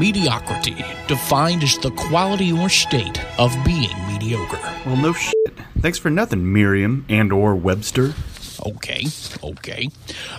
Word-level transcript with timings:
mediocrity, 0.00 0.82
defined 1.06 1.62
as 1.62 1.76
the 1.78 1.90
quality 1.90 2.50
or 2.50 2.70
state 2.70 3.20
of 3.38 3.54
being 3.66 3.94
mediocre. 4.08 4.58
Well, 4.86 4.96
no 4.96 5.12
shit. 5.12 5.34
Thanks 5.80 5.98
for 5.98 6.08
nothing, 6.08 6.50
Merriam 6.50 7.04
and 7.10 7.30
or 7.32 7.54
Webster. 7.54 8.14
Okay, 8.66 9.04
okay. 9.44 9.88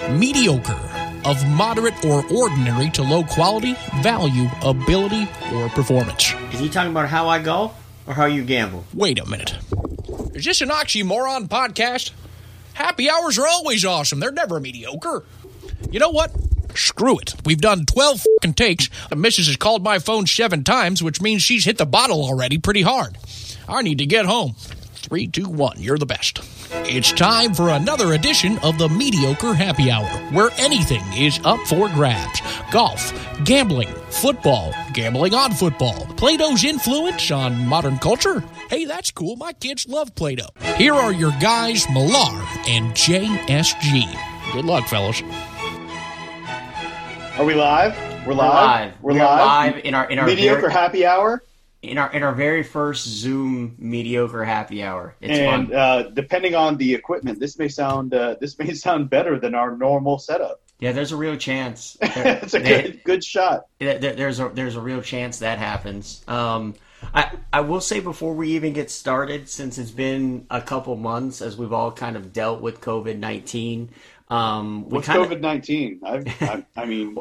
Mediocre, 0.10 0.79
of 1.26 1.47
moderate 1.47 2.04
or 2.04 2.26
ordinary 2.32 2.89
to 2.92 3.04
low 3.04 3.24
quality, 3.24 3.76
value, 4.02 4.50
ability, 4.63 5.29
or 5.54 5.70
performance. 5.70 6.34
Is 6.52 6.59
he 6.59 6.68
talking 6.68 6.91
about 6.91 7.09
how 7.09 7.30
I 7.30 7.39
golf 7.39 7.73
or 8.07 8.16
how 8.16 8.25
you 8.25 8.43
gamble? 8.43 8.84
Wait 8.96 9.20
a 9.20 9.30
minute. 9.30 9.54
Is 10.34 10.46
this 10.46 10.62
an 10.62 10.70
oxymoron 10.70 11.48
podcast? 11.48 12.12
Happy 12.73 13.09
hours 13.09 13.38
are 13.38 13.48
always 13.48 13.86
awesome. 13.86 14.20
They're 14.20 14.32
never 14.32 14.59
mediocre. 14.59 15.23
You 15.91 16.00
know 16.00 16.09
what? 16.09 16.32
Screw 16.76 17.20
it. 17.20 17.36
We've 17.46 17.62
done 17.62 17.86
12 17.86 18.24
fucking 18.38 18.54
takes. 18.54 18.90
The 19.10 19.16
missus 19.16 19.48
has 19.48 19.58
called 19.58 19.84
my 19.84 20.00
phone 20.00 20.28
seven 20.28 20.64
times, 20.64 21.04
which 21.04 21.21
means 21.21 21.42
she's 21.42 21.66
hit 21.66 21.78
the 21.78 21.86
bottle 21.86 22.24
already 22.24 22.57
pretty 22.57 22.82
hard. 22.82 23.18
I 23.68 23.82
need 23.82 24.00
to 24.00 24.06
get 24.06 24.25
home. 24.25 24.56
Three, 25.02 25.28
two, 25.28 25.50
one. 25.50 25.79
You're 25.79 25.98
the 25.98 26.06
best. 26.06 26.39
It's 26.86 27.12
time 27.12 27.54
for 27.54 27.70
another 27.70 28.14
edition 28.14 28.57
of 28.60 28.78
the 28.78 28.88
Mediocre 28.88 29.54
Happy 29.54 29.92
Hour, 29.92 30.07
where 30.32 30.52
anything 30.57 31.04
is 31.14 31.39
up 31.43 31.60
for 31.68 31.89
grabs 31.89 32.42
golf, 32.72 33.12
gambling, 33.44 33.90
football, 34.09 34.73
gambling 34.94 35.34
on 35.34 35.52
football, 35.52 36.06
Play 36.16 36.38
Doh's 36.38 36.64
influence 36.64 37.30
on 37.31 37.67
modern 37.67 37.98
culture. 37.98 38.42
Hey, 38.70 38.86
that's 38.86 39.12
cool. 39.12 39.36
My 39.36 39.52
kids 39.53 39.88
love 39.88 40.16
Play 40.16 40.36
Doh. 40.36 40.48
Here 40.78 40.94
are 40.94 41.12
your 41.12 41.34
guys, 41.42 41.86
Millar 41.90 42.42
and 42.67 42.94
JSG. 42.94 44.53
Good 44.53 44.66
luck, 44.66 44.88
fellas. 44.88 45.22
Are 47.38 47.45
we 47.45 47.53
live? 47.56 47.98
We're 48.28 48.34
live. 48.34 48.53
live. 48.94 48.94
We're 49.02 49.14
We 49.14 49.20
live. 49.20 49.73
live 49.76 49.86
in 49.86 49.95
our 49.95 50.09
in 50.09 50.20
our 50.20 50.26
mediocre 50.28 50.62
very, 50.62 50.73
happy 50.73 51.06
hour. 51.06 51.44
in 51.81 51.98
our 51.98 52.12
in 52.14 52.23
our 52.23 52.34
very 52.34 52.62
first 52.62 53.08
Zoom 53.08 53.76
mediocre 53.80 54.44
happy 54.44 54.84
hour. 54.84 55.16
It's 55.22 55.40
and 55.40 55.68
fun. 55.70 55.76
uh, 55.76 56.04
depending 56.14 56.56
on 56.56 56.78
the 56.78 56.94
equipment, 56.94 57.40
this 57.40 57.58
may 57.58 57.68
sound 57.68 58.14
uh, 58.14 58.36
this 58.42 58.60
may 58.60 58.73
sound 58.73 59.10
better 59.10 59.40
than 59.40 59.56
our 59.56 59.76
normal 59.76 60.20
setup. 60.20 60.62
yeah, 60.80 60.92
there's 60.92 61.12
a 61.12 61.18
real 61.18 61.36
chance. 61.38 61.98
There- 62.02 62.40
it's 62.44 62.54
a 62.54 62.60
good 62.60 63.04
good 63.04 63.23
shot. 63.23 63.66
there- 63.80 63.98
there's 64.00 64.40
a 64.40 64.50
there's 64.50 64.76
a 64.76 64.82
real 64.82 65.02
chance 65.02 65.40
that 65.40 65.58
happens. 65.58 66.23
Um, 66.28 66.76
I 67.14 67.32
I 67.52 67.62
will 67.62 67.82
say 67.82 68.02
before 68.02 68.36
we 68.36 68.50
even 68.52 68.73
get 68.73 68.92
started, 68.92 69.50
since 69.50 69.80
it's 69.80 69.90
been 69.92 70.45
a 70.52 70.62
couple 70.62 70.95
months 70.98 71.42
as 71.42 71.58
we've 71.58 71.73
all 71.73 71.92
kind 71.92 72.16
of 72.16 72.34
dealt 72.34 72.62
with 72.62 72.82
COVID 72.82 73.18
nineteen. 73.18 73.90
Um, 74.32 74.90
What's 74.90 75.08
kind 75.08 75.22
of 75.22 75.30
COVID 75.30 75.42
nineteen? 75.42 76.00
I've 76.06 76.26
I, 76.42 76.66
I 76.76 76.86
mean 76.86 77.18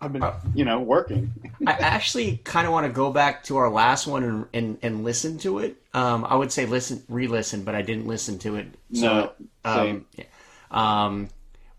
I've 0.00 0.12
been 0.12 0.24
you 0.54 0.64
know 0.64 0.80
working. 0.80 1.32
I 1.66 1.72
actually 1.72 2.38
kind 2.38 2.66
of 2.66 2.72
want 2.72 2.86
to 2.86 2.92
go 2.92 3.12
back 3.12 3.44
to 3.44 3.56
our 3.58 3.70
last 3.70 4.06
one 4.08 4.24
and, 4.24 4.46
and, 4.52 4.78
and 4.82 5.04
listen 5.04 5.38
to 5.38 5.60
it. 5.60 5.76
Um, 5.94 6.24
I 6.28 6.34
would 6.34 6.50
say 6.50 6.66
listen, 6.66 7.02
re-listen, 7.08 7.62
but 7.62 7.76
I 7.76 7.82
didn't 7.82 8.06
listen 8.08 8.38
to 8.40 8.56
it. 8.56 8.66
So, 8.92 9.32
No, 9.64 9.72
same. 9.72 9.96
um, 9.96 10.06
yeah. 10.16 10.24
um, 10.72 11.28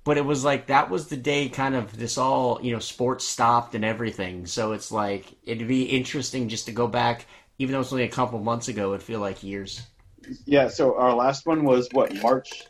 but 0.06 0.18
it 0.18 0.26
was 0.26 0.46
like 0.46 0.68
that 0.68 0.90
was 0.90 1.08
the 1.08 1.18
day 1.18 1.50
kind 1.50 1.76
of 1.76 1.98
this 1.98 2.18
all 2.18 2.60
you 2.62 2.72
know 2.72 2.80
sports 2.80 3.28
stopped 3.28 3.76
and 3.76 3.84
everything. 3.84 4.46
So 4.46 4.72
it's 4.72 4.92
like 4.92 5.26
it'd 5.44 5.68
be 5.68 5.84
interesting 5.84 6.48
just 6.48 6.68
to 6.68 6.72
go 6.72 6.88
back, 6.88 7.26
even 7.60 7.74
though 7.74 7.82
it's 7.82 7.92
only 7.92 8.06
a 8.06 8.10
couple 8.10 8.40
months 8.40 8.70
ago. 8.70 8.94
It'd 8.94 9.04
feel 9.04 9.20
like 9.20 9.44
years. 9.44 9.82
Yeah. 10.46 10.70
So 10.70 10.96
our 10.98 11.14
last 11.14 11.46
one 11.46 11.66
was 11.66 11.90
what 11.92 12.14
March 12.22 12.64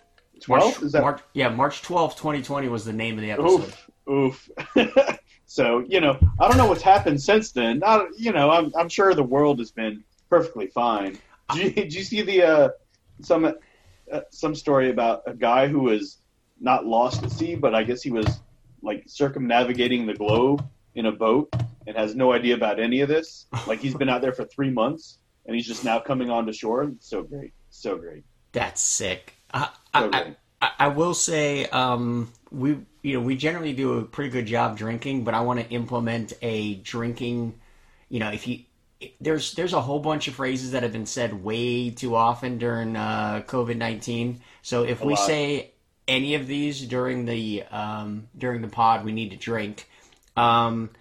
twelfth? 0.44 0.83
Is 0.83 0.91
that 0.91 1.02
March, 1.02 1.22
yeah, 1.33 1.49
March 1.49 1.81
twelfth, 1.81 2.17
twenty 2.17 2.41
twenty 2.41 2.67
was 2.67 2.86
the 2.86 2.94
name 2.94 3.16
of 3.16 3.22
the 3.22 3.31
episode. 3.31 3.73
oof 4.08 4.50
oof? 4.77 5.19
so 5.45 5.80
you 5.88 6.02
know 6.02 6.17
I 6.39 6.47
don't 6.47 6.58
know 6.58 6.67
what's 6.67 6.81
happened 6.81 7.22
since 7.22 7.52
then. 7.52 7.83
I, 7.85 8.08
you 8.17 8.31
know 8.31 8.52
I'm 8.52 8.72
I'm 8.77 8.89
sure 8.89 9.13
the 9.13 9.23
world 9.23 9.59
has 9.59 9.72
been 9.72 10.03
perfectly 10.30 10.67
fine. 10.67 11.17
Did 11.53 11.63
you, 11.63 11.72
did 11.72 11.94
you 11.94 12.03
see 12.03 12.22
the 12.22 12.44
uh, 12.44 12.69
some 13.22 13.45
uh, 13.45 14.22
some 14.31 14.55
story 14.55 14.90
about 14.90 15.23
a 15.25 15.34
guy 15.34 15.67
who 15.67 15.81
was 15.81 16.19
not 16.59 16.85
lost 16.85 17.23
at 17.23 17.31
sea, 17.31 17.56
but 17.56 17.75
I 17.75 17.84
guess 17.84 18.01
he 18.01 18.12
was 18.12 18.41
like 18.81 19.03
circumnavigating 19.07 20.06
the 20.06 20.13
globe 20.13 20.66
in 20.96 21.06
a 21.07 21.12
boat 21.12 21.53
and 21.88 21.97
has 21.97 22.16
no 22.16 22.34
idea 22.34 22.56
about 22.56 22.79
any 22.79 23.01
of 23.01 23.09
this. 23.09 23.47
Like 23.67 23.79
he's 23.79 23.96
been 23.96 24.09
out 24.09 24.22
there 24.22 24.34
for 24.34 24.46
three 24.46 24.69
months 24.69 25.19
and 25.46 25.56
he's 25.56 25.67
just 25.67 25.84
now 25.84 26.00
coming 26.00 26.29
onto 26.29 26.53
shore. 26.53 26.91
So 27.00 27.23
great, 27.23 27.53
so 27.69 27.97
great, 27.97 28.23
That's 28.51 28.81
sick. 28.81 29.34
I, 29.53 29.66
so 29.66 29.69
I, 29.94 30.03
I, 30.06 30.23
great. 30.23 30.35
I 30.63 30.72
I 30.79 30.88
will 30.88 31.13
say 31.13 31.66
um, 31.68 32.31
we 32.51 32.78
you 33.01 33.13
know 33.13 33.22
we 33.22 33.35
generally 33.35 33.74
do 33.74 34.00
a 34.00 34.03
pretty 34.03 34.29
good 34.29 34.46
job 34.46 34.78
drinking, 34.78 35.24
but 35.24 35.34
I 35.34 35.41
want 35.41 35.59
to 35.59 35.69
implement 35.69 36.34
a 36.41 36.75
drinking. 36.75 37.59
You 38.09 38.19
know, 38.19 38.31
if 38.31 38.47
you 38.47 38.59
there's 39.19 39.53
there's 39.53 39.73
a 39.73 39.81
whole 39.81 40.00
bunch 40.00 40.28
of 40.28 40.35
phrases 40.35 40.72
that 40.72 40.84
have 40.84 40.94
been 40.94 41.06
said 41.06 41.44
way 41.44 41.90
too 41.90 42.16
often 42.16 42.57
during 42.57 42.96
uh, 42.96 43.44
COVID 43.47 43.78
nineteen. 43.78 44.41
So 44.62 44.84
if 44.84 45.02
A 45.02 45.06
we 45.06 45.13
lot. 45.13 45.28
say 45.28 45.72
any 46.07 46.35
of 46.35 46.47
these 46.47 46.81
during 46.81 47.25
the 47.25 47.63
um, 47.63 48.28
during 48.38 48.62
the 48.62 48.68
pod, 48.68 49.03
we 49.03 49.12
need 49.12 49.31
to 49.31 49.38
drink. 49.38 49.90
Um, 50.38 50.91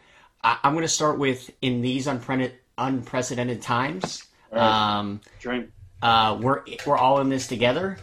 I, 0.42 0.58
I'm 0.64 0.72
going 0.72 0.82
to 0.82 0.88
start 0.88 1.18
with 1.18 1.50
in 1.60 1.82
these 1.82 2.06
unpre- 2.06 2.52
unprecedented 2.76 3.62
times. 3.62 4.24
Right. 4.50 4.98
Um, 4.98 5.20
Drink 5.40 5.70
uh, 6.02 6.38
we're 6.40 6.62
we're 6.84 6.98
all 6.98 7.20
in 7.20 7.28
this 7.28 7.46
together, 7.46 7.98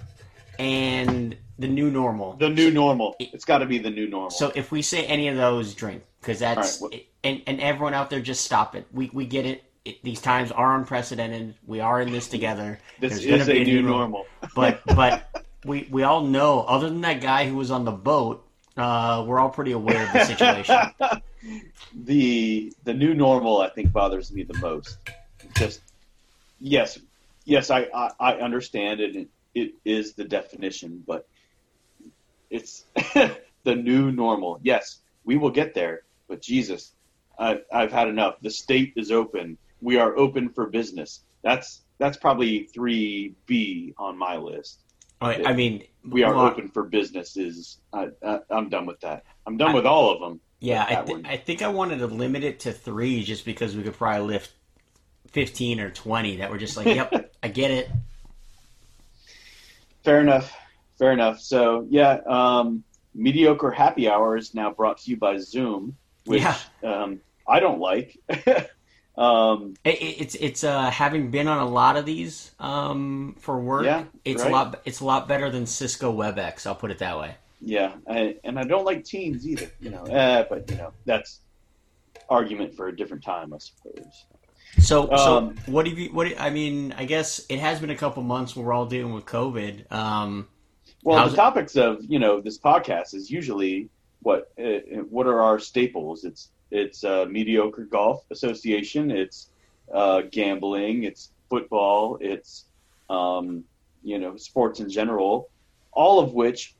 and 0.57 1.35
the 1.59 1.67
new 1.67 1.91
normal. 1.91 2.33
the 2.33 2.49
new 2.49 2.71
normal. 2.71 3.15
It's 3.19 3.45
got 3.45 3.59
to 3.59 3.65
be 3.65 3.77
the 3.77 3.89
new 3.89 4.07
normal. 4.07 4.29
So 4.31 4.51
if 4.55 4.71
we 4.71 4.81
say 4.81 5.05
any 5.05 5.27
of 5.27 5.35
those, 5.35 5.73
drink 5.73 6.03
because 6.21 6.39
that's 6.39 6.81
right, 6.81 7.05
and 7.23 7.41
and 7.45 7.59
everyone 7.59 7.93
out 7.93 8.09
there 8.09 8.21
just 8.21 8.43
stop 8.43 8.75
it. 8.75 8.87
We 8.93 9.09
we 9.13 9.25
get 9.25 9.45
it. 9.45 9.63
it 9.85 10.01
these 10.03 10.21
times 10.21 10.51
are 10.51 10.75
unprecedented. 10.77 11.55
We 11.67 11.81
are 11.81 12.01
in 12.01 12.11
this 12.11 12.27
together. 12.27 12.79
this 12.99 13.23
There's 13.23 13.41
is 13.41 13.47
be 13.47 13.61
a 13.61 13.63
new 13.65 13.81
normal. 13.81 13.99
normal. 13.99 14.25
But 14.55 14.81
but 14.85 15.45
we 15.65 15.87
we 15.91 16.03
all 16.03 16.21
know. 16.21 16.61
Other 16.61 16.89
than 16.89 17.01
that 17.01 17.21
guy 17.21 17.47
who 17.47 17.55
was 17.55 17.71
on 17.71 17.83
the 17.83 17.91
boat, 17.91 18.47
uh, 18.77 19.25
we're 19.27 19.39
all 19.39 19.49
pretty 19.49 19.73
aware 19.73 20.05
of 20.05 20.13
the 20.13 20.23
situation. 20.23 20.77
the 21.93 22.73
the 22.85 22.93
new 22.93 23.13
normal 23.13 23.61
I 23.61 23.69
think 23.69 23.91
bothers 23.91 24.31
me 24.31 24.43
the 24.43 24.57
most. 24.59 24.97
Just 25.55 25.81
yes, 26.59 26.99
yes, 27.43 27.69
I 27.69 27.87
I, 27.93 28.11
I 28.19 28.33
understand 28.35 29.01
it. 29.01 29.27
It 29.55 29.73
is 29.83 30.13
the 30.13 30.23
definition, 30.23 31.03
but 31.05 31.27
it's 32.49 32.85
the 33.63 33.75
new 33.75 34.11
normal. 34.11 34.59
Yes, 34.63 34.99
we 35.23 35.37
will 35.37 35.51
get 35.51 35.73
there, 35.73 36.01
but 36.27 36.41
Jesus, 36.41 36.91
I, 37.37 37.59
I've 37.71 37.91
had 37.91 38.07
enough. 38.07 38.35
The 38.41 38.51
state 38.51 38.93
is 38.95 39.11
open. 39.11 39.57
We 39.81 39.97
are 39.97 40.17
open 40.17 40.49
for 40.49 40.67
business. 40.67 41.21
That's 41.43 41.81
that's 41.99 42.17
probably 42.17 42.63
three 42.73 43.35
B 43.45 43.93
on 43.97 44.17
my 44.17 44.37
list. 44.37 44.79
I, 45.21 45.43
I 45.45 45.53
mean, 45.53 45.83
We 46.09 46.23
are 46.23 46.33
well, 46.33 46.47
open 46.47 46.69
for 46.69 46.83
business. 46.83 47.37
Is 47.37 47.77
I, 47.93 48.09
I, 48.25 48.39
I'm 48.49 48.69
done 48.69 48.85
with 48.85 49.01
that. 49.01 49.23
I'm 49.45 49.57
done 49.57 49.73
with 49.73 49.85
all 49.85 50.11
of 50.11 50.19
them. 50.19 50.39
Yeah, 50.61 50.85
I, 50.87 51.01
th- 51.03 51.25
I 51.25 51.37
think 51.37 51.61
I 51.61 51.69
wanted 51.69 51.99
to 51.99 52.07
limit 52.07 52.43
it 52.43 52.61
to 52.61 52.73
three 52.73 53.23
just 53.23 53.45
because 53.45 53.75
we 53.75 53.83
could 53.83 53.93
probably 53.93 54.27
lift 54.27 54.51
15 55.31 55.79
or 55.79 55.89
20 55.89 56.37
that 56.37 56.51
were 56.51 56.57
just 56.57 56.75
like, 56.75 56.87
yep, 56.87 57.31
I 57.43 57.47
get 57.47 57.71
it. 57.71 57.89
Fair 60.03 60.19
enough. 60.19 60.53
Fair 60.99 61.11
enough. 61.13 61.39
So 61.39 61.87
yeah, 61.89 62.19
um, 62.27 62.83
mediocre 63.15 63.71
happy 63.71 64.07
hour 64.09 64.37
is 64.37 64.53
now 64.53 64.69
brought 64.71 64.97
to 64.99 65.09
you 65.09 65.17
by 65.17 65.37
Zoom, 65.37 65.95
which 66.25 66.41
Yeah. 66.43 66.55
um, 66.83 67.19
I 67.47 67.59
don't 67.59 67.79
like. 67.79 68.17
um, 69.17 69.75
It, 69.83 69.95
it- 70.01 70.21
it's 70.21 70.35
it's 70.35 70.63
uh 70.63 70.89
having 70.91 71.31
been 71.31 71.47
on 71.47 71.59
a 71.59 71.67
lot 71.67 71.95
of 71.97 72.05
these 72.05 72.51
um 72.59 73.35
for 73.39 73.59
work. 73.59 73.85
Yeah, 73.85 74.03
it's 74.25 74.43
right. 74.43 74.51
a 74.51 74.53
lot 74.53 74.81
it's 74.85 74.99
a 74.99 75.05
lot 75.05 75.27
better 75.27 75.49
than 75.49 75.65
Cisco 75.65 76.13
WebEx. 76.15 76.67
I'll 76.67 76.75
put 76.75 76.91
it 76.91 76.99
that 76.99 77.17
way. 77.17 77.35
yeah, 77.61 77.93
I, 78.09 78.35
and 78.43 78.57
I 78.59 78.63
don't 78.63 78.85
like 78.85 79.03
teams 79.03 79.47
either. 79.47 79.69
You 79.79 79.89
know, 79.91 80.03
eh, 80.03 80.43
but 80.49 80.69
you 80.69 80.77
know 80.77 80.91
that's 81.05 81.39
argument 82.29 82.75
for 82.75 82.87
a 82.89 82.95
different 82.95 83.23
time, 83.23 83.53
I 83.53 83.57
suppose. 83.57 84.25
So 84.79 85.07
so 85.07 85.37
Um, 85.37 85.55
what 85.65 85.87
have 85.87 85.97
you 85.97 86.09
what 86.13 86.25
do 86.25 86.29
you- 86.31 86.37
I 86.37 86.49
mean? 86.49 86.93
I 86.97 87.05
guess 87.05 87.41
it 87.49 87.59
has 87.59 87.79
been 87.79 87.89
a 87.89 87.95
couple 87.97 88.21
months. 88.23 88.55
We're 88.55 88.73
all 88.73 88.85
dealing 88.85 89.13
with 89.13 89.25
COVID. 89.25 89.91
Um, 89.91 90.47
Well, 91.03 91.17
How's 91.17 91.31
the 91.31 91.35
it- 91.35 91.37
topics 91.37 91.75
of 91.75 92.03
you 92.03 92.19
know 92.19 92.41
this 92.41 92.57
podcast 92.57 93.13
is 93.13 93.29
usually 93.31 93.89
what 94.21 94.51
uh, 94.61 94.79
what 95.09 95.27
are 95.27 95.41
our 95.41 95.59
staples? 95.59 96.23
It's 96.25 96.49
it's 96.71 97.03
uh, 97.03 97.25
mediocre 97.29 97.85
golf 97.85 98.23
association. 98.31 99.11
It's 99.11 99.49
uh, 99.93 100.21
gambling. 100.31 101.03
It's 101.03 101.31
football. 101.49 102.17
It's 102.21 102.65
um, 103.09 103.63
you 104.03 104.19
know 104.19 104.37
sports 104.37 104.79
in 104.79 104.89
general. 104.89 105.49
All 105.91 106.19
of 106.19 106.33
which 106.33 106.75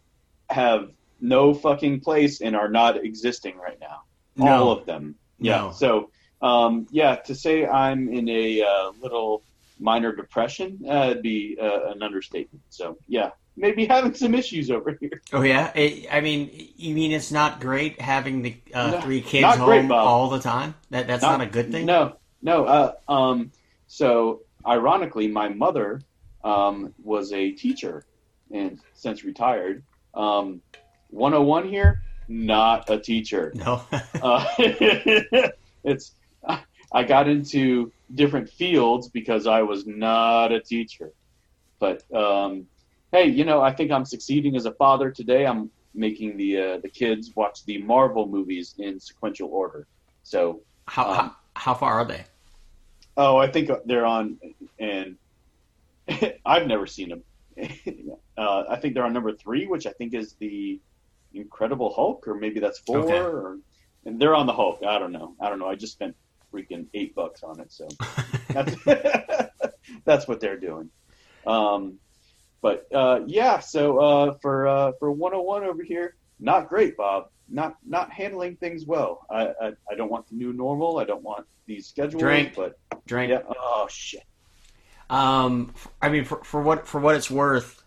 have 0.50 0.92
no 1.22 1.54
fucking 1.54 2.00
place 2.02 2.42
and 2.42 2.56
are 2.56 2.70
not 2.70 2.98
existing 3.04 3.58
right 3.58 3.80
now. 3.80 4.04
No. 4.36 4.48
All 4.48 4.72
of 4.72 4.86
them. 4.86 5.16
Yeah. 5.40 5.58
No. 5.58 5.72
So 5.72 6.10
um, 6.42 6.88
yeah, 6.92 7.16
to 7.16 7.36
say 7.36 7.66
I'm 7.66 8.10
in 8.14 8.30
a 8.30 8.62
uh, 8.62 8.92
little 9.02 9.44
minor 9.80 10.16
depression, 10.16 10.80
uh, 10.90 11.10
it'd 11.12 11.24
be 11.24 11.58
uh, 11.62 11.92
an 11.92 12.04
understatement. 12.04 12.62
So 12.70 12.98
yeah, 13.08 13.32
maybe 13.56 13.86
having 13.86 14.14
some 14.14 14.36
issues 14.36 14.72
over 14.72 14.98
here. 15.00 15.22
Oh 15.34 15.42
yeah, 15.42 15.72
it, 15.76 16.08
I 16.12 16.22
mean, 16.22 16.50
you 16.76 16.94
mean 16.96 17.12
it's 17.12 17.32
not 17.32 17.60
great 17.60 18.02
having 18.02 18.42
the 18.42 18.58
uh, 18.74 18.92
No, 18.92 19.02
three 19.02 19.22
kids 19.22 19.46
home 19.56 19.88
great, 19.88 19.92
all 19.92 20.30
the 20.30 20.40
time? 20.40 20.76
That 20.90 21.08
that's 21.08 21.24
not, 21.24 21.42
a 21.42 21.46
good 21.46 21.72
thing. 21.72 21.86
No, 21.86 22.16
no. 22.42 22.66
Uh, 22.66 22.94
um, 23.08 23.52
so 23.88 24.42
ironically, 24.66 25.28
my 25.28 25.50
mother 25.50 26.02
um, 26.44 26.94
was 27.04 27.32
a 27.34 27.52
teacher 27.52 28.06
and 28.52 28.80
since 28.94 29.24
retired. 29.24 29.84
Um, 30.14 30.62
101 31.12 31.70
here, 31.70 32.02
not 32.28 32.90
a 32.90 33.00
teacher. 33.00 33.52
No. 33.56 33.82
Uh, 34.22 34.44
it's 35.84 36.12
I 36.92 37.04
got 37.04 37.28
into 37.28 37.92
different 38.16 38.50
fields 38.50 39.10
because 39.10 39.48
I 39.48 39.62
was 39.62 39.86
not 39.86 40.52
a 40.52 40.60
teacher. 40.60 41.12
But 41.80 42.04
um, 42.14 42.68
hey, 43.12 43.26
you 43.28 43.46
know, 43.46 43.62
I 43.62 43.74
think 43.74 43.92
I'm 43.92 44.06
succeeding 44.06 44.56
as 44.56 44.66
a 44.66 44.74
father 44.74 45.12
today. 45.12 45.46
I'm 45.46 45.70
making 45.94 46.38
the 46.38 46.58
uh, 46.58 46.78
the 46.80 46.90
kids 46.90 47.36
watch 47.36 47.66
the 47.66 47.82
Marvel 47.82 48.28
movies 48.28 48.76
in 48.78 49.00
sequential 49.00 49.50
order. 49.50 49.88
So, 50.24 50.62
how, 50.88 51.10
Um, 51.10 51.16
how 51.16 51.36
how 51.56 51.74
far 51.74 51.94
are 51.94 52.06
they? 52.06 52.26
oh, 53.18 53.38
I 53.38 53.48
think 53.52 53.70
they're 53.86 54.06
on, 54.06 54.40
and 54.80 55.18
I've 56.46 56.68
never 56.68 56.88
seen 56.88 57.10
them. 57.10 57.24
uh, 58.38 58.64
I 58.70 58.78
think 58.78 58.94
they're 58.94 59.04
on 59.04 59.14
number 59.14 59.34
three, 59.34 59.68
which 59.68 59.86
I 59.86 59.92
think 59.92 60.14
is 60.14 60.34
the 60.40 60.80
Incredible 61.34 61.94
Hulk, 61.94 62.28
or 62.28 62.36
maybe 62.36 62.60
that's 62.60 62.80
four. 62.80 63.00
Okay. 63.00 63.20
Or, 63.20 63.58
and 64.06 64.20
they're 64.20 64.36
on 64.36 64.48
the 64.48 64.54
Hulk. 64.54 64.80
I 64.88 64.98
don't 64.98 65.12
know. 65.12 65.36
I 65.42 65.50
don't 65.50 65.60
know. 65.60 65.68
I 65.68 65.76
just 65.76 65.94
spent 65.94 66.16
freaking 66.54 66.88
eight 66.94 67.16
bucks 67.16 67.44
on 67.44 67.60
it, 67.60 67.72
so 67.72 67.88
that's 68.50 68.76
that's 70.06 70.28
what 70.28 70.40
they're 70.40 70.60
doing. 70.60 70.90
Um, 71.46 72.00
but 72.62 72.88
uh, 72.94 73.22
yeah, 73.26 73.60
so 73.60 74.00
uh, 74.00 74.34
for 74.42 74.68
uh, 74.68 74.92
for 75.00 75.12
101 75.12 75.64
over 75.64 75.84
here, 75.84 76.16
not 76.40 76.70
great, 76.70 76.98
Bob. 76.98 77.30
Not 77.52 77.78
not 77.86 78.12
handling 78.12 78.58
things 78.58 78.86
well. 78.86 79.26
I, 79.30 79.48
I 79.62 79.74
I 79.90 79.96
don't 79.96 80.12
want 80.12 80.28
the 80.28 80.36
new 80.36 80.54
normal. 80.54 81.00
I 81.00 81.04
don't 81.06 81.24
want 81.24 81.48
these 81.66 81.88
schedules. 81.88 82.22
Drink. 82.22 82.54
But 82.56 82.78
Drink. 83.08 83.32
yeah. 83.32 83.42
Oh 83.48 83.88
shit. 83.90 84.24
Um, 85.10 85.74
I 86.02 86.10
mean, 86.10 86.26
for, 86.26 86.44
for 86.44 86.62
what 86.62 86.86
for 86.88 87.02
what 87.02 87.16
it's 87.16 87.32
worth, 87.32 87.84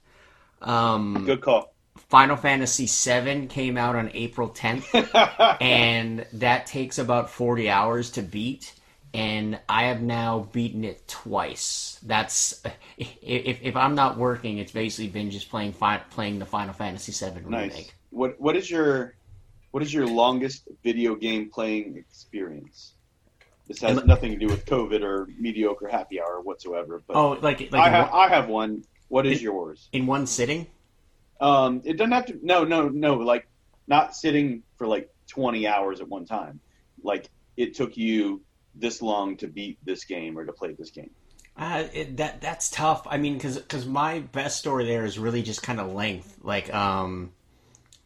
um, 0.63 1.25
Good 1.25 1.41
call. 1.41 1.72
Final 2.13 2.37
Fantasy 2.37 2.85
VII 2.85 3.47
came 3.47 3.79
out 3.79 3.97
on 3.97 4.11
April 4.13 4.51
10th, 4.51 5.57
and 5.63 6.27
that 6.35 6.67
takes 6.67 6.99
about 6.99 7.31
40 7.31 7.71
hours 7.71 8.11
to 8.11 8.23
beat. 8.23 8.75
And 9.15 9.59
I 9.67 9.85
have 9.85 10.03
now 10.03 10.47
beaten 10.53 10.85
it 10.85 11.09
twice. 11.09 11.99
That's 12.03 12.63
if 12.99 13.63
if 13.63 13.77
I'm 13.77 13.95
not 13.95 14.19
working, 14.19 14.59
it's 14.59 14.73
basically 14.73 15.09
been 15.09 15.31
just 15.31 15.49
playing 15.49 15.73
fi- 15.73 16.03
playing 16.11 16.39
the 16.39 16.45
Final 16.45 16.75
Fantasy 16.75 17.13
VII 17.13 17.41
remake. 17.45 17.73
nice. 17.73 17.93
What 18.11 18.39
what 18.39 18.57
is 18.57 18.71
your 18.71 19.15
what 19.71 19.83
is 19.83 19.95
your 19.95 20.07
longest 20.07 20.69
video 20.85 21.15
game 21.15 21.49
playing 21.49 21.97
experience? 21.97 22.93
This 23.69 23.81
has 23.81 24.05
nothing 24.05 24.33
to 24.33 24.39
do 24.39 24.49
with 24.49 24.67
COVID 24.67 25.03
or 25.03 25.29
mediocre 25.39 25.89
happy 25.89 26.21
hour 26.21 26.43
whatsoever. 26.43 27.01
But 27.07 27.17
Oh, 27.17 27.39
like 27.41 27.73
like 27.73 27.75
I, 27.75 27.87
in, 27.87 27.93
ha- 28.05 28.19
I 28.19 28.29
have 28.29 28.49
one. 28.49 28.85
What 29.09 29.25
is 29.25 29.39
It- 29.39 29.45
yours? 29.45 29.89
in 29.95 30.05
one 30.07 30.27
sitting? 30.27 30.67
Um, 31.43 31.83
it 31.85 31.97
doesn't 31.99 32.13
have 32.13 32.27
to. 32.27 32.39
No, 32.43 32.65
no, 32.65 32.89
no. 32.89 33.15
Like 33.17 33.49
not 33.87 34.15
sitting 34.17 34.63
for 34.77 34.87
like 34.87 35.11
twenty 35.27 35.67
hours 35.67 36.01
at 36.01 36.09
one 36.09 36.25
time. 36.25 36.61
Like 37.03 37.29
it 37.57 37.75
took 37.75 37.97
you 37.97 38.43
this 38.75 39.03
long 39.03 39.37
to 39.39 39.49
beat 39.49 39.79
this 39.85 40.05
game 40.05 40.39
or 40.39 40.47
to 40.47 40.53
play 40.53 40.73
this 40.73 40.91
game. 40.91 41.11
Uh, 41.57 41.85
it, 41.93 42.17
that 42.17 42.41
that's 42.41 42.71
tough. 42.71 43.07
I 43.11 43.19
mean, 43.19 43.35
because 43.35 43.59
because 43.59 43.85
my 43.85 44.21
best 44.21 44.59
story 44.59 44.87
there 44.87 45.05
is 45.05 45.19
really 45.19 45.43
just 45.43 45.63
kind 45.63 45.81
of 45.81 45.93
length. 45.93 46.39
Like, 46.43 46.73
um, 46.73 47.33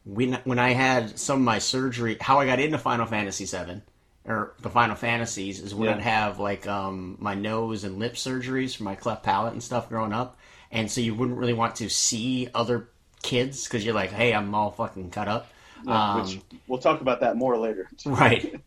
when 0.05 0.35
when 0.45 0.59
I 0.59 0.73
had 0.73 1.19
some 1.19 1.41
of 1.41 1.45
my 1.45 1.59
surgery, 1.59 2.17
how 2.21 2.41
I 2.41 2.47
got 2.47 2.59
into 2.59 2.79
Final 2.79 3.07
Fantasy 3.07 3.45
VII 3.45 3.83
or 4.25 4.55
the 4.61 4.71
Final 4.71 4.97
Fantasies 4.97 5.61
is 5.61 5.73
when 5.75 5.89
Yeah. 5.91 5.97
I'd 5.97 6.03
have 6.03 6.41
like 6.41 6.67
um 6.67 7.17
my 7.21 7.35
nose 7.35 7.85
and 7.85 7.99
lip 7.99 8.15
surgeries 8.15 8.77
for 8.77 8.83
my 8.85 8.97
cleft 8.97 9.23
palate 9.23 9.53
and 9.53 9.63
stuff 9.63 9.89
growing 9.89 10.13
up, 10.13 10.39
and 10.73 10.91
so 10.91 11.01
you 11.01 11.15
wouldn't 11.15 11.39
really 11.39 11.53
want 11.53 11.77
to 11.77 11.89
see 11.89 12.49
other 12.55 12.89
kids 13.27 13.65
because 13.65 13.85
you're 13.85 13.95
like, 13.95 14.11
hey, 14.11 14.33
I'm 14.33 14.55
all 14.55 14.71
fucking 14.71 15.11
cut 15.11 15.29
up. 15.29 15.49
Um, 15.87 16.21
which 16.23 16.41
we'll 16.67 16.79
talk 16.79 17.01
about 17.03 17.21
that 17.21 17.37
more 17.37 17.57
later. 17.59 17.89
right 18.07 18.61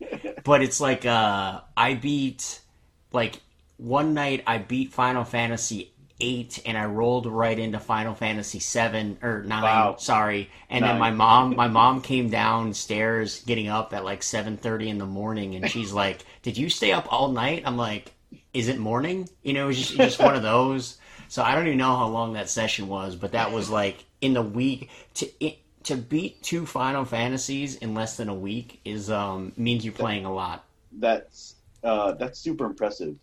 but 0.44 0.62
it's 0.62 0.80
like 0.80 1.04
uh 1.04 1.60
i 1.76 1.94
beat 1.94 2.60
like 3.12 3.40
one 3.76 4.14
night 4.14 4.42
i 4.46 4.58
beat 4.58 4.92
final 4.92 5.24
fantasy 5.24 5.90
8 6.20 6.62
and 6.66 6.78
i 6.78 6.84
rolled 6.86 7.26
right 7.26 7.58
into 7.58 7.80
final 7.80 8.14
fantasy 8.14 8.58
7 8.60 9.18
or 9.22 9.42
9 9.42 9.62
Wow. 9.62 9.96
sorry 9.98 10.48
and 10.70 10.84
then 10.84 10.98
my 10.98 11.10
mom 11.10 11.56
my 11.56 11.68
mom 11.80 12.00
came 12.00 12.30
downstairs 12.30 13.42
getting 13.44 13.68
up 13.68 13.92
at 13.92 14.04
like 14.04 14.20
7.30 14.20 14.86
in 14.88 14.98
the 14.98 15.06
morning 15.06 15.56
and 15.56 15.68
she's 15.68 15.92
like 15.92 16.24
did 16.42 16.56
you 16.56 16.70
stay 16.70 16.92
up 16.92 17.12
all 17.12 17.32
night 17.32 17.64
i'm 17.66 17.76
like 17.76 18.12
is 18.54 18.68
it 18.68 18.78
morning 18.78 19.28
you 19.42 19.52
know 19.52 19.64
it 19.64 19.68
was 19.68 19.78
just, 19.78 19.96
just 19.96 20.20
one 20.22 20.36
of 20.36 20.42
those 20.42 20.96
so 21.30 21.42
i 21.42 21.54
don't 21.54 21.66
even 21.66 21.78
know 21.78 21.96
how 21.96 22.06
long 22.06 22.34
that 22.34 22.50
session 22.50 22.88
was 22.88 23.16
but 23.16 23.32
that 23.32 23.50
was 23.50 23.70
like 23.70 24.04
in 24.20 24.34
the 24.34 24.42
week 24.42 24.90
to 25.14 25.26
it, 25.40 25.56
to 25.84 25.96
beat 25.96 26.42
two 26.42 26.66
Final 26.66 27.04
Fantasies 27.04 27.76
in 27.76 27.94
less 27.94 28.16
than 28.16 28.28
a 28.28 28.34
week 28.34 28.80
is 28.84 29.10
um 29.10 29.52
means 29.56 29.84
you're 29.84 29.94
playing 29.94 30.24
a 30.24 30.32
lot. 30.32 30.64
that's 30.92 31.56
uh, 31.82 32.12
that's 32.12 32.38
super 32.38 32.66
impressive. 32.66 33.16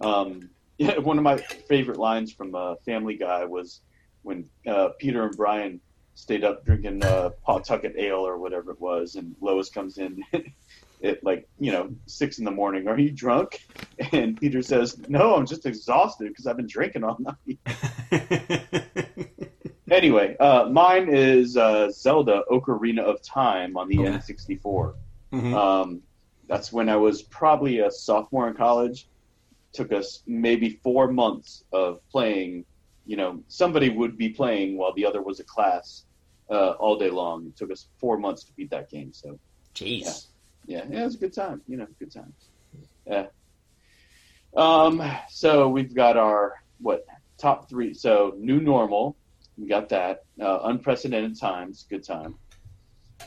Um, 0.00 0.50
yeah, 0.78 0.98
one 0.98 1.16
of 1.18 1.24
my 1.24 1.38
favorite 1.38 1.98
lines 1.98 2.32
from 2.32 2.54
uh, 2.54 2.74
Family 2.84 3.16
Guy 3.16 3.44
was 3.44 3.80
when 4.22 4.48
uh, 4.66 4.90
Peter 4.98 5.24
and 5.24 5.36
Brian 5.36 5.80
stayed 6.14 6.44
up 6.44 6.64
drinking 6.66 7.02
uh, 7.02 7.30
Pawtucket 7.46 7.96
ale 7.96 8.26
or 8.26 8.36
whatever 8.36 8.72
it 8.72 8.80
was, 8.80 9.14
and 9.14 9.34
Lois 9.40 9.70
comes 9.70 9.96
in 9.96 10.22
at 11.02 11.22
like 11.24 11.48
you 11.58 11.72
know 11.72 11.90
six 12.06 12.38
in 12.38 12.44
the 12.44 12.50
morning. 12.50 12.88
Are 12.88 12.98
you 12.98 13.10
drunk? 13.10 13.58
And 14.12 14.38
Peter 14.40 14.62
says, 14.62 14.98
"No, 15.08 15.34
I'm 15.36 15.46
just 15.46 15.66
exhausted 15.66 16.28
because 16.28 16.46
I've 16.46 16.56
been 16.56 16.66
drinking 16.66 17.04
all 17.04 17.18
night." 17.30 17.58
Anyway, 19.90 20.36
uh, 20.38 20.68
mine 20.70 21.08
is 21.12 21.56
uh, 21.56 21.90
Zelda 21.90 22.42
Ocarina 22.48 23.00
of 23.00 23.20
Time 23.22 23.76
on 23.76 23.88
the 23.88 23.98
Okay. 23.98 24.08
N64. 24.10 24.94
Mhm. 25.32 25.52
Um, 25.54 26.02
that's 26.46 26.72
when 26.72 26.88
I 26.88 26.94
was 26.96 27.22
probably 27.22 27.80
a 27.80 27.90
sophomore 27.90 28.46
in 28.48 28.54
college. 28.54 29.08
Took 29.72 29.92
us 29.92 30.22
maybe 30.28 30.78
four 30.84 31.10
months 31.10 31.64
of 31.72 31.98
playing. 32.12 32.64
You 33.04 33.16
know, 33.16 33.42
somebody 33.48 33.88
would 33.88 34.16
be 34.16 34.28
playing 34.28 34.76
while 34.78 34.92
the 34.92 35.04
other 35.04 35.22
was 35.22 35.40
a 35.40 35.44
class 35.44 36.04
uh, 36.50 36.70
all 36.78 36.96
day 36.96 37.10
long. 37.10 37.46
It 37.46 37.56
took 37.56 37.72
us 37.72 37.88
four 37.98 38.16
months 38.16 38.44
to 38.44 38.52
beat 38.52 38.70
that 38.70 38.88
game. 38.90 39.12
So 39.12 39.40
Jeez. 39.74 40.00
yeah, 40.02 40.12
yeah, 40.70 40.84
it 40.88 41.04
was 41.04 41.16
a 41.16 41.18
good 41.18 41.32
time. 41.34 41.60
You 41.66 41.78
know, 41.78 41.86
good 41.98 42.12
times. 42.12 42.48
Yeah. 43.06 43.26
Um. 44.56 45.02
So 45.28 45.68
we've 45.68 45.94
got 45.94 46.16
our 46.16 46.54
what 46.80 47.04
top 47.38 47.68
three. 47.68 47.94
So 47.94 48.34
new 48.38 48.60
normal, 48.60 49.16
we 49.58 49.68
got 49.68 49.88
that. 49.90 50.24
Uh, 50.40 50.60
unprecedented 50.64 51.38
times, 51.38 51.86
good 51.90 52.04
time. 52.04 52.36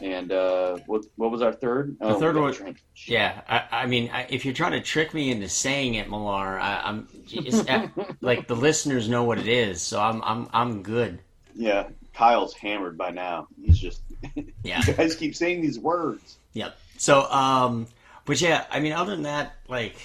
And 0.01 0.31
uh, 0.31 0.77
what 0.87 1.03
what 1.17 1.31
was 1.31 1.41
our 1.41 1.53
third? 1.53 1.97
Oh, 2.01 2.19
third 2.19 2.35
we 2.35 2.41
one- 2.41 2.53
drink. 2.53 2.83
Yeah, 3.05 3.41
I, 3.47 3.83
I 3.83 3.85
mean, 3.85 4.09
I, 4.11 4.25
if 4.29 4.43
you're 4.45 4.53
trying 4.53 4.71
to 4.71 4.81
trick 4.81 5.13
me 5.13 5.29
into 5.31 5.47
saying 5.49 5.95
it, 5.95 6.09
Millar, 6.09 6.59
I, 6.59 6.81
I'm 6.83 7.07
it's, 7.29 7.59
uh, 7.67 7.87
like 8.21 8.47
the 8.47 8.55
listeners 8.55 9.07
know 9.09 9.23
what 9.25 9.37
it 9.37 9.47
is, 9.47 9.81
so 9.81 10.01
I'm 10.01 10.21
I'm 10.23 10.47
I'm 10.53 10.81
good. 10.81 11.19
Yeah, 11.55 11.89
Kyle's 12.13 12.53
hammered 12.55 12.97
by 12.97 13.11
now. 13.11 13.47
He's 13.61 13.77
just 13.77 14.01
Yeah. 14.63 14.81
you 14.87 14.93
guys 14.93 15.15
keep 15.15 15.35
saying 15.35 15.61
these 15.61 15.77
words. 15.77 16.37
Yep. 16.53 16.75
So, 17.03 17.29
um, 17.29 17.87
but 18.23 18.39
yeah, 18.39 18.63
I 18.71 18.79
mean, 18.79 18.93
other 18.93 19.11
than 19.11 19.23
that, 19.23 19.55
like, 19.67 19.97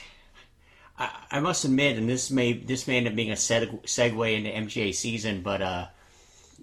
I, 0.98 1.10
I 1.30 1.38
must 1.38 1.64
admit, 1.64 1.96
and 1.96 2.08
this 2.08 2.28
may 2.28 2.54
this 2.54 2.88
may 2.88 2.96
end 2.96 3.06
up 3.06 3.14
being 3.14 3.30
a 3.30 3.34
seg- 3.34 3.82
segue 3.84 4.34
into 4.36 4.50
MGA 4.50 4.92
season, 4.92 5.42
but 5.42 5.62
uh, 5.62 5.86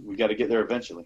We 0.06 0.18
got 0.18 0.28
to 0.28 0.36
get 0.36 0.50
there 0.50 0.60
eventually. 0.60 1.06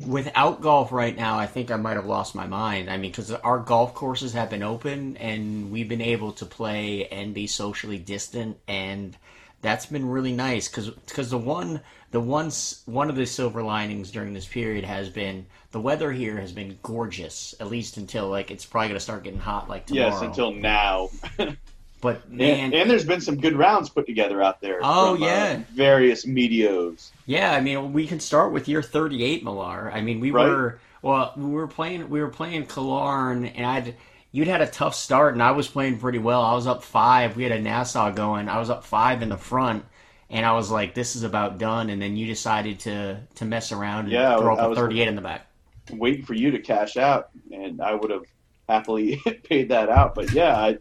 without 0.00 0.62
golf 0.62 0.92
right 0.92 1.14
now, 1.14 1.38
I 1.38 1.44
think 1.46 1.70
I 1.70 1.76
might 1.76 1.96
have 1.96 2.06
lost 2.06 2.34
my 2.34 2.46
mind. 2.46 2.88
I 2.88 2.96
mean, 2.96 3.10
because 3.10 3.30
our 3.32 3.58
golf 3.58 3.92
courses 3.94 4.32
have 4.32 4.48
been 4.48 4.62
open 4.62 5.18
and 5.18 5.70
we've 5.70 5.88
been 5.90 6.00
able 6.00 6.32
to 6.32 6.46
play 6.46 7.06
and 7.08 7.34
be 7.34 7.46
socially 7.46 7.98
distant, 7.98 8.56
and 8.66 9.14
that's 9.60 9.84
been 9.84 10.08
really 10.08 10.32
nice. 10.32 10.68
Because 10.68 10.88
Because 10.88 11.28
the 11.28 11.36
one 11.36 11.82
the 12.14 12.20
one 12.20 12.46
s- 12.46 12.82
one 12.86 13.10
of 13.10 13.16
the 13.16 13.26
silver 13.26 13.60
linings 13.60 14.12
during 14.12 14.32
this 14.32 14.46
period 14.46 14.84
has 14.84 15.10
been 15.10 15.44
the 15.72 15.80
weather 15.80 16.12
here 16.12 16.36
has 16.40 16.52
been 16.52 16.78
gorgeous, 16.84 17.56
at 17.58 17.66
least 17.66 17.96
until 17.96 18.28
like 18.28 18.52
it's 18.52 18.64
probably 18.64 18.86
going 18.90 18.96
to 18.96 19.00
start 19.02 19.24
getting 19.24 19.40
hot 19.40 19.68
like 19.68 19.86
tomorrow. 19.86 20.10
Yes, 20.10 20.22
until 20.22 20.52
now. 20.52 21.10
but 22.00 22.30
man, 22.30 22.66
and, 22.66 22.74
and 22.74 22.88
there's 22.88 23.04
been 23.04 23.20
some 23.20 23.36
good 23.36 23.56
rounds 23.56 23.88
put 23.88 24.06
together 24.06 24.40
out 24.40 24.60
there. 24.60 24.78
Oh, 24.80 25.14
from, 25.14 25.24
uh, 25.24 25.26
yeah. 25.26 25.60
various 25.74 26.24
medios. 26.24 27.10
Yeah, 27.26 27.52
I 27.52 27.60
mean, 27.60 27.92
we 27.92 28.06
can 28.06 28.20
start 28.20 28.52
with 28.52 28.68
year 28.68 28.80
38, 28.80 29.42
Millar. 29.42 29.90
I 29.92 30.00
mean, 30.00 30.20
we 30.20 30.30
Right. 30.30 30.46
were 30.46 30.78
well, 31.02 31.32
we 31.36 31.50
were 31.50 31.66
playing 31.66 32.08
we 32.10 32.20
were 32.20 32.28
playing 32.28 32.66
Killearn, 32.66 33.50
and 33.56 33.66
I'd 33.66 33.94
you'd 34.30 34.46
had 34.46 34.62
a 34.62 34.68
tough 34.68 34.94
start, 34.94 35.34
and 35.34 35.42
I 35.42 35.50
was 35.50 35.66
playing 35.66 35.98
pretty 35.98 36.18
well. 36.20 36.42
I 36.42 36.54
was 36.54 36.68
up 36.68 36.84
five. 36.84 37.36
We 37.36 37.42
had 37.42 37.50
a 37.52 37.60
Nassau 37.60 38.12
going. 38.12 38.48
I 38.48 38.60
was 38.60 38.70
up 38.70 38.84
five 38.84 39.20
in 39.20 39.30
the 39.30 39.36
front, 39.36 39.84
and 40.30 40.44
I 40.46 40.52
was 40.52 40.70
like, 40.70 40.94
"This 40.94 41.16
is 41.16 41.22
about 41.22 41.58
done." 41.58 41.90
And 41.90 42.00
then 42.00 42.16
you 42.16 42.26
decided 42.26 42.80
to 42.80 43.20
to 43.36 43.44
mess 43.44 43.72
around 43.72 44.04
and 44.04 44.12
Yeah, 44.12 44.36
throw 44.38 44.56
I 44.56 44.60
up 44.60 44.66
a 44.66 44.68
was- 44.70 44.78
thirty-eight 44.78 45.08
in 45.08 45.16
the 45.16 45.22
back. 45.22 45.46
waiting 45.92 46.24
for 46.24 46.34
you 46.34 46.50
to 46.52 46.58
cash 46.60 46.96
out, 46.96 47.30
and 47.52 47.80
I 47.80 47.94
would 47.94 48.10
have 48.10 48.24
happily 48.68 49.16
paid 49.44 49.68
that 49.70 49.88
out. 49.90 50.14
But 50.14 50.32
yeah, 50.32 50.56
I, 50.56 50.78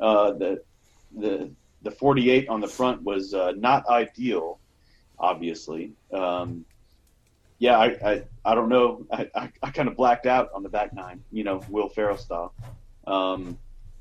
uh, 0.00 0.32
the 0.32 0.62
the 1.16 1.50
the 1.82 1.90
48 1.92 2.48
on 2.48 2.60
the 2.60 2.66
front 2.66 3.02
was 3.04 3.32
uh, 3.32 3.52
not 3.56 3.86
ideal, 3.88 4.58
obviously. 5.20 5.92
Um, 6.12 6.64
yeah, 7.58 7.78
I, 7.78 7.86
I, 8.04 8.22
I 8.44 8.54
don't 8.56 8.68
know. 8.68 9.06
I, 9.10 9.28
I, 9.34 9.52
I 9.62 9.70
kind 9.70 9.88
of 9.88 9.96
blacked 9.96 10.26
out 10.26 10.50
on 10.52 10.62
the 10.64 10.68
back 10.68 10.92
nine, 10.92 11.22
you 11.30 11.44
know, 11.44 11.62
Will 11.70 11.88
Ferrell 11.88 12.16
style. 12.18 12.52
Um, 13.06 13.56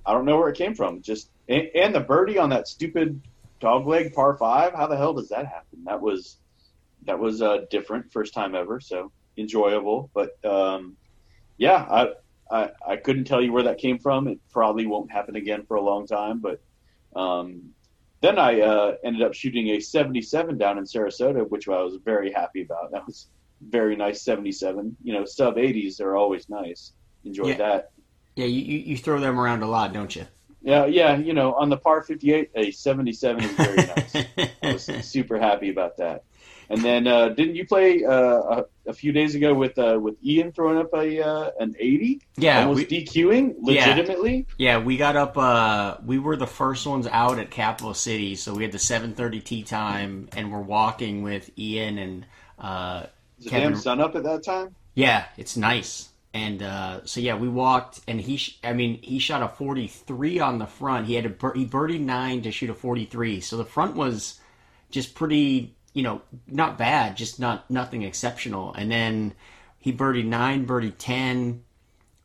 I 0.05 0.13
don't 0.13 0.25
know 0.25 0.37
where 0.37 0.49
it 0.49 0.57
came 0.57 0.73
from. 0.73 1.01
Just 1.01 1.29
and, 1.47 1.69
and 1.75 1.93
the 1.95 1.99
birdie 1.99 2.37
on 2.39 2.49
that 2.49 2.67
stupid 2.67 3.21
dogleg 3.61 4.13
par 4.13 4.37
five. 4.37 4.73
How 4.73 4.87
the 4.87 4.97
hell 4.97 5.13
does 5.13 5.29
that 5.29 5.45
happen? 5.45 5.83
That 5.85 6.01
was 6.01 6.37
that 7.03 7.19
was 7.19 7.41
uh, 7.41 7.59
different, 7.69 8.11
first 8.11 8.33
time 8.33 8.55
ever. 8.55 8.79
So 8.79 9.11
enjoyable. 9.37 10.09
But 10.13 10.43
um, 10.45 10.97
yeah, 11.57 11.85
I, 11.89 12.09
I 12.51 12.69
I 12.87 12.95
couldn't 12.97 13.25
tell 13.25 13.41
you 13.41 13.51
where 13.53 13.63
that 13.63 13.77
came 13.77 13.99
from. 13.99 14.27
It 14.27 14.39
probably 14.51 14.85
won't 14.85 15.11
happen 15.11 15.35
again 15.35 15.65
for 15.67 15.75
a 15.77 15.81
long 15.81 16.07
time. 16.07 16.39
But 16.39 16.61
um, 17.15 17.69
then 18.21 18.39
I 18.39 18.61
uh, 18.61 18.95
ended 19.03 19.21
up 19.21 19.33
shooting 19.33 19.69
a 19.69 19.79
77 19.79 20.57
down 20.57 20.77
in 20.77 20.85
Sarasota, 20.85 21.47
which 21.49 21.67
I 21.67 21.81
was 21.81 21.97
very 22.03 22.31
happy 22.31 22.63
about. 22.63 22.91
That 22.91 23.05
was 23.05 23.27
very 23.69 23.95
nice 23.95 24.21
77. 24.23 24.95
You 25.03 25.13
know, 25.13 25.25
sub 25.25 25.55
80s 25.57 26.01
are 26.01 26.15
always 26.15 26.49
nice. 26.49 26.93
Enjoyed 27.23 27.49
Yeah. 27.49 27.57
that. 27.57 27.91
Yeah, 28.35 28.45
you, 28.45 28.61
you 28.61 28.79
you 28.79 28.97
throw 28.97 29.19
them 29.19 29.39
around 29.39 29.63
a 29.63 29.67
lot, 29.67 29.93
don't 29.93 30.13
you? 30.13 30.25
Yeah, 30.65 30.87
yeah. 30.87 31.15
You 31.15 31.33
know, 31.33 31.53
on 31.53 31.69
the 31.69 31.77
par 31.77 32.01
58, 32.03 32.49
a 32.55 32.71
77 32.71 33.43
is 33.43 33.51
very 33.51 33.75
nice. 33.77 34.15
I 34.63 34.73
was 34.73 34.83
super 35.05 35.37
happy 35.39 35.69
about 35.69 35.97
that. 35.97 36.23
And 36.67 36.81
then 36.81 37.05
uh, 37.05 37.29
didn't 37.29 37.53
you 37.55 37.67
play 37.67 38.03
uh, 38.03 38.11
a, 38.11 38.65
a 38.87 38.93
few 38.93 39.11
days 39.11 39.35
ago 39.35 39.53
with 39.53 39.77
uh, 39.77 39.99
with 40.01 40.15
Ian 40.25 40.51
throwing 40.51 40.79
up 40.79 40.91
a 40.95 41.21
uh, 41.23 41.51
an 41.59 41.75
80? 41.77 42.21
yeah, 42.37 42.65
almost 42.65 42.89
we, 42.89 43.05
DQing 43.05 43.53
legitimately. 43.61 44.47
yeah, 44.57 44.79
we 44.79 44.97
got 44.97 45.15
up. 45.15 45.37
Uh, 45.37 45.97
we 46.03 46.17
were 46.17 46.35
the 46.35 46.47
first 46.47 46.87
ones 46.87 47.05
out 47.05 47.37
at 47.37 47.51
Capital 47.51 47.93
City, 47.93 48.35
so 48.35 48.55
we 48.55 48.63
had 48.63 48.71
the 48.71 48.79
seven 48.79 49.13
thirty 49.13 49.41
tee 49.41 49.61
time, 49.61 50.27
and 50.35 50.51
we're 50.51 50.59
walking 50.59 51.21
with 51.21 51.51
Ian 51.57 51.99
and. 51.99 52.25
Uh, 52.57 53.05
Was 53.37 53.43
the 53.45 53.49
Kevin- 53.51 53.71
damn 53.73 53.79
sun 53.79 54.01
up 54.01 54.15
at 54.15 54.23
that 54.23 54.41
time? 54.43 54.73
Yeah, 54.95 55.25
it's 55.37 55.55
nice. 55.55 56.09
And 56.35 56.61
uh, 56.61 57.05
so 57.05 57.21
yeah, 57.21 57.37
we 57.37 57.47
walked, 57.47 58.01
and 58.09 58.19
he. 58.19 58.35
Sh- 58.35 58.59
I 58.61 58.73
mean, 58.73 59.01
he 59.01 59.19
shot 59.19 59.41
a 59.41 59.47
forty-three 59.47 60.37
on 60.41 60.59
the 60.59 60.67
front. 60.67 61.07
He 61.07 61.15
had 61.15 61.25
a 61.25 61.29
bir- 61.29 61.53
he 61.53 61.65
birdied 61.65 62.01
nine 62.01 62.41
to 62.41 62.51
shoot 62.51 62.69
a 62.69 62.73
forty-three. 62.73 63.39
So 63.39 63.55
the 63.55 63.63
front 63.63 63.95
was 63.95 64.41
just 64.91 65.15
pretty, 65.15 65.73
you 65.93 66.03
know, 66.03 66.21
not 66.45 66.77
bad, 66.77 67.15
just 67.15 67.39
not 67.39 67.71
nothing 67.71 68.01
exceptional. 68.03 68.73
And 68.73 68.91
then 68.91 69.33
he 69.79 69.93
birdied 69.93 70.25
nine, 70.25 70.67
birdied 70.67 70.95
ten, 70.97 71.63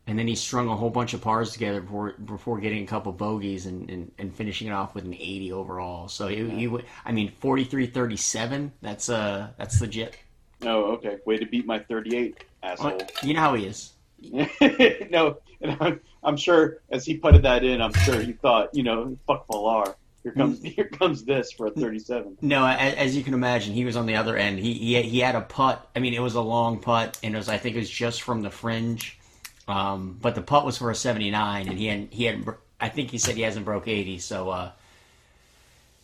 and 0.08 0.18
then 0.18 0.26
he 0.26 0.34
strung 0.34 0.66
a 0.66 0.74
whole 0.74 0.90
bunch 0.90 1.14
of 1.14 1.20
pars 1.20 1.52
together 1.52 1.80
before 1.80 2.14
before 2.14 2.58
getting 2.58 2.82
a 2.82 2.86
couple 2.88 3.12
bogeys 3.12 3.66
and, 3.66 3.88
and, 3.88 4.10
and 4.18 4.34
finishing 4.34 4.66
it 4.66 4.72
off 4.72 4.92
with 4.92 5.04
an 5.04 5.14
eighty 5.14 5.52
overall. 5.52 6.08
So 6.08 6.26
he, 6.26 6.50
he 6.50 6.64
w- 6.64 6.84
I 7.04 7.12
mean, 7.12 7.30
43-37, 7.40 8.72
That's 8.82 9.08
uh, 9.08 9.50
that's 9.56 9.80
legit. 9.80 10.16
Oh, 10.62 10.94
okay. 10.94 11.18
Way 11.24 11.36
to 11.36 11.46
beat 11.46 11.64
my 11.64 11.78
38, 11.78 12.42
asshole. 12.64 12.98
You 13.22 13.34
know 13.34 13.40
how 13.40 13.54
he 13.54 13.66
is. 13.66 13.92
no, 15.10 15.38
and 15.60 15.76
I'm, 15.80 16.00
I'm 16.22 16.36
sure 16.36 16.78
as 16.90 17.04
he 17.06 17.16
putted 17.16 17.42
that 17.42 17.64
in, 17.64 17.80
I'm 17.80 17.92
sure 17.92 18.20
he 18.20 18.32
thought, 18.32 18.74
you 18.74 18.82
know, 18.82 19.16
fuck 19.26 19.46
Millar. 19.50 19.94
Here 20.22 20.32
comes 20.32 20.62
here 20.62 20.84
comes 20.84 21.24
this 21.24 21.50
for 21.52 21.68
a 21.68 21.70
37. 21.70 22.36
No, 22.42 22.62
a- 22.64 22.68
as 22.74 23.16
you 23.16 23.22
can 23.22 23.32
imagine, 23.32 23.72
he 23.72 23.86
was 23.86 23.96
on 23.96 24.04
the 24.04 24.16
other 24.16 24.36
end. 24.36 24.58
He 24.58 24.74
he 24.74 25.00
he 25.02 25.20
had 25.20 25.34
a 25.34 25.40
putt. 25.40 25.88
I 25.96 25.98
mean, 26.00 26.12
it 26.12 26.20
was 26.20 26.34
a 26.34 26.42
long 26.42 26.78
putt, 26.80 27.18
and 27.22 27.34
it 27.34 27.38
was 27.38 27.48
I 27.48 27.56
think 27.56 27.74
it 27.76 27.78
was 27.78 27.88
just 27.88 28.20
from 28.20 28.42
the 28.42 28.50
fringe. 28.50 29.18
Um, 29.66 30.18
but 30.20 30.34
the 30.34 30.42
putt 30.42 30.66
was 30.66 30.76
for 30.76 30.90
a 30.90 30.94
seventy 30.94 31.30
nine, 31.30 31.68
and 31.68 31.78
he 31.78 31.86
had 31.86 32.08
he 32.10 32.24
had 32.24 32.44
I 32.78 32.90
think 32.90 33.10
he 33.10 33.16
said 33.16 33.36
he 33.36 33.42
hasn't 33.42 33.64
broke 33.64 33.88
eighty. 33.88 34.18
So 34.18 34.50
uh, 34.50 34.72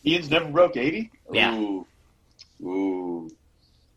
Ian's 0.05 0.29
never 0.31 0.49
broke 0.49 0.77
80. 0.77 1.11
Yeah. 1.33 1.55
Ooh, 1.55 1.85
ooh. 2.63 3.29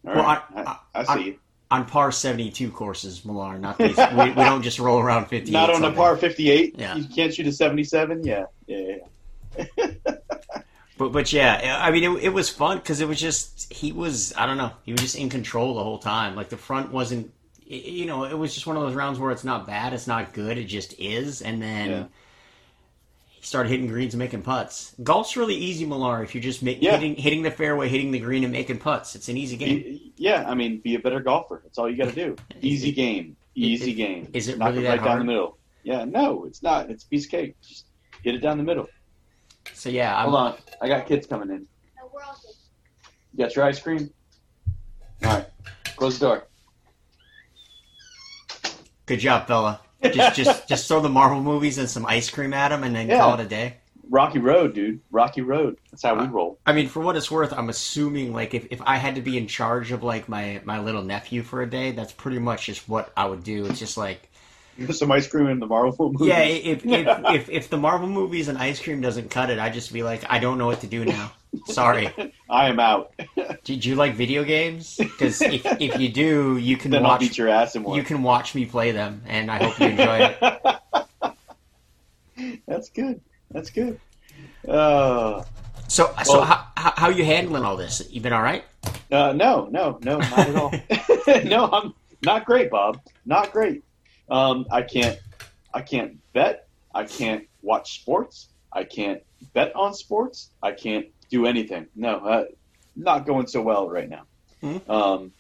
All 0.07 0.15
Well, 0.15 0.17
right, 0.17 0.43
I- 0.55 0.61
I, 0.63 0.79
I, 0.95 1.05
I- 1.13 1.17
see. 1.17 1.39
On 1.71 1.87
par 1.87 2.11
seventy 2.13 2.51
two 2.51 2.71
courses, 2.71 3.25
Millar, 3.25 3.59
not 3.59 3.79
these. 3.79 3.97
we, 3.97 4.25
we 4.31 4.35
don't 4.35 4.63
just 4.63 4.79
roll 4.79 4.99
around 5.01 5.27
fifty. 5.27 5.51
Not 5.53 5.71
on 5.73 5.85
a 5.85 5.93
par 5.93 6.17
58. 6.17 6.75
Yeah. 6.79 6.97
You 6.97 7.05
can't 7.05 7.33
shoot 7.33 7.47
a 7.47 7.53
77. 7.53 8.25
Yeah, 8.25 8.47
yeah. 8.67 8.97
yeah. 9.57 9.87
But 10.99 11.13
but 11.13 11.33
yeah, 11.33 11.79
I 11.81 11.91
mean, 11.93 12.05
it, 12.05 12.25
it 12.25 12.29
was 12.29 12.51
fun 12.51 12.77
because 12.77 13.01
it 13.01 13.09
was 13.09 13.19
just 13.19 13.73
he 13.73 13.91
was 13.91 14.35
I 14.37 14.45
don't 14.45 14.59
know 14.59 14.73
he 14.85 14.93
was 14.93 15.01
just 15.01 15.17
in 15.17 15.31
control 15.31 15.75
the 15.75 15.83
whole 15.83 15.99
time. 15.99 16.37
Like 16.37 16.51
the 16.51 16.59
front 16.59 16.93
wasn't, 16.93 17.33
you 17.65 18.05
know, 18.05 18.25
it 18.25 18.37
was 18.37 18.53
just 18.53 18.67
one 18.67 18.77
of 18.77 18.83
those 18.83 18.95
rounds 18.95 19.19
where 19.19 19.31
it's 19.31 19.45
not 19.45 19.67
bad, 19.67 19.95
it's 19.95 20.07
not 20.07 20.35
good, 20.35 20.59
it 20.59 20.65
just 20.65 20.93
is. 21.01 21.41
And 21.41 21.63
then 21.63 21.89
Yeah. 21.91 22.05
He 23.41 23.47
started 23.47 23.71
hitting 23.71 23.87
greens 23.87 24.13
and 24.13 24.19
making 24.19 24.43
putts. 24.43 24.95
Golf's 25.03 25.35
really 25.37 25.55
easy, 25.55 25.87
Millar. 25.87 26.23
If 26.23 26.35
you're 26.35 26.43
just 26.43 26.61
Yeah. 26.63 26.75
hitting 26.97 27.15
hitting 27.17 27.43
the 27.43 27.51
fairway, 27.51 27.89
hitting 27.89 28.11
the 28.11 28.19
green, 28.21 28.45
and 28.45 28.53
making 28.53 28.79
putts, 28.79 29.15
it's 29.17 29.29
an 29.31 29.39
easy 29.39 29.57
game. 29.57 29.77
Be- 29.83 30.13
yeah, 30.17 30.45
I 30.47 30.55
mean, 30.55 30.79
be 30.81 30.95
a 30.95 30.99
better 30.99 31.21
golfer. 31.21 31.61
That's 31.65 31.79
all 31.79 31.89
you 31.91 31.97
got 31.97 32.11
to 32.11 32.15
do. 32.15 32.37
Easy 32.61 32.93
game. 32.93 33.37
Easy 33.55 33.93
Is- 33.93 33.97
game. 33.97 34.31
is 34.35 34.49
it 34.49 34.59
Knock 34.59 34.75
really 34.75 34.85
it 34.85 34.89
right 34.91 34.97
that 34.99 35.05
down 35.05 35.09
hard? 35.09 35.21
the 35.23 35.25
middle? 35.25 35.59
Yeah, 35.85 36.05
no, 36.05 36.45
it's 36.45 36.63
not. 36.63 36.91
It's 36.91 37.05
a 37.05 37.09
piece 37.09 37.25
of 37.25 37.31
cake. 37.31 37.57
Just 37.67 37.87
hit 38.23 38.35
it 38.35 38.39
down 38.41 38.59
the 38.59 38.65
middle. 38.65 38.87
So 39.73 39.89
yeah, 39.89 40.15
I'm, 40.17 40.25
Hold 40.31 40.35
on. 40.37 40.55
I 40.83 40.89
got 40.89 41.07
kids 41.07 41.27
coming 41.27 41.49
in. 41.49 41.67
No, 41.97 42.11
we're 42.13 42.23
all 42.23 42.37
good. 42.43 42.55
You 43.33 43.39
got 43.47 43.57
your 43.57 43.65
ice 43.65 43.81
cream? 43.81 44.11
All 45.25 45.33
right. 45.33 45.47
Close 45.97 46.19
the 46.19 46.27
door. 46.27 46.47
good 49.07 49.19
job, 49.21 49.47
fella. 49.47 49.81
Just 50.03 50.37
just 50.37 50.69
just 50.69 50.89
throw 50.89 51.01
the 51.01 51.09
Marvel 51.09 51.41
movies 51.43 51.79
and 51.79 51.89
some 51.89 52.07
ice 52.07 52.31
cream 52.31 52.55
at 52.55 52.73
him, 52.73 52.85
and 52.85 52.95
then 52.95 53.09
Yeah. 53.09 53.19
call 53.19 53.35
it 53.35 53.41
a 53.41 53.45
day. 53.49 53.77
Rocky 54.09 54.41
Road, 54.41 54.75
dude. 54.75 55.01
Rocky 55.13 55.41
Road. 55.41 55.77
That's 55.93 56.03
how 56.03 56.15
we 56.17 56.23
uh, 56.23 56.27
roll. 56.27 56.59
I 56.67 56.73
mean, 56.73 56.89
for 56.89 57.01
what 57.01 57.17
it's 57.17 57.31
worth, 57.31 57.53
I'm 57.53 57.69
assuming 57.69 58.33
like 58.33 58.55
if, 58.55 58.67
if 58.71 58.81
I 58.85 58.97
had 58.97 59.15
to 59.15 59.21
be 59.23 59.39
in 59.39 59.47
charge 59.47 59.93
of 59.93 60.03
like 60.03 60.29
my 60.29 60.61
my 60.65 60.81
little 60.81 61.03
nephew 61.03 61.43
for 61.43 61.63
a 61.63 61.67
day, 61.71 61.93
that's 61.93 62.13
pretty 62.13 62.39
much 62.39 62.67
just 62.67 62.89
what 62.89 63.13
I 63.17 63.27
would 63.27 63.45
do. 63.45 63.67
It's 63.67 63.79
just 63.79 63.97
like 63.97 64.30
Some 64.93 65.13
ice 65.13 65.29
cream 65.29 65.49
in 65.49 65.61
the 65.61 65.67
Marvel 65.67 66.13
movie. 66.13 66.27
yeah, 66.31 66.41
if 66.41 66.85
if, 66.87 67.07
if 67.35 67.51
if 67.51 67.71
the 67.71 67.77
Marvel 67.77 68.09
movies 68.09 68.49
and 68.49 68.57
ice 68.59 68.81
cream 68.81 69.01
doesn't 69.01 69.31
cut 69.31 69.51
it, 69.51 69.59
I 69.59 69.71
just 69.71 69.93
be 69.93 70.03
like, 70.03 70.23
I 70.31 70.39
don't 70.39 70.59
know 70.59 70.67
what 70.67 70.81
to 70.81 70.87
do 70.87 71.05
now. 71.05 71.33
Sorry. 71.67 72.11
I 72.51 72.69
am 72.69 72.79
out. 72.81 73.13
Do 73.65 73.75
you 73.75 73.95
like 73.97 74.15
video 74.15 74.45
games? 74.45 74.97
Because 74.97 75.43
if 75.43 75.67
if 75.81 75.99
you 76.01 76.09
do, 76.09 76.57
you 76.57 76.77
can 76.77 76.91
then 76.93 77.05
I'll 77.05 77.13
watch 77.13 77.21
beat 77.21 77.39
your 77.39 77.49
ass 77.49 77.75
in 77.77 77.83
one. 77.83 77.97
you 77.97 78.03
can 78.05 78.23
watch 78.23 78.55
me 78.55 78.67
play 78.67 78.93
them, 78.93 79.23
and 79.27 79.51
I 79.51 79.63
hope 79.65 79.79
you 79.81 79.87
enjoy 79.87 80.37
it. 80.41 81.35
That's 82.67 82.89
good. 82.91 83.21
That's 83.51 83.71
good. 83.71 84.01
Uh, 84.67 85.43
So 85.89 86.13
so 86.25 86.39
Well- 86.39 86.45
how 86.45 86.67
how 86.77 86.93
how 86.97 87.09
you 87.11 87.25
handling 87.25 87.65
all 87.65 87.77
this? 87.77 88.03
You 88.11 88.21
been 88.21 88.33
all 88.33 88.43
right? 88.43 88.65
uh, 89.13 89.33
no, 89.33 89.69
no, 89.71 89.99
no, 90.03 90.19
not 90.19 90.39
at 90.39 90.57
all. 90.57 90.73
no, 91.45 91.69
I'm 91.73 91.95
not 92.25 92.45
great, 92.47 92.71
Bob. 92.71 93.01
Not 93.27 93.53
great. 93.53 93.83
Um, 94.31 94.67
I 94.71 94.83
can't. 94.83 95.19
I 95.75 95.83
can't 95.83 96.19
bet. 96.33 96.69
I 96.95 97.05
can't 97.05 97.47
watch 97.63 98.01
sports. 98.01 98.49
I 98.73 98.85
can't 98.85 99.23
bet 99.53 99.75
on 99.75 99.95
sports. 99.95 100.51
I 100.63 100.73
can't 100.73 101.07
do 101.31 101.47
anything. 101.47 101.87
No, 101.95 102.17
uh, 102.19 102.45
not 102.97 103.27
going 103.27 103.47
so 103.47 103.63
well 103.63 103.89
right 103.89 104.09
now. 104.09 104.23
Mhm. 104.63 104.89
Um, 104.89 105.33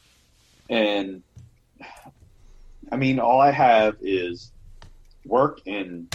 and 0.68 1.22
I 2.92 2.96
mean, 2.96 3.20
all 3.20 3.40
I 3.40 3.50
have 3.50 3.96
is 4.00 4.52
work 5.24 5.60
and 5.66 6.14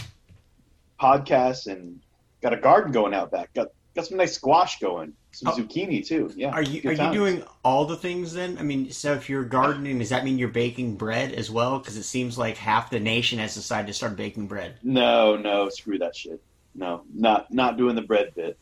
podcasts, 0.99 1.67
and 1.67 1.99
got 2.41 2.53
a 2.53 2.57
garden 2.57 2.91
going 2.91 3.13
out 3.13 3.31
back. 3.31 3.53
Got 3.53 3.69
got 3.95 4.05
some 4.07 4.17
nice 4.17 4.33
squash 4.33 4.79
going, 4.79 5.13
some 5.35 5.49
Oh. 5.49 5.57
zucchini 5.57 6.05
too. 6.05 6.31
Yeah, 6.35 6.51
Are 6.51 6.61
you 6.61 6.89
are 6.89 6.93
you 6.93 7.11
doing 7.11 7.43
all 7.63 7.85
the 7.85 7.97
things 7.97 8.33
then? 8.33 8.57
I 8.57 8.63
mean, 8.63 8.91
so 8.91 9.13
if 9.13 9.29
you're 9.29 9.43
gardening, 9.43 9.99
does 9.99 10.09
that 10.09 10.23
mean 10.23 10.37
you're 10.37 10.47
baking 10.47 10.95
bread 10.95 11.33
as 11.33 11.51
well? 11.51 11.77
Because 11.79 11.97
it 11.97 12.03
seems 12.03 12.37
like 12.37 12.55
half 12.57 12.89
the 12.89 12.99
nation 13.01 13.39
has 13.39 13.53
decided 13.53 13.87
to 13.87 13.93
start 13.93 14.15
baking 14.15 14.47
bread. 14.47 14.77
No, 14.81 15.35
no, 15.35 15.67
screw 15.69 15.97
that 15.99 16.15
shit. 16.15 16.41
No, 16.73 17.03
not 17.13 17.53
not 17.53 17.77
doing 17.77 17.95
the 17.95 18.01
bread 18.01 18.31
bit. 18.35 18.57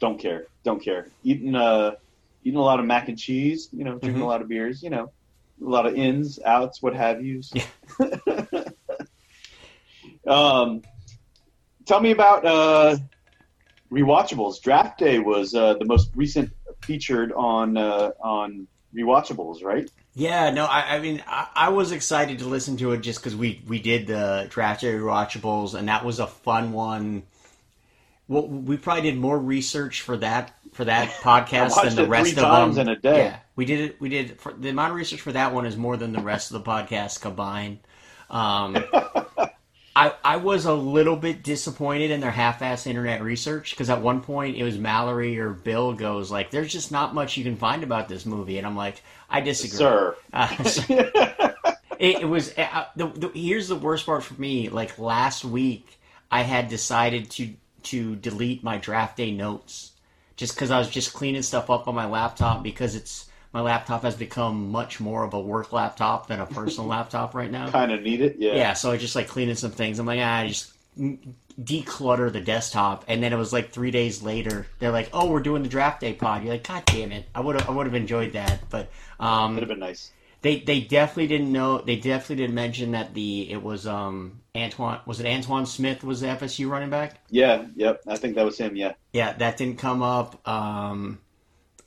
Don't 0.00 0.18
care. 0.18 0.46
Don't 0.64 0.82
care. 0.82 1.08
Eating 1.24 1.54
uh 1.56 1.92
eating 2.44 2.58
a 2.58 2.62
lot 2.62 2.78
of 2.78 2.86
mac 2.86 3.08
and 3.08 3.18
cheese, 3.18 3.68
you 3.72 3.82
know, 3.84 3.98
drinking 3.98 4.20
Mhm. 4.22 4.24
a 4.24 4.28
lot 4.28 4.40
of 4.42 4.48
beers, 4.48 4.82
you 4.82 4.90
know. 4.90 5.12
A 5.64 5.68
lot 5.68 5.86
of 5.86 5.94
ins, 5.94 6.38
outs, 6.44 6.80
what 6.82 6.94
have 6.94 7.24
yous. 7.24 7.52
um 10.26 10.82
tell 11.86 12.00
me 12.00 12.10
about 12.12 12.44
uh 12.46 12.96
rewatchables. 13.90 14.60
Draft 14.60 14.98
day 14.98 15.18
was 15.18 15.54
uh, 15.54 15.74
the 15.74 15.84
most 15.84 16.10
recent 16.14 16.52
featured 16.82 17.32
on 17.32 17.76
uh, 17.76 18.12
on 18.20 18.66
rewatchables, 18.94 19.62
right? 19.62 19.90
Yeah, 20.14 20.50
no, 20.50 20.64
I, 20.64 20.96
I 20.96 20.98
mean, 21.00 21.22
I, 21.26 21.48
I 21.54 21.68
was 21.70 21.90
excited 21.90 22.38
to 22.38 22.46
listen 22.46 22.76
to 22.78 22.92
it 22.92 23.00
just 23.00 23.20
because 23.20 23.34
we 23.34 23.62
we 23.66 23.80
did 23.80 24.06
the 24.06 24.46
draft 24.48 24.84
area 24.84 25.00
watchables, 25.00 25.74
and 25.74 25.88
that 25.88 26.04
was 26.04 26.20
a 26.20 26.26
fun 26.26 26.72
one. 26.72 27.24
Well, 28.28 28.46
we 28.46 28.76
probably 28.76 29.02
did 29.02 29.18
more 29.18 29.38
research 29.38 30.02
for 30.02 30.16
that 30.18 30.54
for 30.72 30.84
that 30.84 31.08
podcast 31.22 31.82
than 31.82 31.96
the 31.96 32.06
rest 32.06 32.38
of 32.38 32.74
them. 32.74 32.78
in 32.78 32.88
a 32.88 32.96
day. 32.96 33.24
Yeah, 33.24 33.38
we 33.56 33.64
did 33.64 33.80
it. 33.80 34.00
We 34.00 34.08
did 34.08 34.40
for, 34.40 34.52
the 34.52 34.68
amount 34.68 34.92
of 34.92 34.96
research 34.96 35.20
for 35.20 35.32
that 35.32 35.52
one 35.52 35.66
is 35.66 35.76
more 35.76 35.96
than 35.96 36.12
the 36.12 36.22
rest 36.22 36.52
of 36.52 36.64
the 36.64 36.70
podcast 36.70 37.20
combined. 37.20 37.80
Um, 38.30 38.84
I 39.96 40.12
I 40.24 40.36
was 40.36 40.64
a 40.64 40.74
little 40.74 41.16
bit 41.16 41.42
disappointed 41.42 42.10
in 42.10 42.20
their 42.20 42.30
half-assed 42.30 42.86
internet 42.86 43.22
research 43.22 43.70
because 43.70 43.90
at 43.90 44.02
one 44.02 44.20
point 44.20 44.56
it 44.56 44.64
was 44.64 44.76
Mallory 44.78 45.38
or 45.38 45.50
Bill 45.50 45.92
goes 45.92 46.30
like, 46.30 46.50
"There's 46.50 46.72
just 46.72 46.90
not 46.90 47.14
much 47.14 47.36
you 47.36 47.44
can 47.44 47.56
find 47.56 47.82
about 47.82 48.08
this 48.08 48.26
movie," 48.26 48.58
and 48.58 48.66
I'm 48.66 48.76
like, 48.76 49.02
I 49.30 49.40
disagree. 49.40 49.78
Sir. 49.78 50.16
Uh, 50.32 50.64
so- 50.64 50.82
it, 51.98 52.22
it 52.22 52.28
was. 52.28 52.56
Uh, 52.58 52.86
the, 52.96 53.06
the, 53.08 53.28
here's 53.34 53.68
the 53.68 53.76
worst 53.76 54.06
part 54.06 54.24
for 54.24 54.40
me. 54.40 54.68
Like 54.68 54.98
last 54.98 55.44
week, 55.44 55.98
I 56.30 56.42
had 56.42 56.68
decided 56.68 57.30
to 57.32 57.54
to 57.84 58.16
delete 58.16 58.64
my 58.64 58.78
draft 58.78 59.16
day 59.16 59.30
notes 59.30 59.92
just 60.36 60.54
because 60.54 60.70
I 60.70 60.78
was 60.78 60.88
just 60.88 61.12
cleaning 61.12 61.42
stuff 61.42 61.70
up 61.70 61.86
on 61.86 61.94
my 61.94 62.06
laptop 62.06 62.62
because 62.62 62.96
it's 62.96 63.26
my 63.54 63.60
laptop 63.62 64.02
has 64.02 64.16
become 64.16 64.70
much 64.70 65.00
more 65.00 65.24
of 65.24 65.32
a 65.32 65.40
work 65.40 65.72
laptop 65.72 66.26
than 66.26 66.40
a 66.40 66.46
personal 66.46 66.88
laptop 66.96 67.34
right 67.34 67.50
now. 67.50 67.70
Kind 67.70 67.92
of 67.92 68.02
need 68.02 68.20
it. 68.20 68.36
Yeah. 68.38 68.54
Yeah, 68.56 68.72
so 68.74 68.90
I 68.90 68.98
just 68.98 69.14
like 69.16 69.28
cleaning 69.28 69.54
some 69.54 69.70
things. 69.70 69.98
I'm 69.98 70.06
like, 70.06 70.20
ah, 70.20 70.38
I 70.40 70.48
just 70.48 70.72
declutter 71.62 72.32
the 72.32 72.40
desktop, 72.40 73.04
and 73.08 73.22
then 73.22 73.32
it 73.32 73.36
was 73.36 73.52
like 73.52 73.70
three 73.70 73.90
days 73.90 74.22
later. 74.22 74.66
They're 74.78 74.90
like, 74.90 75.08
"Oh, 75.12 75.30
we're 75.30 75.40
doing 75.40 75.62
the 75.62 75.68
draft 75.68 76.00
day 76.00 76.12
pod." 76.12 76.42
You're 76.42 76.52
like, 76.54 76.66
"God 76.66 76.84
damn 76.86 77.12
it!" 77.12 77.26
I 77.34 77.40
would 77.40 77.58
have, 77.60 77.68
I 77.68 77.72
would 77.72 77.86
have 77.86 77.94
enjoyed 77.94 78.32
that, 78.32 78.68
but 78.70 78.90
um, 79.20 79.54
Would 79.54 79.62
have 79.62 79.68
been 79.68 79.78
nice. 79.78 80.10
they 80.42 80.58
they 80.60 80.80
definitely 80.80 81.28
didn't 81.28 81.52
know. 81.52 81.78
They 81.78 81.96
definitely 81.96 82.36
didn't 82.36 82.54
mention 82.56 82.90
that 82.92 83.14
the 83.14 83.50
it 83.52 83.62
was 83.62 83.86
um 83.86 84.40
Antoine 84.56 85.00
was 85.06 85.20
it 85.20 85.26
Antoine 85.26 85.66
Smith 85.66 86.02
was 86.02 86.20
the 86.22 86.26
FSU 86.28 86.68
running 86.68 86.90
back. 86.90 87.20
Yeah. 87.30 87.66
Yep. 87.76 88.02
I 88.08 88.16
think 88.16 88.34
that 88.34 88.44
was 88.44 88.58
him. 88.58 88.74
Yeah. 88.76 88.94
Yeah, 89.12 89.32
that 89.34 89.56
didn't 89.56 89.78
come 89.78 90.02
up. 90.02 90.46
Um, 90.48 91.18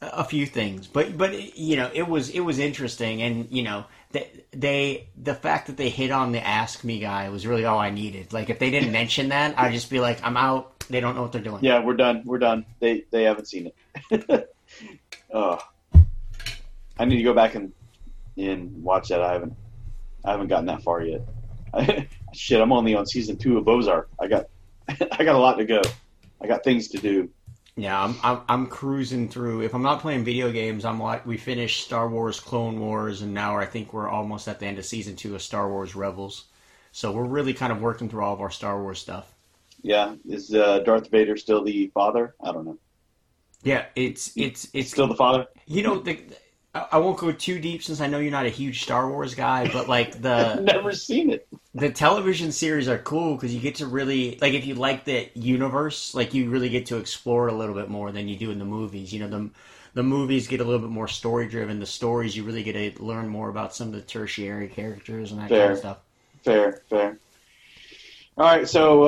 a 0.02 0.24
few 0.24 0.46
things, 0.46 0.88
but 0.88 1.18
but 1.18 1.58
you 1.58 1.76
know 1.76 1.90
it 1.94 2.08
was 2.08 2.30
it 2.30 2.42
was 2.42 2.60
interesting, 2.60 3.22
and 3.22 3.48
you 3.52 3.64
know 3.64 3.86
they, 4.12 4.30
they 4.52 5.08
the 5.22 5.34
fact 5.34 5.68
that 5.68 5.78
they 5.78 5.90
hit 5.90 6.12
on 6.12 6.32
the 6.32 6.46
ask 6.46 6.84
me 6.84 7.00
guy 7.00 7.30
was 7.30 7.46
really 7.46 7.66
all 7.66 7.80
I 7.80 7.90
needed. 7.90 8.32
Like 8.32 8.50
if 8.50 8.60
they 8.60 8.70
didn't 8.70 8.92
mention 8.92 9.30
that, 9.30 9.58
I'd 9.58 9.74
just 9.74 9.90
be 9.90 10.00
like, 10.00 10.24
I'm 10.24 10.38
out. 10.38 10.80
They 10.90 11.00
don't 11.00 11.16
know 11.16 11.22
what 11.22 11.32
they're 11.34 11.42
doing. 11.42 11.64
Yeah. 11.64 11.84
We're 11.84 11.96
done. 11.96 12.22
We're 12.26 12.38
done. 12.38 12.66
They 12.80 13.04
they 13.12 13.24
haven't 13.24 13.48
seen 13.48 13.72
it. 14.10 14.54
oh. 15.34 15.60
I 17.00 17.06
need 17.06 17.18
to 17.18 17.24
go 17.24 17.34
back 17.34 17.56
and 17.56 17.74
and 18.38 18.84
watch 18.84 19.10
that. 19.10 19.22
I 19.22 19.34
haven't 19.34 19.54
I 20.24 20.32
haven't 20.32 20.48
gotten 20.48 20.68
that 20.68 20.84
far 20.84 21.02
yet. 21.02 21.22
Shit, 22.34 22.62
I'm 22.62 22.72
only 22.72 22.96
on 22.96 23.06
season 23.06 23.38
two 23.38 23.58
of 23.58 23.68
Ozark. 23.68 24.10
I 24.20 24.28
got 24.28 24.48
I 24.88 25.24
got 25.24 25.36
a 25.36 25.40
lot 25.40 25.58
to 25.58 25.66
go. 25.66 25.82
I 26.42 26.48
got 26.48 26.64
things 26.64 26.88
to 26.90 26.98
do. 26.98 27.30
Yeah, 27.78 28.04
I'm, 28.04 28.16
I'm 28.24 28.42
I'm 28.50 28.68
cruising 28.68 29.30
through. 29.30 29.62
If 29.62 29.76
I'm 29.76 29.84
not 29.84 30.02
playing 30.02 30.24
video 30.24 30.52
games, 30.52 30.84
I'm 30.84 31.00
like 31.00 31.28
we 31.28 31.38
finished 31.38 31.86
Star 31.86 32.10
Wars 32.10 32.40
Clone 32.40 32.80
Wars, 32.80 33.22
and 33.22 33.36
now 33.36 33.56
I 33.56 33.68
think 33.68 33.94
we're 33.94 34.10
almost 34.10 34.48
at 34.48 34.60
the 34.60 34.66
end 34.66 34.80
of 34.80 34.86
season 34.86 35.16
two 35.16 35.36
of 35.36 35.44
Star 35.44 35.70
Wars 35.70 35.96
Rebels. 35.96 36.46
So 36.92 37.12
we're 37.12 37.26
really 37.26 37.54
kind 37.54 37.72
of 37.72 37.80
working 37.80 38.10
through 38.10 38.24
all 38.24 38.34
of 38.34 38.42
our 38.42 38.50
Star 38.50 38.82
Wars 38.82 38.98
stuff. 38.98 39.32
Yeah, 39.84 40.16
is 40.28 40.56
uh, 40.56 40.80
Darth 40.80 41.12
Vader 41.12 41.38
still 41.38 41.64
the 41.64 41.88
father? 41.94 42.34
I 42.44 42.52
don't 42.52 42.66
know. 42.66 42.80
Yeah, 43.62 43.86
it's 43.96 44.36
it's 44.36 44.70
it's 44.74 44.90
Still 44.90 45.08
the 45.08 45.16
father? 45.16 45.46
you 45.68 45.84
know 45.84 46.00
the. 46.00 46.20
I 46.78 46.88
I 46.94 46.98
won't 47.00 47.18
go 47.18 47.32
too 47.32 47.60
deep 47.60 47.84
since 47.84 48.02
I 48.02 48.08
know 48.08 48.20
you're 48.20 48.32
not 48.32 48.46
a 48.46 48.50
huge 48.50 48.84
Star 48.84 49.10
Wars 49.10 49.36
guy, 49.36 49.68
but 49.72 49.88
like 49.88 50.22
the 50.22 50.56
Never 50.62 50.92
seen 50.94 51.30
it. 51.32 51.48
the 51.74 51.90
television 51.90 52.52
series 52.52 52.88
are 52.88 52.98
cool 52.98 53.36
because 53.36 53.54
you 53.54 53.60
get 53.62 53.76
to 53.76 53.88
really 53.88 54.38
like 54.42 54.54
if 54.54 54.66
you 54.66 54.76
like 54.76 55.06
the 55.06 55.30
universe, 55.36 56.14
like 56.16 56.34
you 56.34 56.50
really 56.50 56.70
get 56.70 56.88
to 56.88 56.98
explore 56.98 57.48
it 57.48 57.54
a 57.54 57.58
little 57.58 57.76
bit 57.76 57.90
more 57.90 58.12
than 58.12 58.28
you 58.28 58.38
do 58.38 58.52
in 58.52 58.60
the 58.60 58.66
movies. 58.66 59.14
You 59.14 59.20
know, 59.22 59.28
the 59.30 59.50
the 59.94 60.04
movies 60.04 60.48
get 60.48 60.62
a 60.62 60.64
little 60.64 60.82
bit 60.82 60.90
more 60.92 61.08
story 61.08 61.48
driven. 61.48 61.80
The 61.80 61.86
stories 61.86 62.36
you 62.38 62.44
really 62.44 62.64
get 62.64 62.74
to 62.74 63.04
learn 63.04 63.28
more 63.28 63.50
about 63.50 63.74
some 63.74 63.88
of 63.88 63.94
the 63.96 64.02
tertiary 64.02 64.68
characters 64.68 65.32
and 65.32 65.42
that 65.42 65.50
kind 65.50 65.72
of 65.72 65.78
stuff. 65.80 65.98
Fair, 66.44 66.82
fair. 66.90 67.18
All 68.38 68.46
right, 68.46 68.68
so 68.68 69.04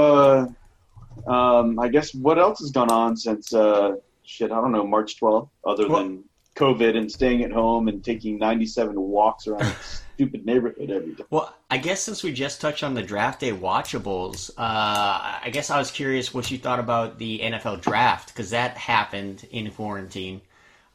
uh, 1.27 1.29
um, 1.31 1.77
I 1.79 1.88
guess 1.89 2.15
what 2.15 2.39
else 2.39 2.59
has 2.59 2.71
gone 2.71 2.89
on 2.89 3.15
since 3.15 3.53
uh, 3.53 3.97
shit? 4.23 4.51
I 4.51 4.55
don't 4.59 4.71
know, 4.71 4.88
March 4.88 5.19
12th, 5.19 5.50
other 5.63 5.87
Well- 5.87 6.00
than 6.03 6.24
COVID 6.55 6.98
and 6.98 7.12
staying 7.12 7.44
at 7.44 7.51
home 7.51 7.88
and 7.88 8.03
taking 8.03 8.38
97 8.38 9.00
walks 9.00 9.48
around 9.48 9.59
the 9.64 9.75
stupid 10.16 10.46
neighborhood 10.46 10.90
every 10.90 11.14
day. 11.14 11.24
Well, 11.29 11.55
I 11.70 11.77
guess 11.77 12.01
since 12.01 12.24
we 12.24 12.33
just 12.33 12.59
touched 12.59 12.83
on 12.83 12.94
the 12.94 13.03
draft 13.03 13.40
day 13.40 13.51
watchables, 13.51 14.50
uh, 14.51 14.53
I 14.57 15.50
guess 15.51 15.70
I 15.70 15.77
was 15.77 15.92
curious 15.92 16.33
what 16.33 16.50
you 16.51 16.57
thought 16.57 16.79
about 16.79 17.18
the 17.18 17.40
NFL 17.40 17.81
draft 17.81 18.29
because 18.29 18.50
that 18.50 18.77
happened 18.77 19.48
in 19.51 19.72
quarantine. 19.72 20.42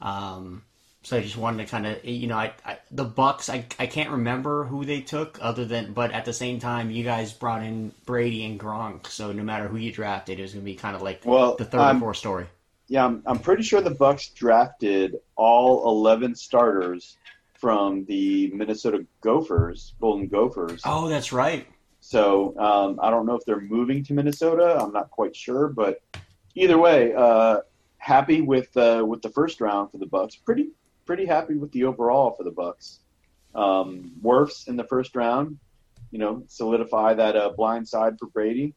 Um, 0.02 0.62
so 1.02 1.18
I 1.18 1.20
just 1.20 1.36
wanted 1.36 1.64
to 1.64 1.70
kind 1.70 1.86
of, 1.86 2.04
you 2.04 2.26
know, 2.26 2.36
I, 2.36 2.52
I, 2.64 2.78
the 2.90 3.04
Bucks. 3.04 3.50
I, 3.50 3.66
I 3.78 3.86
can't 3.86 4.10
remember 4.10 4.64
who 4.64 4.84
they 4.86 5.02
took, 5.02 5.38
other 5.40 5.64
than, 5.66 5.92
but 5.92 6.12
at 6.12 6.24
the 6.24 6.32
same 6.32 6.58
time, 6.58 6.90
you 6.90 7.04
guys 7.04 7.32
brought 7.32 7.62
in 7.62 7.92
Brady 8.06 8.44
and 8.44 8.58
Gronk. 8.58 9.06
So 9.08 9.30
no 9.32 9.42
matter 9.42 9.68
who 9.68 9.76
you 9.76 9.92
drafted, 9.92 10.38
it 10.38 10.42
was 10.42 10.52
going 10.52 10.64
to 10.64 10.70
be 10.70 10.74
kind 10.76 10.96
of 10.96 11.02
like 11.02 11.20
Well, 11.24 11.56
the 11.56 11.64
third 11.66 11.80
I'm- 11.80 11.96
or 11.98 12.00
fourth 12.00 12.16
story. 12.16 12.46
Yeah, 12.88 13.04
I'm, 13.04 13.22
I'm 13.26 13.38
pretty 13.38 13.62
sure 13.62 13.80
the 13.80 13.90
Bucks 13.90 14.28
drafted 14.28 15.16
all 15.36 15.88
11 15.88 16.34
starters 16.34 17.16
from 17.54 18.04
the 18.04 18.50
Minnesota 18.52 19.06
Gophers, 19.22 19.94
Golden 20.00 20.28
Gophers. 20.28 20.82
Oh, 20.84 21.08
that's 21.08 21.32
right. 21.32 21.66
So 22.00 22.54
um, 22.58 23.00
I 23.02 23.10
don't 23.10 23.24
know 23.24 23.34
if 23.34 23.44
they're 23.46 23.60
moving 23.60 24.04
to 24.04 24.12
Minnesota. 24.12 24.78
I'm 24.78 24.92
not 24.92 25.10
quite 25.10 25.34
sure, 25.34 25.68
but 25.68 26.02
either 26.54 26.76
way, 26.76 27.14
uh, 27.14 27.60
happy 27.96 28.42
with 28.42 28.76
uh, 28.76 29.02
with 29.06 29.22
the 29.22 29.30
first 29.30 29.62
round 29.62 29.90
for 29.90 29.96
the 29.96 30.06
Bucks. 30.06 30.36
Pretty 30.36 30.68
pretty 31.06 31.24
happy 31.24 31.54
with 31.54 31.72
the 31.72 31.84
overall 31.84 32.32
for 32.32 32.44
the 32.44 32.50
Bucks. 32.50 33.00
Um, 33.54 34.12
Wirfs 34.22 34.68
in 34.68 34.76
the 34.76 34.84
first 34.84 35.16
round, 35.16 35.58
you 36.10 36.18
know, 36.18 36.42
solidify 36.48 37.14
that 37.14 37.36
uh, 37.36 37.50
blind 37.56 37.88
side 37.88 38.18
for 38.18 38.26
Brady, 38.26 38.74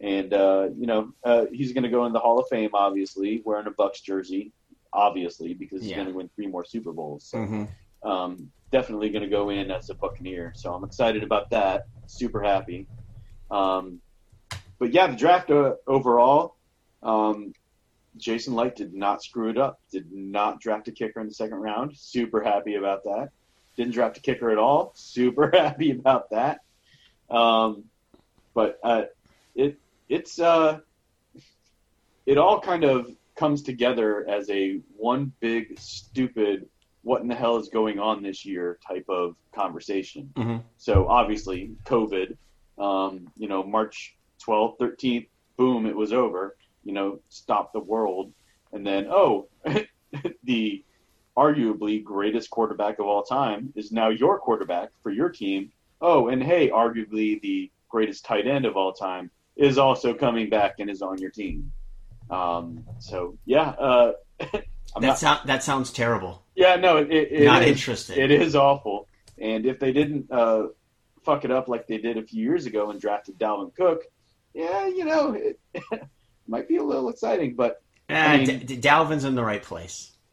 and 0.00 0.32
uh, 0.34 0.68
you 0.76 0.86
know 0.86 1.12
uh, 1.24 1.46
he's 1.52 1.72
going 1.72 1.84
to 1.84 1.88
go 1.90 2.04
in 2.06 2.12
the 2.12 2.18
Hall 2.18 2.38
of 2.38 2.46
Fame, 2.48 2.70
obviously 2.74 3.42
wearing 3.44 3.66
a 3.66 3.70
Bucks 3.70 4.00
jersey, 4.00 4.52
obviously 4.92 5.54
because 5.54 5.82
he's 5.82 5.90
Yeah. 5.90 5.96
going 5.96 6.08
to 6.08 6.14
win 6.14 6.30
three 6.34 6.46
more 6.46 6.64
Super 6.64 6.92
Bowls. 6.92 7.26
So 7.30 7.38
hmm 7.44 7.64
um, 8.02 8.52
definitely 8.70 9.08
going 9.10 9.22
to 9.24 9.28
go 9.30 9.50
in 9.50 9.70
as 9.70 9.88
a 9.90 9.94
Buccaneer. 9.94 10.52
So 10.54 10.72
I'm 10.74 10.84
excited 10.84 11.22
about 11.22 11.50
that. 11.50 11.84
Super 12.06 12.42
happy. 12.42 12.88
Um, 13.50 14.00
but 14.78 14.92
yeah, 14.92 15.06
the 15.08 15.16
draft 15.16 15.50
uh, 15.50 15.74
overall, 15.86 16.56
um, 17.02 17.52
Jason 18.16 18.54
Licht 18.54 18.76
did 18.76 18.94
not 18.94 19.22
screw 19.24 19.48
it 19.50 19.58
up. 19.58 19.78
Did 19.92 20.12
not 20.12 20.60
draft 20.60 20.88
a 20.88 20.92
kicker 20.92 21.20
in 21.20 21.26
the 21.26 21.34
second 21.34 21.56
round. 21.56 21.92
Super 21.96 22.42
happy 22.42 22.74
about 22.76 23.04
that. 23.04 23.30
Didn't 23.76 23.94
draft 23.94 24.18
a 24.18 24.20
kicker 24.20 24.50
at 24.50 24.58
all. 24.58 24.92
Super 24.96 25.50
happy 25.52 25.90
about 25.90 26.30
that. 26.30 26.60
Um, 27.28 27.84
but 28.54 28.78
uh, 28.84 29.02
it 29.54 29.78
it's 30.08 30.38
uh, 30.38 30.80
it 32.26 32.38
all 32.38 32.60
kind 32.60 32.84
of 32.84 33.08
comes 33.36 33.62
together 33.62 34.28
as 34.28 34.48
a 34.50 34.80
one 34.96 35.32
big 35.40 35.78
stupid 35.78 36.68
what 37.02 37.22
in 37.22 37.28
the 37.28 37.34
hell 37.34 37.56
is 37.56 37.68
going 37.68 38.00
on 38.00 38.20
this 38.20 38.44
year 38.44 38.80
type 38.86 39.04
of 39.08 39.36
conversation. 39.54 40.28
Mhm. 40.34 40.64
So 40.76 41.06
obviously 41.06 41.70
COVID, 41.84 42.36
um, 42.78 43.30
you 43.36 43.46
know, 43.46 43.62
March 43.62 44.16
12th, 44.44 44.78
13th, 44.78 45.28
boom, 45.56 45.86
it 45.86 45.94
was 45.94 46.12
over, 46.12 46.56
you 46.82 46.92
know, 46.92 47.20
stop 47.28 47.72
the 47.72 47.78
world. 47.78 48.32
And 48.72 48.84
then, 48.84 49.06
oh, 49.08 49.48
the 50.42 50.84
arguably 51.36 52.02
greatest 52.02 52.50
quarterback 52.50 52.98
of 52.98 53.06
all 53.06 53.22
time 53.22 53.72
is 53.76 53.92
now 53.92 54.08
your 54.08 54.40
quarterback 54.40 54.90
for 55.02 55.12
your 55.12 55.28
team. 55.28 55.70
Oh, 56.00 56.26
and 56.28 56.42
hey, 56.42 56.70
arguably 56.70 57.40
the 57.40 57.70
greatest 57.88 58.24
tight 58.24 58.48
end 58.48 58.64
of 58.64 58.76
all 58.76 58.92
time 58.92 59.30
is 59.56 59.78
also 59.78 60.12
coming 60.14 60.48
back 60.50 60.76
and 60.78 60.90
is 60.90 61.02
on 61.02 61.18
your 61.18 61.30
team. 61.30 61.72
Um, 62.30 62.84
so 62.98 63.36
yeah, 63.44 63.70
uh, 63.70 64.12
I'm 64.40 65.02
That 65.02 65.06
not, 65.08 65.18
sound 65.18 65.40
that 65.48 65.62
sounds 65.62 65.92
terrible. 65.92 66.42
yeah, 66.54 66.76
no, 66.76 66.96
it, 66.98 67.10
it 67.10 67.44
Not 67.44 67.62
is- 67.62 67.68
interested. 67.68 68.18
It 68.18 68.30
is 68.30 68.54
awful. 68.56 69.08
And 69.38 69.66
if 69.66 69.78
they 69.78 69.92
didn't 69.92 70.30
uh, 70.30 70.68
fuck 71.22 71.44
it 71.44 71.50
up 71.50 71.68
like 71.68 71.86
they 71.86 71.98
did 71.98 72.16
a 72.16 72.22
few 72.22 72.42
years 72.42 72.64
ago 72.66 72.90
and 72.90 72.98
drafted 73.00 73.38
Dalvin 73.38 73.74
Cook, 73.74 74.02
yeah, 74.54 74.86
you 74.86 75.04
know, 75.04 75.32
it 75.34 75.58
might 76.48 76.66
be 76.68 76.76
a 76.76 76.82
little 76.82 77.08
exciting. 77.10 77.54
But 77.54 77.82
Ah, 78.08 78.36
mean- 78.36 78.46
D- 78.46 78.56
D- 78.76 78.78
Dalvin's 78.80 79.24
in 79.24 79.34
the 79.34 79.44
right 79.44 79.62
place. 79.62 80.12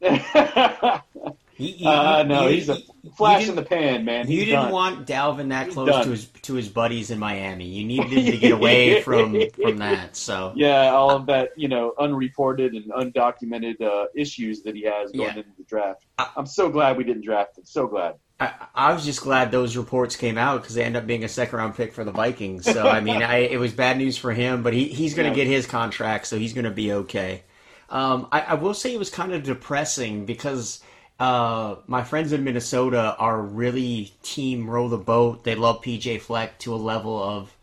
You- 1.56 1.74
you- 1.78 1.88
Uh, 1.88 2.24
no, 2.26 2.48
you- 2.48 2.54
he's 2.56 2.68
a 2.68 2.78
flash 3.16 3.48
in 3.48 3.54
the 3.54 3.62
pan, 3.62 4.04
man. 4.04 4.26
He's 4.26 4.40
You 4.40 4.44
didn't 4.46 4.62
done. 4.64 4.72
want 4.72 5.06
Dalvin 5.06 5.50
that 5.50 5.66
He's 5.66 5.74
close 5.74 5.88
done. 5.88 6.04
to 6.04 6.10
his 6.10 6.26
to 6.42 6.54
his 6.54 6.68
buddies 6.68 7.10
in 7.10 7.18
Miami. 7.18 7.64
You 7.66 7.84
needed 7.86 8.08
him 8.10 8.24
to 8.32 8.36
get 8.38 8.52
away 8.52 9.02
from 9.02 9.36
from 9.50 9.78
that. 9.78 10.16
So 10.16 10.52
Yeah, 10.56 10.90
all 10.92 11.10
of 11.10 11.26
that, 11.26 11.50
you 11.56 11.68
know, 11.68 11.92
unreported 11.98 12.72
and 12.74 12.86
undocumented 12.92 13.80
uh, 13.80 14.06
issues 14.14 14.62
that 14.62 14.74
he 14.74 14.82
has 14.82 15.12
going 15.12 15.28
Yeah. 15.30 15.36
into 15.38 15.50
the 15.56 15.64
draft. 15.64 16.02
I- 16.18 16.28
I'm 16.36 16.46
so 16.46 16.68
glad 16.68 16.96
we 16.96 17.04
didn't 17.04 17.24
draft 17.24 17.56
him. 17.58 17.64
So 17.64 17.86
glad. 17.86 18.14
I, 18.40 18.50
I 18.74 18.92
was 18.92 19.04
just 19.04 19.20
glad 19.20 19.52
those 19.52 19.76
reports 19.76 20.16
came 20.16 20.36
out 20.36 20.60
because 20.62 20.74
they 20.74 20.82
end 20.82 20.96
up 20.96 21.06
being 21.06 21.22
a 21.22 21.28
second 21.28 21.56
round 21.56 21.76
pick 21.76 21.92
for 21.92 22.02
the 22.02 22.10
Vikings. 22.10 22.64
So 22.64 22.88
I 22.88 23.00
mean, 23.00 23.22
I, 23.22 23.36
it 23.38 23.58
was 23.60 23.72
bad 23.72 23.96
news 23.96 24.16
for 24.18 24.32
him, 24.32 24.64
but 24.64 24.72
he, 24.74 24.86
he's 24.88 25.14
going 25.14 25.32
to 25.32 25.38
Yeah. 25.38 25.44
get 25.44 25.52
his 25.52 25.66
contract, 25.66 26.26
so 26.26 26.36
he's 26.36 26.52
going 26.52 26.64
to 26.64 26.72
be 26.72 26.92
okay. 26.92 27.44
Um, 27.90 28.26
I, 28.32 28.40
I 28.40 28.54
will 28.54 28.74
say 28.74 28.92
it 28.92 28.98
was 28.98 29.08
kind 29.10 29.32
of 29.32 29.44
depressing 29.44 30.24
because 30.26 30.80
uh, 31.20 31.76
my 31.86 32.02
friends 32.02 32.32
in 32.32 32.44
Minnesota 32.44 33.14
are 33.18 33.40
really 33.40 34.12
team 34.22 34.68
row 34.68 34.88
the 34.88 34.98
boat. 34.98 35.44
They 35.44 35.54
love 35.54 35.82
PJ 35.82 36.20
Fleck 36.20 36.58
to 36.60 36.74
a 36.74 36.76
level 36.76 37.22
of 37.22 37.56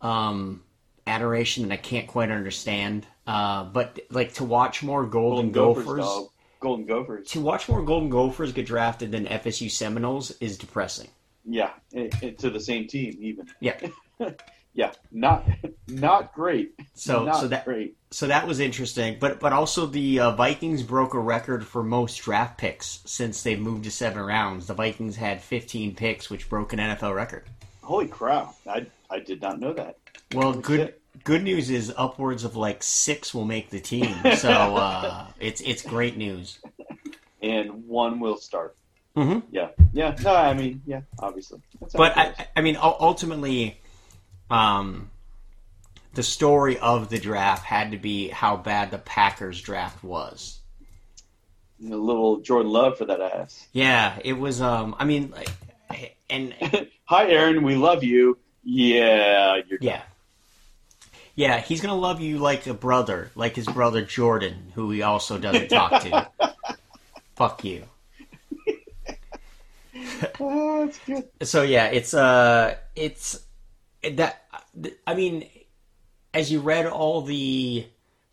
um, 0.00 0.62
adoration 1.06 1.68
that 1.68 1.74
I 1.74 1.76
can't 1.78 2.06
quite 2.06 2.30
understand. 2.30 3.06
Uh, 3.26 3.64
but 3.64 4.00
like 4.10 4.34
to 4.34 4.44
watch 4.44 4.82
more 4.82 5.06
Golden, 5.06 5.52
Gophers, 5.52 6.04
dog. 6.04 6.28
Golden 6.60 6.86
Gophers. 6.86 7.28
to 7.28 7.40
watch 7.40 7.68
more 7.68 7.82
Golden 7.84 8.08
Gophers 8.08 8.52
get 8.52 8.66
drafted 8.66 9.12
than 9.12 9.26
FSU 9.26 9.70
Seminoles 9.70 10.32
is 10.40 10.58
depressing. 10.58 11.08
Yeah, 11.44 11.70
it, 11.92 12.14
it- 12.22 12.38
to 12.40 12.50
the 12.50 12.60
same 12.60 12.86
team 12.88 13.16
even. 13.20 13.48
Yeah. 13.60 13.78
Yeah, 14.74 14.92
not 15.10 15.46
not 15.88 16.32
great. 16.34 16.74
So 16.94 17.24
not 17.24 17.40
so 17.40 17.48
that 17.48 17.64
great. 17.66 17.96
so 18.10 18.26
that 18.28 18.46
was 18.46 18.58
interesting, 18.58 19.18
but 19.20 19.38
but 19.38 19.52
also 19.52 19.84
the 19.86 20.20
uh, 20.20 20.30
Vikings 20.32 20.82
broke 20.82 21.12
a 21.14 21.18
record 21.18 21.66
for 21.66 21.82
most 21.82 22.16
draft 22.22 22.56
picks 22.56 23.00
since 23.04 23.42
they 23.42 23.54
moved 23.56 23.84
to 23.84 23.90
seven 23.90 24.22
rounds. 24.22 24.66
The 24.66 24.74
Vikings 24.74 25.16
had 25.16 25.42
15 25.42 25.94
picks, 25.94 26.30
which 26.30 26.48
broke 26.48 26.72
an 26.72 26.78
NFL 26.78 27.14
record. 27.14 27.44
Holy 27.82 28.06
crap! 28.08 28.54
I 28.66 28.86
I 29.10 29.18
did 29.18 29.42
not 29.42 29.60
know 29.60 29.74
that. 29.74 29.98
Well, 30.32 30.54
good 30.54 30.94
good 31.24 31.42
news 31.42 31.68
is 31.68 31.92
upwards 31.96 32.42
of 32.44 32.56
like 32.56 32.82
six 32.82 33.34
will 33.34 33.44
make 33.44 33.68
the 33.68 33.80
team, 33.80 34.16
so 34.36 34.50
uh, 34.50 35.26
it's 35.40 35.60
it's 35.60 35.82
great 35.82 36.16
news. 36.16 36.58
And 37.42 37.86
one 37.88 38.20
will 38.20 38.38
start. 38.38 38.74
Mhm. 39.16 39.42
Yeah, 39.50 39.68
yeah. 39.92 40.16
No, 40.22 40.34
I 40.34 40.54
mean, 40.54 40.80
yeah, 40.86 41.02
obviously. 41.18 41.60
That's 41.80 41.92
But. 41.92 42.16
I, 42.16 42.46
I 42.56 42.60
mean, 42.62 42.78
ultimately, 42.80 43.81
um, 44.52 45.10
the 46.14 46.22
story 46.22 46.78
of 46.78 47.08
the 47.08 47.18
draft 47.18 47.64
had 47.64 47.92
to 47.92 47.96
be 47.96 48.28
how 48.28 48.56
bad 48.56 48.90
the 48.90 48.98
Packers 48.98 49.60
draft 49.60 50.04
was. 50.04 50.58
a 51.84 51.96
little 51.96 52.38
Jordan 52.40 52.70
Love 52.70 52.98
for 52.98 53.06
that 53.06 53.20
ass. 53.20 53.66
Yeah, 53.72 54.18
it 54.24 54.34
was. 54.34 54.60
Um, 54.60 54.94
I 54.98 55.04
mean, 55.04 55.30
like, 55.32 56.16
and 56.30 56.54
Hi, 57.04 57.28
Aaron. 57.30 57.62
We 57.62 57.76
love 57.76 58.04
you. 58.04 58.38
Yeah, 58.64 59.56
you're 59.66 59.78
done. 59.78 59.88
yeah, 59.88 60.02
yeah, 61.34 61.60
he's 61.60 61.80
gonna 61.80 61.96
love 61.98 62.20
you 62.20 62.38
like 62.38 62.66
a 62.66 62.74
brother, 62.74 63.30
like 63.34 63.56
his 63.56 63.66
brother 63.66 64.02
Jordan, 64.02 64.70
who 64.74 64.90
he 64.90 65.02
also 65.02 65.38
doesn't 65.38 65.68
talk 65.68 66.02
to. 66.02 66.28
Fuck 67.36 67.64
you. 67.64 67.84
Oh, 70.40 70.86
that's 70.86 70.98
good. 71.00 71.28
So 71.42 71.62
yeah, 71.62 71.86
it's 71.86 72.14
uh, 72.14 72.76
it's 72.96 73.40
that. 74.02 74.41
I 75.06 75.14
mean, 75.14 75.48
as 76.34 76.50
you 76.50 76.60
read 76.60 76.86
all 76.86 77.22
the 77.22 77.86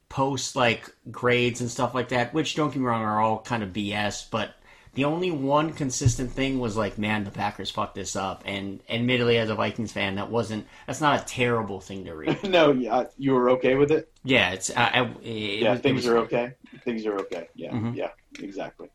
posts 0.08 0.56
like 0.56 0.89
grades 1.12 1.62
and 1.62 1.69
stuff 1.69 1.93
like 1.93 2.10
that, 2.10 2.34
which 2.34 2.56
don't 2.56 2.69
get 2.71 2.80
me 2.80 2.86
wrong 2.86 3.02
are 3.04 3.19
all 3.21 3.39
kind 3.41 3.62
of 3.63 3.69
BS, 3.69 4.30
but 4.32 4.56
the 4.95 5.06
only 5.06 5.30
one 5.30 5.73
consistent 5.73 6.32
thing 6.32 6.60
was 6.60 6.75
like, 6.75 6.97
man, 6.97 7.23
the 7.23 7.30
Packers 7.32 7.69
fucked 7.69 7.93
this 7.95 8.15
up. 8.15 8.41
And 8.45 8.80
admittedly, 8.89 9.38
as 9.38 9.49
a 9.49 9.56
Vikings 9.56 9.91
fan, 9.91 10.15
that 10.15 10.32
wasn't 10.32 10.65
that's 10.88 11.02
not 11.02 11.21
a 11.21 11.25
terrible 11.25 11.80
thing 11.80 12.06
to 12.06 12.15
read. 12.15 12.43
No, 12.49 12.71
yeah, 12.71 13.04
you 13.17 13.34
were 13.34 13.52
okay 13.52 13.75
with 13.75 13.91
it. 13.91 14.12
yeah, 14.23 14.52
it's 14.52 14.71
I, 14.75 14.84
I, 14.88 15.02
it 15.21 15.62
yeah, 15.62 15.71
was- 15.73 15.82
things 15.82 15.95
was- 15.97 16.08
are 16.08 16.17
okay. 16.19 16.54
Things 16.84 17.06
are 17.06 17.19
okay. 17.19 17.49
Yeah, 17.54 17.71
Mhm. 17.71 17.95
yeah, 17.95 18.10
exactly. 18.39 18.89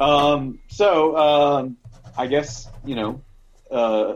Um, 0.00 0.58
so 0.68 1.16
um, 1.16 1.76
I 2.16 2.26
guess 2.26 2.68
you 2.84 2.94
know 2.96 3.20
uh, 3.70 4.14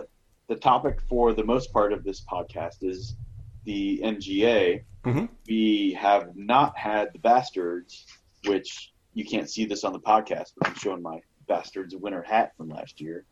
the 0.49 0.57
topic 0.57 1.01
for 1.09 1.33
the 1.33 1.45
most 1.45 1.73
part 1.73 1.93
of 1.93 2.05
this 2.05 2.25
podcast 2.25 2.83
is 2.83 3.17
the 3.65 4.01
MGA. 4.03 4.85
Mhm. 5.05 5.29
We 5.49 5.95
have 5.95 6.37
not 6.37 6.77
had 6.77 7.13
the 7.13 7.19
bastards, 7.19 8.07
which 8.47 8.93
you 9.15 9.25
can't 9.25 9.51
see 9.51 9.65
this 9.65 9.85
on 9.85 9.93
the 9.93 10.01
podcast, 10.01 10.53
but 10.57 10.69
I'm 10.69 10.75
showing 10.75 11.03
my 11.03 11.21
bastards 11.49 11.95
winter 11.97 12.23
hat 12.23 12.53
from 12.57 12.69
last 12.69 13.01
year. 13.01 13.25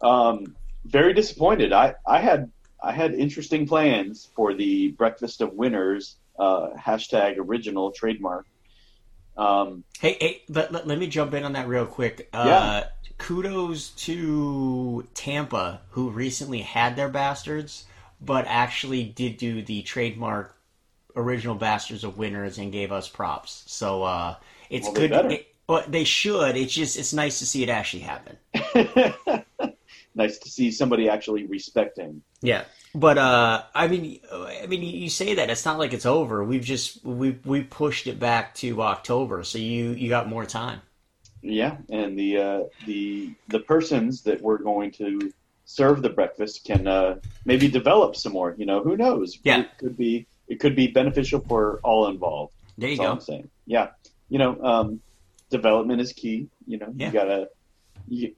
Um, 0.00 0.56
very 0.84 1.14
disappointed. 1.14 1.72
I, 1.72 1.94
I 2.06 2.20
had 2.20 2.50
I 2.82 2.92
had 2.92 3.14
interesting 3.14 3.66
plans 3.66 4.30
for 4.36 4.54
the 4.54 4.92
breakfast 4.92 5.40
of 5.40 5.54
winners 5.54 6.18
uh, 6.38 6.68
hashtag 6.78 7.38
original 7.38 7.90
trademark. 7.90 8.46
Um, 9.36 9.84
Hey, 10.00 10.16
hey, 10.20 10.42
let, 10.48 10.72
let, 10.72 10.86
let 10.86 10.98
me 10.98 11.06
jump 11.06 11.34
in 11.34 11.44
on 11.44 11.52
that 11.54 11.68
real 11.68 11.86
quick. 11.86 12.28
Uh, 12.32 12.44
Yeah. 12.46 12.84
Kudos 13.18 13.90
to 13.90 15.06
Tampa, 15.14 15.80
who 15.90 16.10
recently 16.10 16.60
had 16.60 16.96
their 16.96 17.08
bastards, 17.08 17.86
but 18.20 18.44
actually 18.46 19.04
did 19.04 19.38
do 19.38 19.62
the 19.62 19.82
trademark 19.82 20.54
original 21.14 21.54
bastards 21.54 22.04
of 22.04 22.18
winners 22.18 22.58
and 22.58 22.72
gave 22.72 22.92
us 22.92 23.08
props. 23.08 23.64
So 23.66 24.02
uh, 24.02 24.36
it's 24.68 24.86
Well, 24.86 24.94
good. 24.94 25.12
It, 25.32 25.46
but 25.66 25.90
they 25.90 26.04
should. 26.04 26.56
It's 26.56 26.72
just 26.74 26.98
it's 26.98 27.12
nice 27.12 27.38
to 27.40 27.46
see 27.46 27.62
it 27.62 27.68
actually 27.68 28.02
happen. 28.02 28.36
nice 30.14 30.38
to 30.38 30.50
see 30.50 30.70
somebody 30.70 31.08
actually 31.08 31.46
respecting. 31.46 32.22
Yeah, 32.42 32.64
but 32.96 33.18
uh, 33.18 33.62
I 33.74 33.88
mean, 33.88 34.20
I 34.32 34.66
mean, 34.66 34.82
you 34.82 35.10
say 35.10 35.34
that 35.34 35.50
it's 35.50 35.66
not 35.66 35.78
like 35.78 35.92
it's 35.92 36.06
over. 36.06 36.42
We've 36.42 36.64
just 36.64 37.04
we 37.04 37.38
we 37.44 37.62
pushed 37.62 38.06
it 38.06 38.18
back 38.18 38.54
to 38.56 38.82
October, 38.82 39.44
so 39.44 39.58
you 39.58 39.90
you 39.90 40.08
got 40.08 40.28
more 40.28 40.46
time. 40.46 40.80
Yeah, 41.42 41.76
and 41.90 42.18
the 42.18 42.38
uh, 42.38 42.62
the 42.86 43.34
the 43.48 43.60
persons 43.60 44.22
that 44.22 44.40
we're 44.40 44.58
going 44.58 44.92
to 44.92 45.32
serve 45.66 46.00
the 46.00 46.08
breakfast 46.08 46.64
can 46.64 46.88
uh, 46.88 47.16
maybe 47.44 47.68
develop 47.68 48.16
some 48.16 48.32
more. 48.32 48.54
You 48.56 48.64
know, 48.64 48.82
who 48.82 48.96
knows? 48.96 49.38
Yeah. 49.42 49.60
it 49.60 49.78
could 49.78 49.96
be 49.96 50.26
it 50.48 50.58
could 50.58 50.74
be 50.74 50.86
beneficial 50.86 51.40
for 51.40 51.80
all 51.82 52.08
involved. 52.08 52.54
There 52.78 52.88
you 52.88 52.96
go. 52.96 53.12
I'm 53.12 53.20
saying. 53.20 53.50
Yeah, 53.66 53.88
you 54.30 54.38
know, 54.38 54.58
um, 54.62 55.00
development 55.50 56.00
is 56.00 56.14
key. 56.14 56.48
You 56.66 56.78
know, 56.78 56.92
Yeah. 56.96 57.08
you 57.08 57.12
gotta 57.12 57.48
you, 58.08 58.34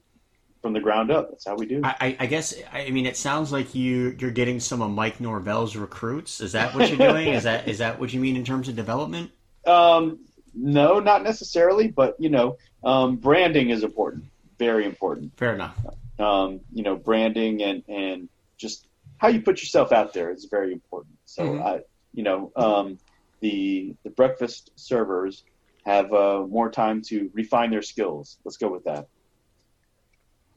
from 0.61 0.73
the 0.73 0.79
ground 0.79 1.11
up. 1.11 1.29
That's 1.29 1.45
how 1.47 1.55
we 1.55 1.65
do. 1.65 1.81
I, 1.83 1.95
I- 2.01 2.17
I 2.21 2.25
guess 2.25 2.53
I 2.73 2.89
mean 2.89 3.05
it 3.05 3.17
sounds 3.17 3.51
like 3.51 3.75
you 3.75 4.15
you're 4.19 4.31
getting 4.31 4.59
some 4.59 4.81
of 4.81 4.91
Mike 4.91 5.19
Norvell's 5.19 5.75
recruits. 5.75 6.41
Is 6.41 6.51
that 6.53 6.75
what 6.75 6.89
you're 6.89 6.97
doing? 7.11 7.29
is 7.29 7.43
that 7.43 7.67
is 7.67 7.77
that 7.79 7.99
what 7.99 8.13
you 8.13 8.19
mean 8.19 8.35
in 8.35 8.43
terms 8.43 8.67
of 8.67 8.75
development? 8.75 9.31
Um, 9.67 10.19
no, 10.55 10.99
not 10.99 11.21
necessarily, 11.21 11.89
but 11.89 12.15
you 12.17 12.29
know, 12.29 12.57
um, 12.83 13.17
branding 13.17 13.69
is 13.69 13.83
important, 13.83 14.23
very 14.57 14.85
important. 14.85 15.37
Fair 15.37 15.53
enough. 15.53 15.75
Um, 16.17 16.61
you 16.73 16.81
know, 16.81 16.95
branding 16.95 17.61
and 17.61 17.83
and 17.87 18.29
just 18.57 18.87
how 19.17 19.27
you 19.27 19.41
put 19.41 19.59
yourself 19.61 19.91
out 19.91 20.13
there 20.13 20.31
is 20.31 20.45
very 20.45 20.71
important. 20.71 21.17
So 21.25 21.43
Mhm. 21.43 21.63
I, 21.65 21.81
you 22.13 22.23
know, 22.23 22.51
um, 22.55 22.97
the 23.41 23.93
the 24.03 24.09
breakfast 24.11 24.71
servers 24.75 25.43
have 25.85 26.11
uh, 26.13 26.45
more 26.47 26.71
time 26.71 27.01
to 27.03 27.29
refine 27.33 27.69
their 27.69 27.83
skills. 27.83 28.37
Let's 28.45 28.57
go 28.57 28.69
with 28.71 28.85
that. 28.85 29.07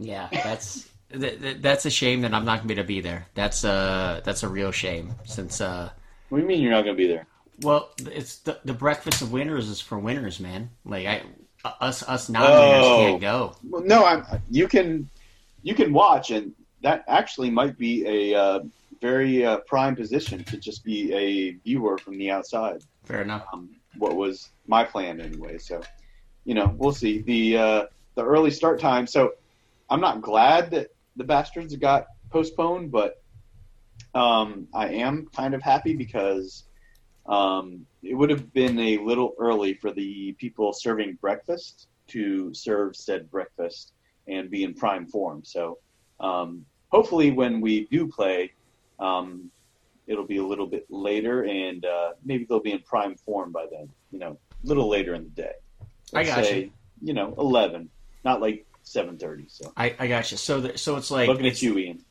Yeah, 0.04 0.28
that's 0.32 0.88
th- 1.12 1.40
th- 1.40 1.56
that's 1.60 1.84
a 1.86 1.90
shame 1.90 2.22
that 2.22 2.34
I'm 2.34 2.44
not 2.44 2.58
going 2.58 2.68
to 2.68 2.74
be 2.74 2.74
able 2.74 2.82
to 2.84 2.88
be 2.88 3.00
there. 3.00 3.26
That's 3.34 3.64
uh 3.64 4.20
that's 4.24 4.42
a 4.42 4.48
real 4.48 4.70
shame 4.72 5.14
since 5.24 5.60
uh 5.60 5.90
What 6.28 6.38
do 6.38 6.42
you 6.42 6.48
mean 6.48 6.60
you're 6.60 6.72
not 6.72 6.84
going 6.84 6.96
to 6.96 7.02
be 7.02 7.06
there? 7.08 7.26
well 7.60 7.90
it's 8.10 8.38
the 8.38 8.58
the 8.64 8.72
breakfast 8.72 9.22
of 9.22 9.30
winners 9.32 9.68
is 9.68 9.80
for 9.80 9.98
winners, 9.98 10.40
man. 10.40 10.70
Like 10.84 11.06
I 11.06 11.22
us 11.80 12.02
us 12.02 12.28
non-winners 12.28 12.84
Oh. 12.86 12.96
can't 12.98 13.20
go. 13.20 13.56
Well, 13.68 13.82
no, 13.82 14.04
I'm. 14.04 14.24
You 14.50 14.66
can 14.66 15.08
you 15.62 15.74
can 15.74 15.92
watch, 15.92 16.30
and 16.32 16.52
that 16.82 17.04
actually 17.06 17.50
might 17.50 17.78
be 17.78 18.04
a 18.32 18.36
uh, 18.36 18.60
very 19.00 19.44
uh, 19.46 19.58
prime 19.58 19.94
position 19.94 20.42
to 20.44 20.56
just 20.56 20.82
be 20.84 21.12
a 21.14 21.52
viewer 21.62 21.98
from 21.98 22.18
the 22.18 22.32
outside. 22.32 22.82
Fair 23.04 23.22
enough. 23.22 23.44
um, 23.52 23.70
what 23.98 24.16
was 24.16 24.48
my 24.66 24.82
plan 24.82 25.20
anyway. 25.20 25.58
So, 25.58 25.80
you 26.44 26.54
know, 26.54 26.74
we'll 26.76 26.92
see 26.94 27.20
the 27.22 27.56
uh, 27.58 27.82
the 28.16 28.24
early 28.24 28.50
start 28.50 28.80
time. 28.80 29.06
So, 29.06 29.34
I'm 29.92 30.00
not 30.00 30.22
glad 30.22 30.70
that 30.70 30.88
the 31.16 31.24
bastards 31.24 31.76
got 31.76 32.06
postponed, 32.30 32.90
but 32.90 33.22
um, 34.14 34.66
I 34.72 34.88
am 34.88 35.28
kind 35.36 35.52
of 35.52 35.60
happy 35.60 35.94
because 35.94 36.64
um, 37.26 37.84
it 38.02 38.14
would 38.14 38.30
have 38.30 38.54
been 38.54 38.78
a 38.78 38.96
little 38.96 39.34
early 39.38 39.74
for 39.74 39.92
the 39.92 40.32
people 40.38 40.72
serving 40.72 41.18
breakfast 41.20 41.88
to 42.08 42.54
serve 42.54 42.96
said 42.96 43.30
breakfast 43.30 43.92
and 44.26 44.50
be 44.50 44.64
in 44.64 44.72
prime 44.72 45.06
form. 45.06 45.44
So, 45.44 45.76
um, 46.20 46.64
hopefully, 46.88 47.30
when 47.30 47.60
we 47.60 47.84
do 47.86 48.06
play. 48.06 48.52
Um, 48.98 49.50
it'll 50.06 50.26
be 50.26 50.38
a 50.38 50.44
little 50.44 50.66
bit 50.66 50.86
later, 50.90 51.44
and 51.44 51.84
uh, 51.84 52.12
maybe 52.24 52.44
they'll 52.44 52.60
be 52.60 52.72
in 52.72 52.80
prime 52.80 53.14
form 53.16 53.52
by 53.52 53.66
then. 53.70 53.88
You 54.10 54.18
know, 54.20 54.38
a 54.52 54.66
little 54.66 54.88
later 54.88 55.14
in 55.14 55.24
the 55.24 55.30
day. 55.30 55.52
I 56.14 56.24
got 56.24 56.44
say, 56.44 56.60
you. 56.60 56.70
you 57.02 57.14
know 57.14 57.34
eleven, 57.36 57.90
not 58.24 58.40
like 58.40 58.66
seven 58.82 59.16
thirty. 59.18 59.46
So 59.48 59.72
I, 59.76 59.94
I 59.98 60.06
got 60.06 60.30
you. 60.30 60.36
So 60.36 60.60
the, 60.60 60.78
so 60.78 60.96
it's 60.96 61.10
like 61.10 61.28
looking 61.28 61.46
it's, 61.46 61.58
at 61.58 61.62
you, 61.62 61.78
Ian. 61.78 62.04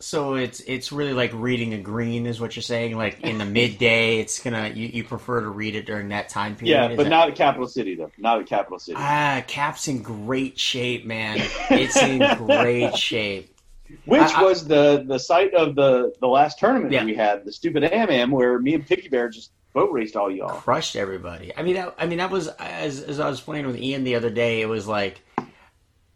So 0.00 0.34
it's 0.34 0.58
it's 0.60 0.90
really 0.90 1.12
like 1.12 1.30
reading 1.32 1.74
a 1.74 1.78
green, 1.78 2.26
is 2.26 2.40
what 2.40 2.56
you're 2.56 2.62
saying. 2.64 2.96
Like 2.96 3.20
in 3.20 3.38
the 3.38 3.44
midday, 3.44 4.18
it's 4.18 4.42
gonna 4.42 4.68
you, 4.74 4.88
you 4.88 5.04
prefer 5.04 5.40
to 5.42 5.48
read 5.48 5.76
it 5.76 5.86
during 5.86 6.08
that 6.08 6.28
time 6.28 6.56
period. 6.56 6.74
Yeah, 6.90 6.96
but 6.96 7.04
that- 7.04 7.08
not 7.08 7.28
at 7.28 7.36
Capital 7.36 7.68
City 7.68 7.94
though. 7.94 8.10
Not 8.18 8.40
at 8.40 8.46
Capital 8.46 8.80
City. 8.80 8.96
Ah, 8.98 9.44
Cap's 9.46 9.86
in 9.86 10.02
great 10.02 10.58
shape, 10.58 11.06
man. 11.06 11.38
It's 11.70 11.96
in 11.96 12.18
great 12.46 12.96
shape. 12.96 13.56
Which 14.04 14.22
I- 14.22 14.42
was 14.42 14.66
the 14.66 15.04
the 15.06 15.18
site 15.18 15.54
of 15.54 15.76
the 15.76 16.12
the 16.20 16.26
last 16.26 16.58
tournament 16.58 16.92
Yeah. 16.92 17.04
we 17.04 17.14
had, 17.14 17.44
the 17.44 17.52
stupid 17.52 17.84
Am 17.84 18.10
Am, 18.10 18.30
where 18.32 18.58
me 18.58 18.74
and 18.74 18.84
Picky 18.84 19.08
Bear 19.08 19.28
just 19.28 19.52
boat 19.72 19.92
raced 19.92 20.16
all 20.16 20.30
y'all. 20.30 20.48
crushed 20.48 20.96
everybody. 20.96 21.56
I 21.56 21.62
mean, 21.62 21.74
that, 21.76 21.94
I 21.96 22.06
mean 22.06 22.18
that 22.18 22.30
was 22.30 22.48
as 22.48 23.00
as 23.02 23.20
I 23.20 23.30
was 23.30 23.40
playing 23.40 23.68
with 23.68 23.76
Ian 23.78 24.02
the 24.02 24.16
other 24.16 24.30
day. 24.30 24.62
It 24.62 24.68
was 24.68 24.88
like 24.88 25.20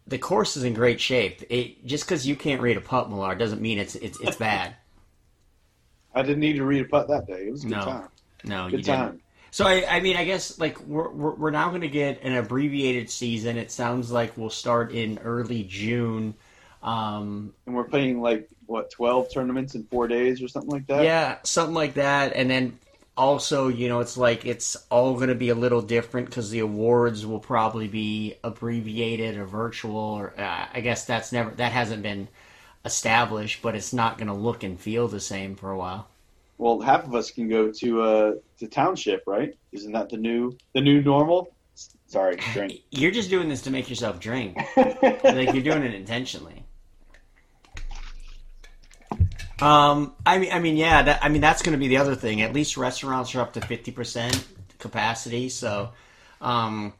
the 0.07 0.17
course 0.17 0.57
is 0.57 0.63
in 0.63 0.73
great 0.73 0.99
shape. 1.01 1.43
It 1.49 1.85
just 1.85 2.05
because 2.05 2.25
you 2.27 2.35
can't 2.35 2.61
read 2.61 2.77
a 2.77 2.81
putt, 2.81 3.09
Millar, 3.09 3.35
doesn't 3.35 3.61
mean 3.61 3.77
it's 3.79 3.95
it's 3.95 4.19
it's 4.19 4.37
bad. 4.37 4.75
I 6.15 6.21
didn't 6.23 6.39
need 6.39 6.53
to 6.53 6.63
read 6.65 6.81
a 6.81 6.85
putt 6.85 7.07
that 7.09 7.27
day. 7.27 7.47
It 7.47 7.51
was 7.51 7.63
a 7.63 7.67
good 7.67 7.75
No. 7.75 7.85
time. 7.85 8.07
No, 8.43 8.65
you 8.67 8.71
Good 8.71 8.83
didn't. 8.83 8.97
time. 8.99 9.21
So 9.51 9.65
I, 9.65 9.85
I 9.89 9.99
mean, 9.99 10.17
I 10.17 10.23
guess 10.25 10.59
like 10.59 10.79
we're 10.81 11.09
we're, 11.09 11.35
we're 11.35 11.51
now 11.51 11.69
going 11.69 11.81
to 11.81 11.87
get 11.89 12.21
an 12.23 12.35
abbreviated 12.35 13.09
season. 13.09 13.57
It 13.57 13.71
sounds 13.71 14.11
like 14.11 14.37
we'll 14.37 14.49
start 14.49 14.91
in 14.93 15.17
early 15.19 15.63
June. 15.63 16.35
Um, 16.83 17.53
And 17.65 17.75
we're 17.75 17.83
playing 17.85 18.21
like 18.21 18.49
what 18.65 18.91
twelve 18.91 19.31
tournaments 19.33 19.75
in 19.75 19.83
four 19.85 20.07
days 20.07 20.41
or 20.41 20.47
something 20.47 20.71
like 20.71 20.87
that. 20.87 21.03
yeah, 21.03 21.37
something 21.43 21.73
like 21.75 21.95
that. 21.95 22.33
And 22.35 22.49
then 22.49 22.79
also, 23.17 23.67
you 23.67 23.89
know, 23.89 23.99
it's 23.99 24.17
like 24.17 24.45
it's 24.45 24.77
all 24.89 25.15
going 25.15 25.29
to 25.29 25.35
be 25.35 25.49
a 25.49 25.55
little 25.55 25.81
different 25.81 26.27
because 26.29 26.49
the 26.51 26.59
awards 26.59 27.25
will 27.25 27.39
probably 27.39 27.87
be 27.87 28.35
abbreviated 28.43 29.37
or 29.37 29.45
virtual. 29.45 29.97
Or 29.97 30.33
uh, 30.37 30.67
I 30.73 30.81
guess 30.81 31.05
that's 31.05 31.31
never 31.31 31.51
that 31.51 31.71
hasn't 31.71 32.03
been 32.03 32.27
established, 32.85 33.61
but 33.61 33.75
it's 33.75 33.93
not 33.93 34.17
going 34.17 34.27
to 34.27 34.33
look 34.33 34.63
and 34.63 34.79
feel 34.79 35.07
the 35.07 35.19
same 35.19 35.55
for 35.55 35.71
a 35.71 35.77
while. 35.77 36.07
Well, 36.57 36.79
half 36.79 37.05
of 37.05 37.13
us 37.13 37.31
can 37.31 37.49
go 37.49 37.71
to 37.71 38.01
uh 38.01 38.33
to 38.59 38.67
township, 38.67 39.23
right? 39.27 39.55
Isn't 39.71 39.91
that 39.91 40.09
the 40.09 40.17
new 40.17 40.57
the 40.73 40.81
new 40.81 41.01
normal? 41.01 41.53
Sorry, 42.07 42.37
drink. 42.53 42.81
You're 42.91 43.11
just 43.11 43.29
doing 43.29 43.49
this 43.49 43.61
to 43.63 43.71
make 43.71 43.89
yourself 43.89 44.19
drink. 44.19 44.57
like 44.77 45.53
you're 45.53 45.61
doing 45.61 45.83
it 45.83 45.93
intentionally. 45.93 46.63
Um, 49.59 50.13
I 50.25 50.37
mean, 50.37 50.51
I 50.51 50.59
mean, 50.59 50.77
yeah, 50.77 51.01
that, 51.03 51.23
I 51.23 51.29
mean, 51.29 51.41
that's 51.41 51.61
going 51.61 51.73
to 51.73 51.79
be 51.79 51.87
the 51.87 51.97
other 51.97 52.15
thing. 52.15 52.41
At 52.41 52.53
least 52.53 52.77
restaurants 52.77 53.33
are 53.33 53.41
up 53.41 53.53
to 53.53 53.61
fifty 53.61 53.91
percent 53.91 54.45
capacity, 54.77 55.49
so 55.49 55.91
um, 56.41 56.93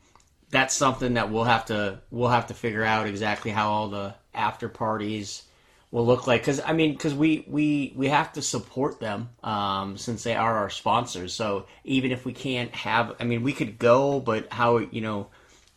that's 0.49 0.73
something 0.73 1.15
that 1.15 1.31
we'll 1.31 1.43
have 1.43 1.65
to 1.65 1.99
we'll 2.09 2.29
have 2.29 2.47
to 2.47 2.53
figure 2.53 2.83
out 2.83 3.07
exactly 3.07 3.51
how 3.51 3.69
all 3.69 3.89
the 3.89 4.15
after 4.33 4.69
parties 4.69 5.43
will 5.91 6.05
look 6.05 6.25
like. 6.25 6.41
Because 6.41 6.59
I 6.59 6.73
mean, 6.73 6.93
because 6.93 7.13
we 7.13 7.45
we 7.47 7.93
we 7.95 8.07
have 8.07 8.33
to 8.33 8.41
support 8.41 8.99
them 8.99 9.29
um, 9.43 9.97
since 9.97 10.23
they 10.23 10.35
are 10.35 10.57
our 10.57 10.69
sponsors. 10.71 11.33
So 11.33 11.67
even 11.83 12.11
if 12.11 12.25
we 12.25 12.33
can't 12.33 12.73
have, 12.73 13.15
I 13.19 13.23
mean, 13.23 13.43
we 13.43 13.53
could 13.53 13.77
go, 13.77 14.19
but 14.19 14.51
how 14.51 14.77
you 14.79 15.01
know 15.01 15.27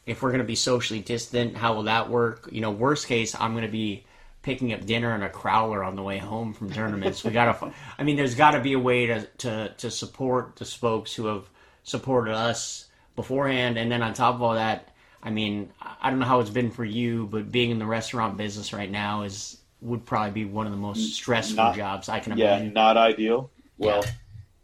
if 0.07 0.23
we're 0.23 0.31
going 0.31 0.41
to 0.41 0.47
be 0.47 0.57
socially 0.57 1.01
distant, 1.01 1.57
how 1.57 1.75
will 1.75 1.85
that 1.85 2.09
work? 2.09 2.49
You 2.51 2.63
know, 2.63 2.71
worst 2.71 3.07
case, 3.07 3.37
I'm 3.39 3.53
going 3.53 3.67
to 3.67 3.71
be 3.71 4.07
picking 4.43 4.73
up 4.73 4.85
dinner 4.87 5.15
and 5.15 5.23
a 5.23 5.29
crowler 5.29 5.87
on 5.87 5.97
the 5.97 6.03
way 6.03 6.19
home 6.19 6.53
from 6.55 6.73
tournaments. 6.73 7.23
We 7.25 7.31
got 7.31 7.61
to, 7.61 7.73
I 7.99 8.03
mean, 8.05 8.17
there's 8.17 8.35
got 8.35 8.53
to 8.53 8.61
be 8.61 8.73
a 8.73 8.79
way 8.79 9.07
to, 9.07 9.27
to, 9.39 9.75
to 9.79 9.91
support 9.91 10.57
the 10.57 10.65
folks 10.65 11.15
who 11.15 11.27
have 11.27 11.45
supported 11.83 12.35
us 12.35 12.89
beforehand. 13.17 13.77
And 13.79 13.91
then 13.93 14.03
on 14.03 14.15
top 14.15 14.35
of 14.37 14.43
all 14.43 14.55
that, 14.55 14.89
I 15.23 15.29
mean, 15.31 15.71
I 16.01 16.09
don't 16.09 16.19
know 16.19 16.25
how 16.27 16.41
it's 16.41 16.49
been 16.51 16.71
for 16.71 16.85
you, 16.85 17.27
but 17.27 17.53
being 17.53 17.71
in 17.71 17.79
the 17.79 17.87
restaurant 17.87 18.39
business 18.39 18.73
right 18.73 18.91
now 18.91 19.23
is, 19.23 19.59
would 19.83 20.07
probably 20.07 20.31
be 20.33 20.45
one 20.47 20.67
of 20.67 20.73
the 20.73 20.79
most 20.79 21.15
stressful 21.15 21.57
Not- 21.57 21.77
jobs 21.77 22.09
I 22.09 22.21
can 22.21 22.37
Yeah, 22.39 22.57
imagine. 22.57 22.73
not 22.73 22.97
ideal. 22.97 23.51
Well, 23.77 24.05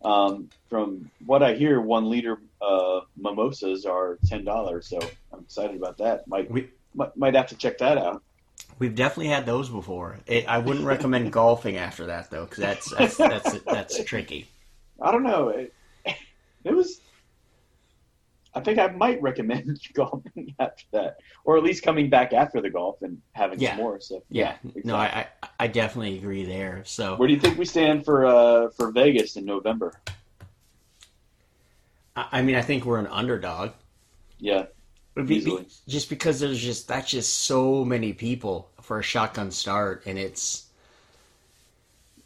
um, 0.02 0.48
from 0.68 1.10
what 1.24 1.42
I 1.42 1.54
hear, 1.54 1.80
one 1.80 2.08
liter 2.10 2.38
uh, 2.62 3.00
mimosas 3.16 3.86
are 3.86 4.18
ten 4.26 4.44
dollars. 4.44 4.88
So 4.88 4.98
I'm 5.32 5.40
excited 5.40 5.74
about 5.76 5.96
that. 5.98 6.26
Might, 6.28 6.50
We- 6.50 6.68
might 6.94 7.16
might 7.16 7.34
have 7.34 7.46
to 7.48 7.56
check 7.56 7.78
that 7.78 7.96
out. 7.98 8.22
We've 8.78 8.94
definitely 8.94 9.28
had 9.28 9.46
those 9.46 9.68
before. 9.70 10.18
It, 10.26 10.46
I 10.48 10.58
wouldn't 10.58 10.84
recommend 10.84 11.32
golfing 11.32 11.76
after 11.76 12.06
that 12.06 12.30
though, 12.30 12.44
because 12.44 12.58
that's, 12.58 12.90
that's, 12.90 13.16
that's, 13.16 13.52
that's 13.64 14.04
tricky. 14.04 14.48
I 15.00 15.10
don't 15.12 15.22
know. 15.22 15.48
It, 15.48 15.74
it 16.64 16.74
was. 16.74 17.00
I 18.54 18.60
think 18.60 18.78
I 18.78 18.86
might 18.88 19.20
recommend 19.20 19.78
golfing 19.94 20.54
after 20.58 20.84
that, 20.92 21.16
or 21.44 21.56
at 21.58 21.62
least 21.62 21.82
coming 21.82 22.08
back 22.08 22.32
after 22.32 22.60
the 22.60 22.70
golf 22.70 22.96
and 23.02 23.18
having 23.32 23.60
Yeah. 23.60 23.70
some 23.70 23.76
more. 23.78 24.00
So 24.00 24.22
Yeah, 24.30 24.52
exactly. 24.64 24.82
no, 24.84 24.96
I, 24.96 25.26
I 25.42 25.48
I 25.60 25.66
definitely 25.68 26.16
agree 26.18 26.44
there. 26.44 26.82
So 26.84 27.16
Where 27.16 27.28
do 27.28 27.34
you 27.34 27.40
think 27.40 27.58
we 27.58 27.64
stand 27.66 28.04
for 28.04 28.24
uh, 28.26 28.70
for 28.70 28.90
Vegas 28.92 29.36
in 29.36 29.44
November? 29.44 29.92
I, 32.16 32.26
I 32.32 32.42
mean, 32.42 32.56
I 32.56 32.62
think 32.62 32.84
we're 32.84 32.98
an 32.98 33.06
underdog. 33.08 33.72
Yeah, 34.38 34.66
But 35.16 35.26
be- 35.29 35.66
just 35.88 36.11
because 36.11 36.40
there's 36.40 36.61
just 36.61 36.88
that's 36.88 37.11
just 37.11 37.33
so 37.40 37.85
many 37.87 38.12
people 38.12 38.68
for 38.83 38.98
a 38.98 39.02
shotgun 39.02 39.50
start, 39.50 40.02
and 40.05 40.18
it's 40.18 40.66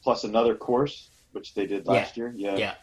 plus 0.03 0.24
another 0.24 0.55
course 0.57 1.09
which 1.33 1.55
they 1.55 1.66
did 1.66 1.87
last 1.87 2.16
year. 2.16 2.33
Yeah, 2.37 2.57
yeah. 2.57 2.74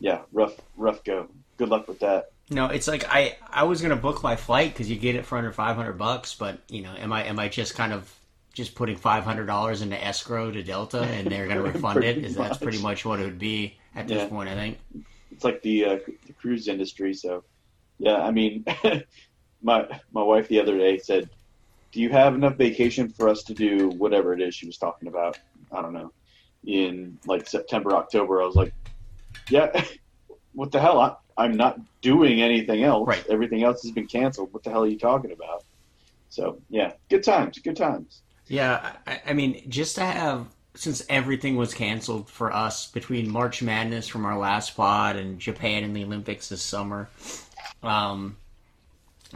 yeah, 0.00 0.20
rough, 0.32 0.56
rough 0.78 1.04
go. 1.04 1.28
Good 1.58 1.68
luck 1.68 1.86
with 1.86 1.98
that. 2.00 2.30
No, 2.48 2.66
it's 2.66 2.88
like 2.88 3.04
I 3.06 3.36
I 3.50 3.64
was 3.64 3.82
gonna 3.82 3.96
book 3.96 4.22
my 4.22 4.34
flight 4.36 4.72
because 4.72 4.88
you 4.88 4.96
get 4.96 5.14
it 5.14 5.26
for 5.26 5.36
under 5.36 5.52
five 5.52 5.76
hundred 5.76 5.98
bucks, 5.98 6.34
but 6.34 6.58
you 6.70 6.80
know, 6.80 6.94
am 6.94 7.12
I 7.12 7.24
am 7.24 7.38
I 7.38 7.48
just 7.48 7.74
kind 7.74 7.92
of 7.92 8.10
just 8.54 8.74
putting 8.74 8.96
five 8.96 9.24
hundred 9.24 9.44
dollars 9.44 9.82
into 9.82 10.02
escrow 10.02 10.50
to 10.50 10.62
Delta 10.62 11.02
and 11.02 11.26
they're 11.30 11.46
gonna 11.46 11.62
refund 11.70 12.02
it? 12.02 12.16
Is 12.16 12.34
that's 12.34 12.56
pretty 12.56 12.80
much 12.80 13.04
what 13.04 13.20
it 13.20 13.24
would 13.24 13.38
be 13.38 13.76
at 13.94 14.08
this 14.08 14.22
Yeah. 14.22 14.28
point? 14.28 14.48
I 14.48 14.54
think. 14.54 14.78
It's 15.30 15.44
like 15.44 15.60
the, 15.62 15.84
uh, 15.84 15.98
the 16.26 16.32
cruise 16.32 16.66
industry. 16.66 17.12
So, 17.14 17.44
yeah, 17.98 18.16
I 18.16 18.30
mean, 18.30 18.64
my 19.62 19.86
my 20.12 20.22
wife 20.22 20.48
the 20.48 20.60
other 20.60 20.76
day 20.76 20.98
said, 20.98 21.28
"Do 21.92 22.00
you 22.00 22.10
have 22.10 22.34
enough 22.34 22.56
vacation 22.56 23.08
for 23.08 23.28
us 23.28 23.42
to 23.44 23.54
do 23.54 23.90
whatever 23.90 24.32
it 24.32 24.40
is 24.40 24.54
she 24.54 24.66
was 24.66 24.78
talking 24.78 25.08
about?" 25.08 25.38
I 25.72 25.82
don't 25.82 25.92
know, 25.92 26.12
in 26.64 27.18
like 27.26 27.46
September, 27.46 27.94
October. 27.94 28.42
I 28.42 28.46
was 28.46 28.56
like, 28.56 28.72
"Yeah, 29.50 29.84
what 30.52 30.72
the 30.72 30.80
hell? 30.80 31.00
I, 31.00 31.14
I'm 31.36 31.56
not 31.56 31.78
doing 32.00 32.40
anything 32.42 32.82
else. 32.82 33.06
Right. 33.06 33.24
Everything 33.28 33.62
else 33.62 33.82
has 33.82 33.92
been 33.92 34.06
canceled. 34.06 34.52
What 34.52 34.62
the 34.62 34.70
hell 34.70 34.84
are 34.84 34.88
you 34.88 34.98
talking 34.98 35.32
about?" 35.32 35.64
So, 36.30 36.60
yeah, 36.68 36.92
good 37.08 37.24
times, 37.24 37.58
good 37.58 37.76
times. 37.76 38.22
Yeah, 38.46 38.92
I, 39.06 39.20
I 39.28 39.32
mean, 39.32 39.68
just 39.68 39.96
to 39.96 40.04
have 40.04 40.46
since 40.74 41.04
everything 41.08 41.56
was 41.56 41.74
canceled 41.74 42.28
for 42.28 42.52
us 42.52 42.86
between 42.86 43.28
March 43.28 43.62
Madness 43.62 44.06
from 44.06 44.24
our 44.24 44.38
last 44.38 44.76
pod 44.76 45.16
and 45.16 45.40
Japan 45.40 45.82
and 45.82 45.96
the 45.96 46.04
Olympics 46.04 46.48
this 46.50 46.62
summer, 46.62 47.08
um, 47.82 48.36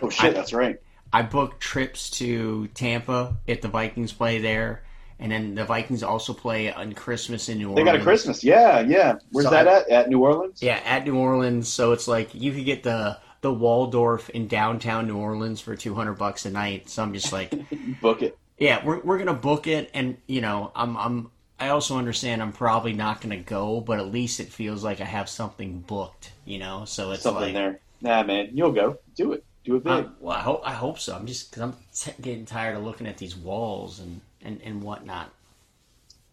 Oh 0.00 0.10
shit, 0.10 0.30
I- 0.30 0.32
that's 0.32 0.52
right. 0.52 0.80
I 1.14 1.20
booked 1.22 1.60
trips 1.60 2.08
to 2.12 2.68
Tampa 2.68 3.36
if 3.46 3.60
the 3.60 3.68
Vikings 3.68 4.12
play 4.14 4.38
there, 4.38 4.82
and 5.18 5.30
then 5.30 5.54
the 5.54 5.64
Vikings 5.66 6.02
also 6.02 6.32
play 6.32 6.72
on 6.72 6.94
Christmas 6.94 7.50
in 7.50 7.58
New 7.58 7.68
Orleans. 7.68 7.84
They 7.86 7.92
got 7.92 8.00
a 8.00 8.02
Christmas. 8.02 8.42
Yeah, 8.42 8.80
yeah. 8.80 9.16
Where's 9.30 9.44
So 9.44 9.50
that 9.50 9.68
I- 9.68 9.80
at? 9.80 9.88
At 9.90 10.08
New 10.08 10.20
Orleans? 10.20 10.62
Yeah, 10.62 10.80
at 10.86 11.04
New 11.04 11.16
Orleans, 11.18 11.68
so 11.68 11.92
it's 11.92 12.08
like 12.08 12.34
you 12.34 12.52
could 12.52 12.64
get 12.64 12.82
the 12.82 13.18
the 13.42 13.52
Waldorf 13.52 14.30
in 14.30 14.46
downtown 14.48 15.06
New 15.06 15.18
Orleans 15.18 15.60
for 15.60 15.76
two 15.76 15.94
hundred 15.94 16.14
bucks 16.14 16.46
a 16.46 16.50
night. 16.50 16.88
So 16.88 17.02
I'm 17.02 17.12
just 17.12 17.30
like, 17.32 17.52
Book 18.00 18.22
it. 18.22 18.38
yeah, 18.56 18.82
we're 18.84 19.00
we're 19.00 19.18
gonna 19.18 19.34
book 19.34 19.66
it, 19.66 19.90
and 19.92 20.16
you 20.26 20.40
know, 20.40 20.72
I'm 20.74 20.96
I'm 20.96 21.30
I 21.60 21.68
also 21.68 21.98
understand 21.98 22.40
I'm 22.40 22.52
probably 22.52 22.94
not 22.94 23.20
gonna 23.20 23.36
go, 23.36 23.82
but 23.82 23.98
at 23.98 24.06
least 24.10 24.40
it 24.40 24.48
feels 24.48 24.82
like 24.82 25.02
I 25.02 25.04
have 25.04 25.28
something 25.28 25.80
booked, 25.80 26.32
you 26.46 26.58
know. 26.58 26.84
So 26.86 27.10
it's 27.10 27.22
Something 27.22 27.42
like, 27.42 27.52
there. 27.52 27.80
Nah, 28.02 28.22
man, 28.24 28.50
you'll 28.52 28.72
go. 28.72 28.98
Do 29.16 29.32
it. 29.32 29.44
Do 29.64 29.76
it 29.76 29.84
big. 29.84 30.08
well, 30.20 30.36
I 30.36 30.40
hope 30.40 30.60
I 30.64 30.72
hope 30.72 30.98
so. 30.98 31.14
I'm 31.14 31.24
just 31.26 31.50
because 31.50 31.62
I'm 31.62 31.76
t- 31.94 32.10
getting 32.20 32.44
tired 32.44 32.76
of 32.76 32.82
looking 32.84 33.06
at 33.06 33.16
these 33.16 33.36
walls 33.36 34.00
and 34.00 34.20
and 34.42 34.60
and 34.64 34.82
whatnot. 34.82 35.30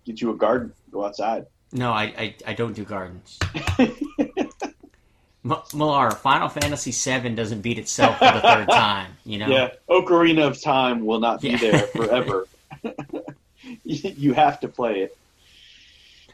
Get 0.06 0.20
you 0.20 0.32
a 0.32 0.36
garden. 0.36 0.74
Go 0.92 1.06
outside. 1.06 1.46
No, 1.72 1.92
I 1.92 2.04
I, 2.18 2.36
I 2.48 2.54
don't 2.54 2.74
do 2.74 2.84
gardens. 2.84 3.38
M- 5.46 5.56
Millar, 5.74 6.12
Final 6.12 6.50
Fantasy 6.50 6.92
VII 6.92 7.30
doesn't 7.30 7.62
beat 7.62 7.80
itself 7.80 8.18
for 8.20 8.26
the 8.26 8.42
third 8.42 8.68
time. 8.70 9.12
You 9.26 9.38
know. 9.38 9.48
Yeah, 9.48 9.70
Ocarina 9.90 10.48
of 10.48 10.62
Time 10.62 11.06
will 11.06 11.20
not 11.20 11.40
be 11.42 11.50
Yeah. 11.50 11.58
there 11.58 11.80
forever. 11.96 12.48
you 12.84 12.92
you 14.18 14.34
have 14.34 14.60
to 14.62 14.68
play 14.68 15.02
it. 15.02 15.16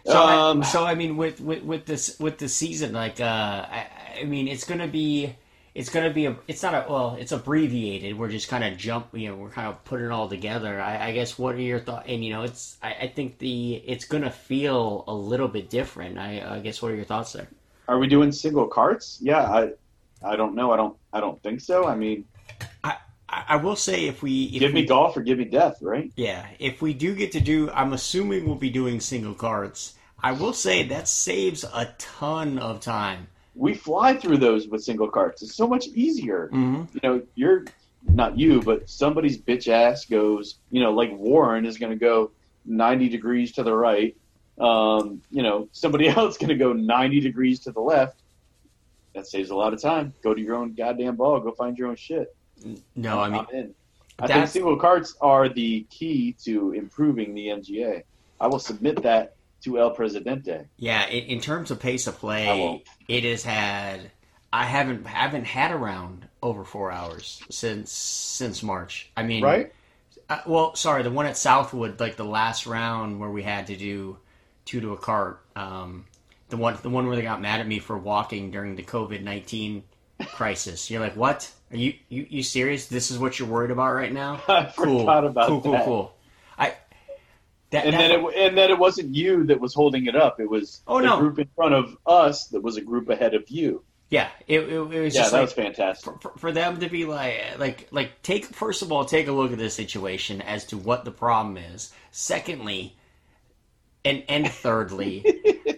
So, 0.05 0.17
um, 0.19 0.61
I, 0.61 0.65
so 0.65 0.85
I 0.85 0.95
mean, 0.95 1.17
with, 1.17 1.41
with 1.41 1.63
with 1.63 1.85
this 1.85 2.17
with 2.19 2.37
the 2.37 2.47
season, 2.47 2.93
like, 2.93 3.19
uh, 3.19 3.23
I, 3.69 3.87
I 4.19 4.23
mean, 4.23 4.47
it's 4.47 4.63
gonna 4.63 4.87
be, 4.87 5.35
it's 5.73 5.89
gonna 5.89 6.11
be 6.11 6.25
a, 6.25 6.35
it's 6.47 6.63
not 6.63 6.73
a, 6.73 6.91
well, 6.91 7.15
it's 7.19 7.31
abbreviated. 7.31 8.17
We're 8.17 8.29
just 8.29 8.47
kind 8.47 8.63
of 8.63 8.77
jump, 8.77 9.09
you 9.13 9.29
know, 9.29 9.35
we're 9.35 9.49
kind 9.49 9.67
of 9.67 9.83
putting 9.83 10.07
it 10.07 10.11
all 10.11 10.29
together. 10.29 10.81
I, 10.81 11.07
I 11.07 11.11
guess 11.11 11.37
what 11.37 11.55
are 11.55 11.61
your 11.61 11.79
thoughts? 11.79 12.05
And 12.07 12.23
you 12.23 12.31
know, 12.31 12.43
it's, 12.43 12.77
I, 12.81 12.93
I 12.93 13.07
think 13.07 13.37
the, 13.37 13.75
it's 13.75 14.05
gonna 14.05 14.31
feel 14.31 15.03
a 15.07 15.13
little 15.13 15.47
bit 15.47 15.69
different. 15.69 16.17
I, 16.17 16.55
I 16.55 16.59
guess 16.59 16.81
what 16.81 16.91
are 16.91 16.95
your 16.95 17.05
thoughts 17.05 17.33
there? 17.33 17.47
are 17.87 17.99
we 17.99 18.07
doing 18.07 18.31
single 18.31 18.67
carts? 18.67 19.19
Yeah, 19.21 19.43
I 19.43 19.71
I 20.23 20.35
don't 20.35 20.55
know. 20.55 20.71
I 20.71 20.77
don't. 20.77 20.97
I 21.13 21.19
don't 21.19 21.39
think 21.43 21.61
so. 21.61 21.85
I 21.85 21.95
mean, 21.95 22.25
I, 22.83 22.97
I 23.29 23.57
will 23.57 23.75
say 23.75 24.07
if 24.07 24.23
we 24.23 24.45
if 24.45 24.59
give 24.59 24.73
we, 24.73 24.81
me 24.81 24.87
golf 24.87 25.15
or 25.15 25.21
give 25.21 25.37
me 25.37 25.45
death, 25.45 25.77
right? 25.81 26.11
Yeah, 26.15 26.47
if 26.57 26.81
we 26.81 26.95
do 26.95 27.13
get 27.13 27.33
to 27.33 27.39
do, 27.39 27.69
I'm 27.69 27.93
assuming 27.93 28.47
we'll 28.47 28.55
be 28.55 28.71
doing 28.71 28.99
single 28.99 29.35
carts 29.35 29.93
I 30.25 30.31
will 30.31 30.53
say 30.53 30.81
that 30.87 31.07
saves 31.07 31.63
a 31.63 31.93
ton 31.99 32.57
of 32.57 32.79
time. 32.79 33.27
We 33.55 33.73
fly 33.73 34.15
through 34.15 34.37
those 34.37 34.67
with 34.67 34.83
single 34.83 35.07
carts. 35.07 35.41
It's 35.41 35.55
so 35.55 35.67
much 35.67 35.87
easier. 35.87 36.49
Mm-hmm. 36.53 36.83
You 36.93 36.99
know, 37.03 37.21
you're 37.35 37.65
not 38.07 38.37
you, 38.37 38.61
but 38.61 38.89
somebody's 38.89 39.37
bitch 39.37 39.67
ass 39.67 40.05
goes. 40.05 40.55
You 40.71 40.81
know, 40.81 40.91
like 40.91 41.11
Warren 41.11 41.65
is 41.65 41.77
going 41.77 41.91
to 41.91 41.97
go 41.97 42.31
90 42.65 43.09
degrees 43.09 43.53
to 43.53 43.63
the 43.63 43.73
right. 43.73 44.15
Um, 44.59 45.21
you 45.31 45.43
know, 45.43 45.69
somebody 45.71 46.07
else 46.09 46.37
going 46.37 46.49
to 46.49 46.55
go 46.55 46.73
90 46.73 47.19
degrees 47.19 47.59
to 47.61 47.71
the 47.71 47.81
left. 47.81 48.19
That 49.13 49.27
saves 49.27 49.49
a 49.49 49.55
lot 49.55 49.73
of 49.73 49.81
time. 49.81 50.13
Go 50.21 50.33
to 50.33 50.41
your 50.41 50.55
own 50.55 50.73
goddamn 50.73 51.15
ball. 51.15 51.39
Go 51.39 51.51
find 51.51 51.77
your 51.77 51.87
own 51.87 51.95
shit. 51.95 52.35
No, 52.95 53.19
I 53.19 53.29
mean. 53.29 53.73
I 54.19 54.27
think 54.27 54.47
single 54.47 54.77
carts 54.77 55.15
are 55.19 55.49
the 55.49 55.85
key 55.89 56.35
to 56.43 56.71
improving 56.71 57.33
the 57.33 57.47
MGA. 57.47 58.03
I 58.39 58.47
will 58.47 58.59
submit 58.59 59.01
that 59.03 59.35
to 59.65 59.79
El 59.79 59.91
Presidente. 59.91 60.65
Yeah, 60.77 61.07
in, 61.07 61.25
in 61.25 61.41
terms 61.41 61.71
of 61.71 61.79
pace 61.79 62.07
of 62.07 62.17
play, 62.17 62.83
it 63.07 63.23
has 63.23 63.43
had. 63.43 64.11
I 64.53 64.63
haven't 64.63 65.05
haven't 65.05 65.45
had 65.45 65.71
a 65.71 65.75
round 65.75 66.27
over 66.41 66.63
four 66.63 66.91
hours 66.91 67.41
since 67.49 67.91
since 67.91 68.63
March. 68.63 69.11
I 69.17 69.23
mean, 69.23 69.43
Right? 69.43 69.73
Uh, 70.29 70.39
well, 70.47 70.75
sorry, 70.75 71.03
the 71.03 71.11
one 71.11 71.25
at 71.25 71.37
Southwood, 71.37 71.99
like 71.99 72.15
the 72.15 72.23
last 72.25 72.65
round 72.65 73.19
where 73.19 73.29
we 73.29 73.43
had 73.43 73.67
to 73.67 73.75
do 73.75 74.17
two 74.63 74.79
to 74.81 74.93
a 74.93 74.97
cart. 74.97 75.41
Um, 75.55 76.05
the 76.49 76.57
one 76.57 76.77
the 76.81 76.89
one 76.89 77.07
where 77.07 77.15
they 77.15 77.21
got 77.21 77.41
mad 77.41 77.59
at 77.59 77.67
me 77.67 77.79
for 77.79 77.97
walking 77.97 78.49
during 78.51 78.75
the 78.75 78.83
COVID 78.83 79.21
nineteen 79.23 79.83
crisis. 80.33 80.89
You're 80.89 81.01
like, 81.01 81.15
what? 81.15 81.51
Are 81.71 81.77
you, 81.77 81.95
you 82.09 82.25
you 82.29 82.43
serious? 82.43 82.87
This 82.87 83.11
is 83.11 83.19
what 83.19 83.39
you're 83.39 83.47
worried 83.47 83.71
about 83.71 83.93
right 83.93 84.13
now? 84.13 84.41
I 84.47 84.71
Cool, 84.75 85.05
cool, 85.47 85.61
cool, 85.61 85.71
that. 85.73 85.85
cool. 85.85 86.13
I. 86.14 86.14
That, 87.71 87.85
And 87.85 87.93
that- 87.93 87.97
then 88.09 88.11
it 88.25 88.35
and 88.37 88.57
then 88.57 88.69
it 88.69 88.77
wasn't 88.79 89.15
you 89.15 89.43
that 89.45 89.59
was 89.59 89.73
holding 89.73 90.05
it 90.05 90.15
up. 90.15 90.39
It 90.39 90.49
was 90.49 90.81
Oh, 90.87 90.99
the 90.99 91.07
no. 91.07 91.19
group 91.19 91.39
in 91.39 91.49
front 91.55 91.73
of 91.73 91.97
us 92.05 92.45
that 92.47 92.61
was 92.61 92.77
a 92.77 92.81
group 92.81 93.09
ahead 93.09 93.33
of 93.33 93.49
you. 93.49 93.83
yeah, 94.09 94.29
it, 94.47 94.59
it, 94.61 94.69
it 94.69 94.77
was 94.79 95.15
Yeah, 95.15 95.21
just 95.21 95.31
that 95.31 95.37
like, 95.39 95.45
was 95.47 95.53
fantastic. 95.53 96.21
for, 96.21 96.31
for 96.37 96.51
them 96.51 96.79
to 96.79 96.87
be 96.89 97.05
like 97.05 97.57
like 97.57 97.87
like 97.91 98.21
take 98.21 98.45
first 98.45 98.81
of 98.83 98.91
all 98.91 99.03
take 99.03 99.27
a 99.27 99.31
look 99.31 99.51
at 99.51 99.57
this 99.57 99.73
situation 99.73 100.41
as 100.43 100.63
to 100.65 100.77
what 100.77 101.05
the 101.05 101.11
problem 101.11 101.57
is 101.57 101.91
secondly 102.11 102.95
and 104.05 104.23
and 104.29 104.47
thirdly 104.49 105.25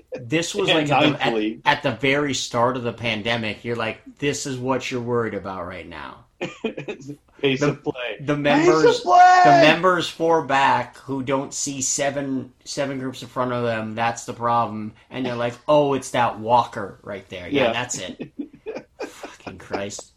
this 0.19 0.53
was 0.53 0.67
like 0.67 0.91
at 0.91 1.01
the, 1.19 1.59
at, 1.65 1.77
at 1.77 1.83
the 1.83 1.91
very 1.91 2.33
start 2.33 2.75
of 2.75 2.83
the 2.83 2.91
pandemic 2.93 3.63
you're 3.63 3.77
like 3.77 4.01
this 4.19 4.45
is 4.45 4.57
what 4.57 4.91
you're 4.91 5.01
worried 5.01 5.33
about 5.33 5.65
right 5.65 5.87
now 5.87 6.25
Pace 6.39 7.59
The- 7.61 7.69
of 7.69 7.83
play. 7.83 8.17
the 8.19 8.35
Pace 8.35 8.41
members 8.43 8.97
of 8.97 9.03
play! 9.03 9.41
the 9.45 9.51
members 9.51 10.07
four 10.09 10.43
back 10.43 10.97
who 10.97 11.23
don't 11.23 11.53
see 11.53 11.81
seven 11.81 12.53
seven 12.63 12.99
groups 12.99 13.21
in 13.23 13.27
front 13.27 13.53
of 13.53 13.63
them 13.63 13.95
that's 13.95 14.25
the 14.25 14.33
problem 14.33 14.93
and 15.09 15.25
they're 15.25 15.35
like 15.35 15.55
oh 15.67 15.93
it's 15.95 16.11
that 16.11 16.39
walker 16.39 16.99
right 17.03 17.27
there 17.29 17.47
yeah, 17.47 17.65
Yeah. 17.65 17.73
that's 17.73 17.97
it 17.99 18.31
fucking 19.01 19.57
christ 19.57 20.11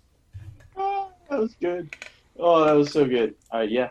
Oh, 0.76 1.10
that 1.30 1.38
was 1.38 1.54
good. 1.60 1.94
Oh, 2.38 2.64
that 2.64 2.72
was 2.72 2.90
so 2.92 3.04
good. 3.04 3.34
All 3.50 3.60
right, 3.60 3.70
yeah, 3.70 3.90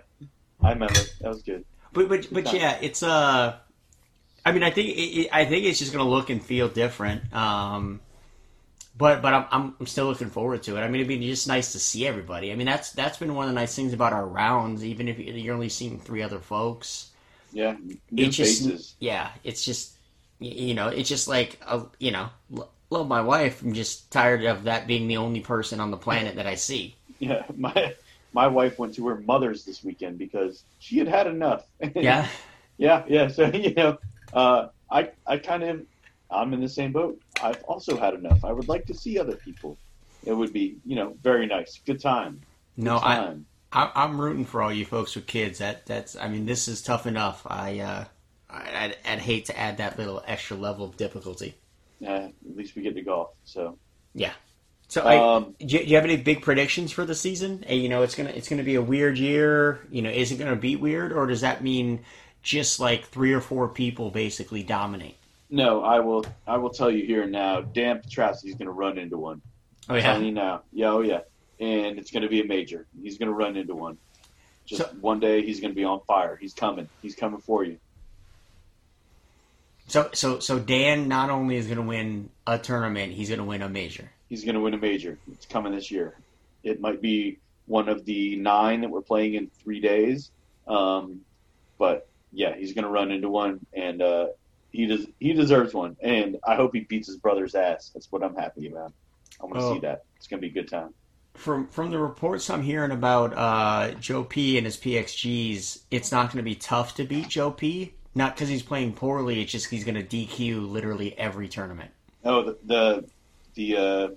I 0.62 0.72
remember. 0.74 0.94
That 1.22 1.30
was 1.30 1.44
good. 1.44 1.64
But 1.94 2.10
but 2.10 2.28
but 2.32 2.52
yeah, 2.52 2.78
it's 2.82 3.04
uh, 3.04 3.56
I 4.44 4.52
mean, 4.52 4.64
I 4.64 4.72
think 4.72 4.90
it, 4.90 5.02
it, 5.02 5.30
I 5.32 5.46
think 5.46 5.66
it's 5.66 5.78
just 5.78 5.92
gonna 5.92 6.10
look 6.10 6.32
and 6.32 6.44
feel 6.44 6.68
different. 6.68 7.32
Um, 7.32 8.00
but 9.00 9.24
but 9.24 9.34
I'm, 9.34 9.48
I'm 9.52 9.76
I'm 9.82 9.88
still 9.88 10.08
looking 10.08 10.30
forward 10.32 10.64
to 10.66 10.78
it. 10.78 10.82
I 10.82 10.88
mean, 10.88 10.98
it'd 10.98 11.10
be 11.10 11.28
just 11.28 11.48
nice 11.48 11.74
to 11.74 11.80
see 11.80 12.08
everybody. 12.08 12.52
I 12.52 12.56
mean, 12.56 12.68
that's 12.68 12.94
that's 12.94 13.20
been 13.20 13.36
one 13.36 13.46
of 13.48 13.52
the 13.56 13.60
nice 13.62 13.76
things 13.76 13.94
about 13.94 14.14
our 14.14 14.28
rounds. 14.28 14.86
Even 14.86 15.08
if 15.10 15.20
you're 15.20 15.56
only 15.56 15.70
seeing 15.70 16.00
three 16.00 16.24
other 16.24 16.40
folks, 16.42 17.12
Yeah, 17.52 17.78
new 18.12 18.18
it 18.18 18.32
just 18.32 18.72
faces. 18.72 18.96
yeah, 19.00 19.32
it's 19.44 19.64
just 19.64 19.96
you 20.40 20.74
know, 20.74 20.88
it's 20.90 21.10
just 21.10 21.28
like 21.28 21.60
uh, 21.66 21.84
you 22.00 22.12
know, 22.12 22.30
love 22.90 23.08
my 23.08 23.22
wife. 23.22 23.62
I'm 23.62 23.74
just 23.74 24.12
tired 24.12 24.44
of 24.46 24.64
that 24.64 24.88
being 24.88 25.08
the 25.08 25.18
only 25.18 25.42
person 25.42 25.80
on 25.80 25.92
the 25.92 25.98
planet 25.98 26.36
that 26.36 26.48
I 26.48 26.56
see. 26.56 26.98
Yeah, 27.20 27.44
my 27.56 27.96
my 28.34 28.48
wife 28.48 28.80
went 28.80 28.96
to 28.96 29.08
her 29.08 29.20
mother's 29.22 29.66
this 29.66 29.84
weekend 29.84 30.18
because 30.18 30.64
she 30.78 30.98
had 31.00 31.08
had 31.08 31.28
enough. 31.28 31.66
Yeah, 32.00 32.28
yeah, 32.78 33.04
yeah. 33.08 33.28
So 33.28 33.46
you 33.54 33.74
know, 33.74 33.98
uh, 34.34 34.68
I 34.90 35.12
I 35.26 35.38
kind 35.38 35.64
of 35.64 35.82
I'm 36.32 36.54
in 36.54 36.62
the 36.62 36.70
same 36.70 36.92
boat. 36.92 37.20
I've 37.42 37.62
also 37.64 37.98
had 37.98 38.14
enough. 38.14 38.44
I 38.46 38.52
would 38.52 38.68
like 38.68 38.86
to 38.88 38.94
see 38.94 39.18
other 39.20 39.36
people. 39.36 39.78
It 40.26 40.34
would 40.34 40.54
be 40.54 40.78
you 40.86 40.96
know 40.96 41.16
very 41.24 41.46
nice. 41.46 41.80
Good 41.86 42.00
time. 42.02 42.42
no, 42.78 43.00
Good 43.00 43.06
I 43.06 43.16
time. 43.16 43.46
I- 43.72 43.92
I'm 43.96 44.20
rooting 44.20 44.46
for 44.46 44.62
all 44.62 44.74
you 44.74 44.86
folks 44.86 45.16
with 45.16 45.28
kids. 45.28 45.60
That 45.60 45.86
that's 45.86 46.16
I 46.16 46.28
mean, 46.28 46.46
this 46.46 46.68
is 46.68 46.82
tough 46.82 47.06
enough. 47.08 47.46
I 47.48 47.80
uh, 47.80 48.06
I- 48.50 48.86
I'd, 48.86 48.98
I'd 49.06 49.20
hate 49.20 49.46
to 49.46 49.58
add 49.58 49.78
that 49.78 49.98
little 49.98 50.24
extra 50.28 50.58
level 50.58 50.86
of 50.86 50.98
difficulty. 50.98 51.56
Uh, 52.06 52.10
at 52.30 52.56
least 52.56 52.76
we 52.76 52.82
get 52.82 52.96
to 52.96 53.02
golf. 53.02 53.30
So 53.46 53.78
yeah. 54.14 54.34
So, 54.88 55.02
I, 55.04 55.36
um, 55.36 55.54
do, 55.60 55.68
you, 55.68 55.84
do 55.84 55.86
you 55.86 55.96
have 55.98 56.04
any 56.04 56.18
big 56.18 56.42
predictions 56.42 56.92
for 56.92 57.06
the 57.06 57.14
season? 57.14 57.64
Uh, 57.70 57.74
you 57.74 57.90
know, 57.90 58.02
it's 58.02 58.16
gonna 58.16 58.32
it's 58.32 58.50
gonna 58.50 58.64
be 58.64 58.74
a 58.74 58.82
weird 58.82 59.20
year. 59.20 59.82
You 59.92 60.02
know, 60.02 60.10
is 60.10 60.32
it 60.32 60.38
gonna 60.38 60.56
be 60.56 60.76
weird, 60.76 61.14
or 61.14 61.28
does 61.28 61.42
that 61.42 61.62
mean 61.64 62.04
just 62.42 62.80
like 62.80 63.06
three 63.06 63.32
or 63.32 63.40
four 63.40 63.68
people 63.68 64.10
basically 64.10 64.64
dominate? 64.64 65.19
No, 65.50 65.84
I 65.84 66.00
will 66.00 66.26
I 66.48 66.58
will 66.58 66.70
tell 66.70 66.92
you 66.92 67.06
here 67.06 67.24
and 67.24 67.32
now. 67.32 67.62
Dan 67.62 68.02
Petrowski's 68.02 68.56
going 68.56 68.66
to 68.68 68.72
run 68.72 68.98
into 68.98 69.18
one. 69.18 69.42
Oh 69.90 70.00
telling 70.00 70.26
you 70.26 70.32
now. 70.32 70.62
Yeah, 70.72 70.90
oh 70.90 71.02
yeah. 71.02 71.22
And 71.60 71.98
it's 72.00 72.12
going 72.12 72.24
to 72.24 72.30
be 72.30 72.42
a 72.42 72.46
major. 72.46 72.86
He's 73.02 73.18
going 73.18 73.28
to 73.28 73.34
run 73.34 73.58
into 73.58 73.76
one. 73.76 73.98
Just 74.66 74.82
So- 74.82 74.96
one 75.02 75.20
day, 75.20 75.44
he's 75.44 75.60
going 75.60 75.72
to 75.72 75.76
be 75.76 75.84
on 75.84 76.02
fire. 76.08 76.36
He's 76.36 76.54
coming. 76.54 76.88
He's 77.02 77.16
coming 77.16 77.42
for 77.42 77.64
you. 77.64 77.78
So 79.88 80.10
so 80.14 80.40
so 80.40 80.60
Dan 80.60 81.08
not 81.08 81.32
only 81.32 81.56
is 81.56 81.66
gonna 81.66 81.82
win 81.82 82.30
a 82.46 82.60
tournament, 82.60 83.12
he's 83.12 83.32
gonna 83.32 83.44
win 83.44 83.64
a 83.64 83.70
major. 83.70 84.12
He's 84.30 84.44
going 84.44 84.54
to 84.54 84.62
win 84.62 84.76
a 84.76 84.78
major. 84.78 85.18
It's 85.32 85.48
coming 85.48 85.74
this 85.74 85.90
year. 85.90 86.16
It 86.64 86.80
might 86.80 87.02
be 87.02 87.40
one 87.66 87.90
of 87.90 88.06
the 88.06 88.36
nine 88.36 88.82
that 88.82 88.92
we're 88.92 89.02
playing 89.02 89.34
in 89.34 89.50
three 89.64 89.80
days. 89.80 90.30
Um, 90.68 91.22
but 91.80 92.08
yeah, 92.32 92.56
he's 92.56 92.74
going 92.74 92.84
to 92.84 92.92
run 92.92 93.10
into 93.10 93.28
one, 93.28 93.66
and 93.74 94.04
uh, 94.04 94.28
he 94.72 94.86
does. 94.86 95.08
He 95.20 95.34
deserves 95.34 95.74
one, 95.74 95.98
and 96.02 96.38
I 96.48 96.56
hope 96.56 96.74
he 96.74 96.82
beats 96.82 97.08
his 97.08 97.18
brother's 97.18 97.56
ass. 97.56 97.92
That's 97.94 98.12
what 98.12 98.24
I'm 98.24 98.36
happy 98.36 98.68
about. 98.68 98.94
I 99.42 99.46
want 99.46 99.56
to 99.60 99.62
Oh. 99.66 99.74
see 99.74 99.80
that. 99.82 100.04
It's 100.18 100.28
going 100.28 100.42
to 100.42 100.48
be 100.48 100.52
a 100.52 100.62
good 100.62 100.70
time. 100.70 100.94
From 101.36 101.68
from 101.68 101.92
the 101.92 102.00
reports 102.00 102.50
I'm 102.50 102.64
hearing 102.64 102.92
about 102.92 103.34
uh, 103.38 103.92
Joe 104.00 104.24
P 104.24 104.58
and 104.58 104.66
his 104.66 104.78
PXGs, 104.78 105.84
it's 105.92 106.12
not 106.12 106.28
going 106.28 106.38
to 106.38 106.44
be 106.44 106.56
tough 106.56 106.96
to 106.96 107.04
beat 107.06 107.30
Joe 107.30 107.52
P. 107.52 107.94
Not 108.16 108.36
because 108.36 108.50
he's 108.50 108.64
playing 108.64 108.94
poorly. 108.94 109.42
It's 109.42 109.52
just 109.52 109.70
he's 109.70 109.86
going 109.86 109.96
to 109.96 110.04
DQ 110.04 110.70
literally 110.70 111.18
every 111.18 111.48
tournament. 111.48 111.92
Oh, 112.26 112.44
the 112.44 112.58
the 112.66 113.10
the, 113.56 113.76
uh, 113.78 114.08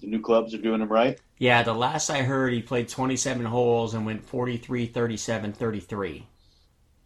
the 0.00 0.06
new 0.06 0.20
clubs 0.20 0.54
are 0.54 0.58
doing 0.58 0.80
them 0.80 0.88
right. 0.88 1.18
Yeah, 1.38 1.62
the 1.62 1.74
last 1.74 2.10
I 2.10 2.22
heard, 2.22 2.52
he 2.52 2.62
played 2.62 2.88
27 2.88 3.44
holes 3.46 3.94
and 3.94 4.06
went 4.06 4.24
43, 4.24 4.86
37, 4.86 5.52
33. 5.52 6.26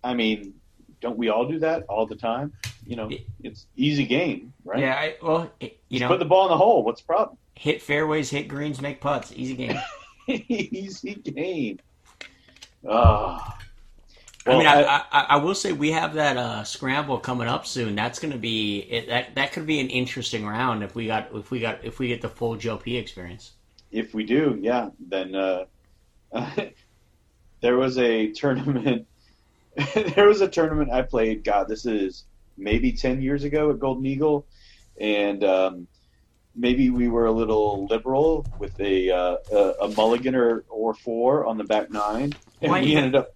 I 0.05 0.15
mean, 0.15 0.55
don't 1.01 1.17
we 1.17 1.29
all 1.29 1.47
do 1.47 1.59
that 1.61 1.85
all 1.89 2.07
the 2.07 2.17
time? 2.17 2.53
You 2.87 2.97
know, 2.97 3.11
it's 3.43 3.67
easy 3.77 4.07
game, 4.07 4.53
right? 4.65 4.81
Yeah, 4.81 4.95
I, 4.95 5.17
well, 5.23 5.51
you 5.61 5.71
Just 5.91 6.01
know, 6.03 6.09
put 6.09 6.19
the 6.19 6.25
ball 6.25 6.47
in 6.47 6.51
the 6.51 6.57
hole. 6.57 6.83
What's 6.83 7.01
the 7.01 7.07
problem? 7.07 7.39
hit 7.59 7.83
fairways, 7.83 8.31
hit 8.31 8.49
greens, 8.49 8.81
make 8.81 9.01
putts. 9.01 9.33
Easy 9.35 9.55
game. 9.55 9.79
easy 10.29 11.15
game. 11.15 11.81
Ah. 12.89 13.59
I 14.47 14.51
mean, 14.57 14.67
I, 14.67 14.83
I, 14.83 15.27
I 15.31 15.37
will 15.37 15.55
say 15.55 15.73
we 15.73 15.91
have 15.91 16.15
that 16.15 16.39
uh, 16.39 16.65
scramble 16.65 17.19
coming 17.19 17.49
up 17.49 17.67
soon. 17.67 17.95
That's 17.95 18.19
going 18.19 18.33
to 18.33 18.39
be 18.39 18.79
it, 18.79 19.09
that. 19.09 19.35
That 19.35 19.53
could 19.53 19.67
be 19.67 19.79
an 19.79 19.91
interesting 19.91 20.47
round 20.47 20.83
if 20.83 20.95
we 20.95 21.07
got 21.07 21.29
if 21.35 21.51
we 21.51 21.61
got 21.61 21.85
if 21.85 21.99
we 21.99 22.09
get 22.09 22.23
the 22.23 22.31
full 22.31 22.57
Joe 22.57 22.79
P 22.79 22.97
experience. 22.97 23.53
if 23.91 24.15
we 24.15 24.25
do, 24.25 24.59
yeah, 24.63 24.89
then 25.07 25.35
uh, 25.35 25.65
there 27.61 27.77
was 27.77 27.99
a 27.99 28.31
tournament. 28.33 29.07
there 30.15 30.27
was 30.27 30.41
a 30.41 30.49
tournament 30.49 30.91
I 30.91 31.03
played. 31.03 31.45
God, 31.45 31.69
this 31.69 31.87
is 31.87 32.25
maybe 32.57 32.93
ten 32.93 33.23
years 33.23 33.45
ago 33.45 33.71
at 33.71 33.79
Golden 33.79 34.07
Eagle, 34.07 34.47
and 35.01 35.45
um, 35.45 35.87
maybe 36.55 36.91
we 36.91 37.09
were 37.09 37.27
a 37.27 37.33
little 37.33 37.87
liberal 37.87 38.47
with 38.59 38.79
a 38.81 39.11
uh, 39.11 39.37
a, 39.53 39.57
a 39.83 39.89
mulligan 39.89 40.35
or, 40.35 40.65
or 40.69 40.95
four 40.95 41.47
on 41.47 41.59
the 41.59 41.65
back 41.65 41.91
nine, 41.91 42.35
and 42.61 42.73
Why 42.73 42.83
we 42.83 42.97
ended 42.97 43.15
up. 43.15 43.35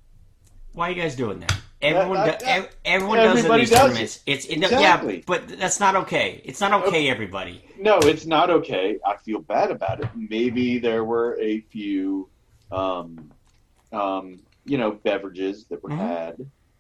Why 0.73 0.89
are 0.89 0.93
you 0.93 1.01
guys 1.03 1.15
doing 1.17 1.41
that? 1.41 1.55
Everyone, 1.83 2.25
do, 2.25 2.45
that- 2.45 2.71
everyone 2.85 3.19
does 3.19 3.45
in 3.45 3.51
these 3.59 3.71
does 3.71 3.81
tournaments. 3.81 4.21
It's 4.25 4.47
it, 4.47 4.63
Exactly. 4.63 5.17
yeah, 5.17 5.23
but 5.27 5.49
that's 5.49 5.81
not 5.81 5.97
okay. 5.97 6.41
It's 6.45 6.61
not 6.61 6.73
okay, 6.87 7.09
everybody. 7.09 7.65
No, 7.79 7.99
it's 7.99 8.25
not 8.25 8.51
okay. 8.51 8.99
I 9.05 9.17
feel 9.17 9.41
bad 9.41 9.73
about 9.73 10.01
it. 10.01 10.09
Maybe 10.15 10.79
there 10.79 11.05
were 11.05 11.37
a 11.41 11.61
few, 11.61 12.29
um, 12.71 13.33
um, 13.93 14.39
you 14.65 14.79
know, 14.79 14.93
beverages 14.93 15.67
that 15.69 15.83
were 15.83 15.91
Mhm. 15.91 15.99
had 15.99 16.37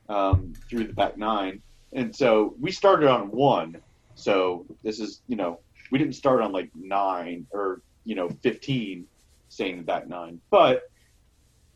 um, 0.08 0.56
through 0.68 0.86
the 0.86 0.92
back 0.92 1.16
nine, 1.16 1.62
and 1.92 2.14
so 2.14 2.54
we 2.60 2.70
started 2.70 3.08
on 3.08 3.30
one. 3.30 3.80
So 4.14 4.66
this 4.82 5.00
is, 5.00 5.22
you 5.26 5.36
know, 5.36 5.60
we 5.90 5.98
didn't 5.98 6.14
start 6.14 6.42
on 6.42 6.52
like 6.52 6.70
nine 6.74 7.46
or 7.52 7.82
you 8.04 8.14
know, 8.16 8.28
15 8.42 9.06
staying 9.48 9.72
in 9.72 9.78
the 9.78 9.84
back 9.84 10.08
nine. 10.08 10.40
But 10.50 10.82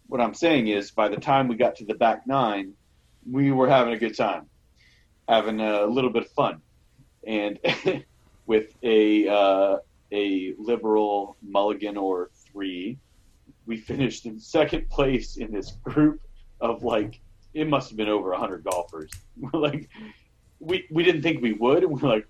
what 0.07 0.21
I'm 0.21 0.35
saying 0.35 0.69
is, 0.69 0.91
by 0.91 1.09
the 1.09 1.17
time 1.17 1.49
we 1.49 1.57
got 1.57 1.77
to 1.77 1.85
the 1.85 1.95
back 1.95 2.27
nine, 2.27 2.75
we 3.31 3.51
were 3.53 3.69
having 3.69 3.95
a 3.95 3.99
good 3.99 4.17
time, 4.17 4.49
having 5.29 5.61
a 5.61 5.85
little 5.87 6.11
bit 6.11 6.25
of 6.25 6.31
fun, 6.33 6.63
and 7.27 7.59
with 8.47 8.67
a 8.83 9.29
uh, 9.29 9.77
a 10.13 10.55
liberal 10.59 11.37
mulligan 11.43 11.97
or 11.97 12.31
three, 12.53 12.99
we 13.67 13.77
finished 13.77 14.27
in 14.27 14.39
second 14.39 14.89
place 14.89 15.37
in 15.37 15.53
this 15.53 15.73
group 15.83 16.21
of 16.61 16.83
like 16.83 17.21
it 17.55 17.69
must 17.69 17.91
have 17.91 17.97
been 17.97 18.09
over 18.09 18.31
100 18.31 18.65
golfers. 18.65 19.11
Like 19.53 19.91
we 20.61 20.87
we 20.91 21.05
didn't 21.05 21.23
think 21.23 21.43
we 21.43 21.53
would, 21.53 21.83
and 21.83 22.01
we're 22.01 22.09
like, 22.09 22.27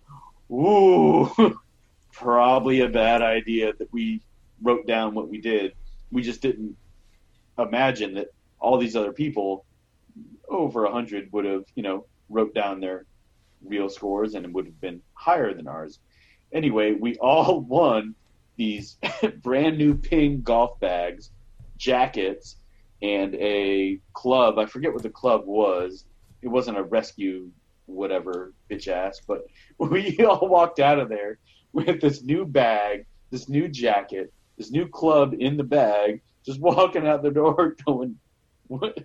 ooh, 0.50 1.30
probably 2.12 2.80
a 2.80 2.88
bad 2.88 3.22
idea 3.22 3.72
that 3.78 3.92
we 3.92 4.22
wrote 4.60 4.86
down 4.86 5.14
what 5.14 5.28
we 5.28 5.40
did. 5.40 5.74
We 6.10 6.22
just 6.22 6.40
didn't 6.40 6.76
imagine 7.58 8.14
that 8.14 8.28
all 8.58 8.78
these 8.78 8.96
other 8.96 9.12
people 9.12 9.64
over 10.48 10.82
100 10.84 11.32
would 11.32 11.44
have, 11.44 11.64
you 11.74 11.82
know, 11.82 12.06
wrote 12.28 12.54
down 12.54 12.80
their 12.80 13.04
real 13.64 13.88
scores 13.88 14.34
and 14.34 14.44
it 14.44 14.52
would 14.52 14.66
have 14.66 14.80
been 14.80 15.02
higher 15.14 15.52
than 15.54 15.68
ours. 15.68 15.98
Anyway, 16.52 16.92
we 16.92 17.16
all 17.18 17.60
won 17.76 18.14
these 18.56 18.96
brand 19.42 19.78
new 19.78 19.94
ping 19.94 20.42
golf 20.42 20.78
bags, 20.80 21.30
jackets, 21.76 22.56
and 23.02 23.34
a 23.36 24.00
club. 24.12 24.58
I 24.58 24.66
forget 24.66 24.92
what 24.92 25.02
the 25.02 25.10
club 25.10 25.42
was. 25.46 26.04
It 26.42 26.48
wasn't 26.48 26.78
a 26.78 26.82
rescue 26.82 27.50
whatever 27.86 28.52
bitch 28.70 28.88
ass, 28.88 29.20
but 29.26 29.46
we 29.78 30.18
all 30.24 30.48
walked 30.48 30.80
out 30.80 30.98
of 30.98 31.08
there 31.08 31.38
with 31.72 32.00
this 32.00 32.22
new 32.22 32.44
bag, 32.44 33.06
this 33.30 33.48
new 33.48 33.68
jacket, 33.68 34.32
this 34.58 34.70
new 34.70 34.88
club 34.88 35.34
in 35.38 35.56
the 35.56 35.64
bag, 35.64 36.22
just 36.44 36.60
walking 36.62 37.06
out 37.06 37.22
the 37.22 37.30
door 37.30 37.76
going, 37.84 38.18
"What? 38.66 38.98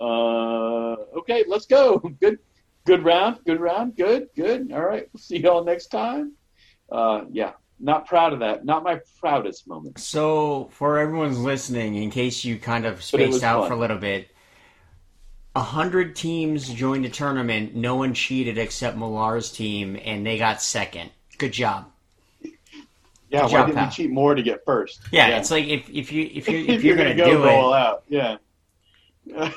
Uh, 0.00 0.94
okay, 1.18 1.44
let's 1.48 1.66
go. 1.66 1.98
Good, 1.98 2.38
good 2.84 3.04
round, 3.04 3.40
good 3.44 3.60
round, 3.60 3.96
good, 3.96 4.28
good. 4.36 4.72
All 4.72 4.84
right, 4.84 5.08
we'll 5.12 5.20
see 5.20 5.38
y'all 5.38 5.64
next 5.64 5.88
time." 5.88 6.32
Uh, 6.90 7.24
yeah, 7.30 7.52
not 7.80 8.06
proud 8.06 8.32
of 8.32 8.40
that. 8.40 8.64
Not 8.64 8.82
my 8.82 9.00
proudest 9.20 9.66
moment. 9.66 9.98
So, 9.98 10.68
for 10.72 10.98
everyone's 10.98 11.38
listening, 11.38 11.96
in 11.96 12.10
case 12.10 12.44
you 12.44 12.58
kind 12.58 12.86
of 12.86 13.02
spaced 13.02 13.42
out 13.42 13.60
fun. 13.60 13.68
for 13.68 13.74
a 13.74 13.78
little 13.78 13.98
bit, 13.98 14.28
a 15.54 15.60
hundred 15.60 16.16
teams 16.16 16.68
joined 16.68 17.04
the 17.04 17.08
tournament. 17.08 17.74
No 17.74 17.96
one 17.96 18.14
cheated 18.14 18.58
except 18.58 18.96
Millar's 18.96 19.50
team, 19.50 19.98
and 20.04 20.26
they 20.26 20.38
got 20.38 20.62
second. 20.62 21.10
Good 21.38 21.52
job. 21.52 21.90
Yeah, 23.30 23.42
Good 23.42 23.42
why 23.42 23.48
job, 23.50 23.66
didn't 23.66 23.78
pal. 23.78 23.86
we 23.88 23.92
cheat 23.92 24.10
more 24.10 24.34
to 24.34 24.42
get 24.42 24.64
first? 24.64 25.00
Yeah, 25.12 25.38
it's 25.38 25.50
like 25.50 25.66
if, 25.66 25.88
if 25.90 26.12
you 26.12 26.30
if 26.32 26.48
you 26.48 26.58
if, 26.60 26.68
if 26.68 26.84
you're, 26.84 26.96
gonna, 26.96 27.14
gonna, 27.14 27.30
go, 27.30 27.36
do 27.36 27.38
go 27.38 27.48
it, 27.48 27.54
all 27.54 27.72
out, 27.72 28.04
yeah. 28.08 28.36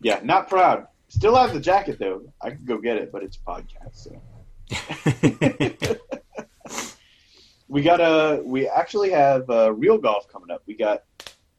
yeah, 0.00 0.20
not 0.22 0.48
proud. 0.48 0.86
Still 1.08 1.34
have 1.34 1.52
the 1.52 1.60
jacket 1.60 1.98
though. 1.98 2.22
I 2.40 2.50
could 2.50 2.66
go 2.66 2.78
get 2.78 2.96
it, 2.96 3.10
but 3.10 3.22
it's 3.22 3.36
a 3.36 3.40
podcast. 3.40 3.94
So 3.94 4.20
we 7.68 7.82
got 7.82 8.00
a. 8.00 8.42
We 8.44 8.68
actually 8.68 9.10
have 9.10 9.48
uh, 9.50 9.72
real 9.72 9.98
golf 9.98 10.28
coming 10.28 10.50
up. 10.50 10.62
We 10.66 10.74
got 10.74 11.02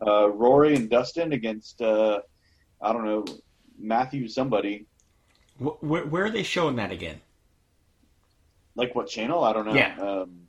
uh, 0.06 0.30
Rory 0.30 0.76
and 0.76 0.90
Dustin 0.90 1.34
against 1.34 1.82
uh, 1.82 2.22
I 2.82 2.94
don't 2.94 3.06
know 3.06 3.26
Matthew 3.78 4.28
somebody. 4.28 4.86
Where, 5.60 6.06
where 6.06 6.26
are 6.26 6.30
they 6.30 6.44
showing 6.44 6.76
that 6.78 6.92
again? 6.92 7.20
Like 8.76 8.94
what 8.96 9.08
channel? 9.08 9.44
I 9.44 9.54
don't 9.54 9.66
know. 9.66 9.74
Yeah. 9.74 9.96
Um, 10.00 10.42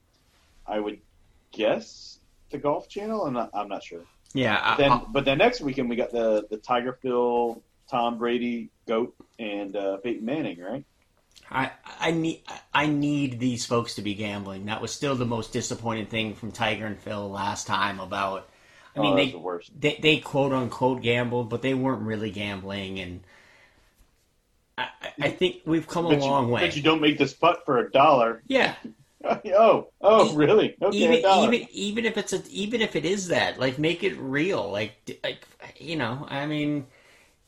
I 0.67 0.79
would 0.79 0.99
guess 1.51 2.19
the 2.51 2.59
Golf 2.59 2.89
Channel. 2.89 3.25
I'm 3.27 3.33
not. 3.35 3.51
I'm 3.55 3.69
not 3.69 3.83
sure. 3.83 4.03
Yeah, 4.35 4.61
I, 4.63 4.77
then, 4.77 4.93
I- 4.93 5.03
but 5.09 5.25
then 5.25 5.39
next 5.39 5.61
weekend 5.63 5.89
we 5.89 5.97
got 5.97 6.11
the 6.13 6.47
the 6.51 6.59
Tiger 6.59 6.99
Phil, 7.01 7.63
Tom 7.91 8.19
Brady, 8.19 8.69
Goat, 8.87 9.15
and 9.39 9.75
uh, 9.75 9.97
Peyton 9.99 10.25
Manning, 10.27 10.61
right? 10.61 10.85
I 11.51 11.71
I 12.01 12.11
need 12.11 12.43
I 12.75 12.87
need 12.87 13.39
these 13.39 13.65
folks 13.65 13.95
to 13.95 14.03
be 14.03 14.15
gambling. 14.15 14.67
That 14.67 14.83
was 14.83 14.93
still 14.93 15.15
the 15.15 15.25
most 15.25 15.53
disappointing 15.53 16.07
thing 16.07 16.35
from 16.35 16.53
Tiger 16.53 16.87
and 16.87 16.99
Phil 16.99 17.31
last 17.31 17.67
time 17.67 18.01
about. 18.01 18.49
I 18.95 19.01
oh, 19.01 19.03
mean, 19.03 19.13
oh, 19.13 19.17
that's 19.17 19.27
they, 19.27 19.33
the 19.33 19.39
worst. 19.39 19.81
they 19.81 19.99
they 20.03 20.19
quote 20.19 20.53
unquote 20.53 21.03
gambled, 21.03 21.49
but 21.49 21.63
they 21.63 21.75
weren't 21.75 22.03
really 22.03 22.31
gambling, 22.31 22.99
and 23.01 23.21
I, 24.77 24.89
I- 25.21 25.31
think 25.31 25.63
we've 25.65 25.87
come 25.87 26.07
a 26.07 26.11
Bet 26.11 26.21
long 26.21 26.49
you, 26.49 26.55
way. 26.55 26.61
Bet 26.63 26.77
you 26.77 26.83
don't 26.83 27.01
make 27.01 27.19
this 27.19 27.33
putt 27.33 27.65
for 27.65 27.79
a 27.79 27.91
dollar. 27.91 28.43
yeah, 28.47 28.75
oh, 29.25 29.89
oh, 30.01 30.35
really? 30.35 30.77
Okay, 30.81 30.97
a 30.97 31.05
even 31.05 31.23
dollar. 31.23 31.53
even 31.53 31.69
even 31.73 32.05
if 32.05 32.17
it's 32.17 32.33
a 32.33 32.43
even 32.51 32.81
if 32.81 32.95
it 32.95 33.05
is 33.05 33.29
that, 33.29 33.59
like, 33.59 33.79
make 33.79 34.05
it 34.05 34.17
real. 34.19 34.71
Like, 34.71 35.19
like 35.25 35.45
you 35.77 35.97
know, 35.97 36.27
I 36.29 36.47
mean, 36.47 36.87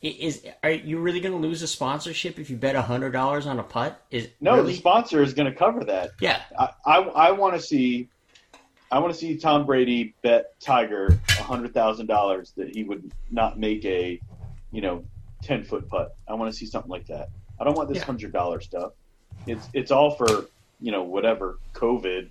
is 0.03 0.44
are 0.62 0.70
you 0.70 0.98
really 0.98 1.20
going 1.20 1.32
to 1.34 1.38
lose 1.38 1.61
a 1.62 1.66
sponsorship 1.66 2.38
if 2.38 2.48
you 2.48 2.57
bet 2.57 2.74
a 2.74 2.82
hundred 2.82 3.11
dollars 3.11 3.46
on 3.46 3.59
a 3.59 3.62
putt? 3.62 4.01
Is 4.11 4.28
no, 4.40 4.57
really? 4.57 4.72
the 4.72 4.78
sponsor 4.78 5.22
is 5.22 5.34
going 5.34 5.51
to 5.53 5.57
cover 5.59 5.84
that. 5.84 6.12
yeah, 6.20 6.40
I, 6.59 6.70
I, 6.86 6.96
I 6.98 7.30
want 7.32 7.55
to 7.55 7.61
see. 7.61 8.09
I 8.92 8.98
want 8.98 9.12
to 9.12 9.18
see 9.18 9.36
Tom 9.36 9.66
Brady 9.66 10.14
bet 10.22 10.59
Tiger 10.61 11.18
a 11.38 11.42
hundred 11.42 11.72
thousand 11.74 12.07
dollars 12.07 12.53
that 12.57 12.74
he 12.74 12.82
would 12.82 13.12
not 13.30 13.59
make 13.59 13.84
a, 13.84 14.20
you 14.72 14.80
know, 14.80 15.05
ten 15.42 15.62
foot 15.64 15.88
putt. 15.88 16.16
I 16.26 16.34
want 16.34 16.51
to 16.53 16.59
see 16.59 16.66
something 16.66 16.90
like 16.90 17.07
that. 17.07 17.28
I 17.61 17.64
don't 17.64 17.76
want 17.76 17.88
this 17.88 17.98
Yeah. 17.98 18.05
hundred 18.05 18.32
dollar 18.32 18.61
stuff. 18.61 18.92
It's 19.46 19.68
it's 19.74 19.90
all 19.90 20.12
for 20.12 20.46
you 20.80 20.92
know 20.92 21.03
whatever 21.03 21.59
COVID. 21.74 22.30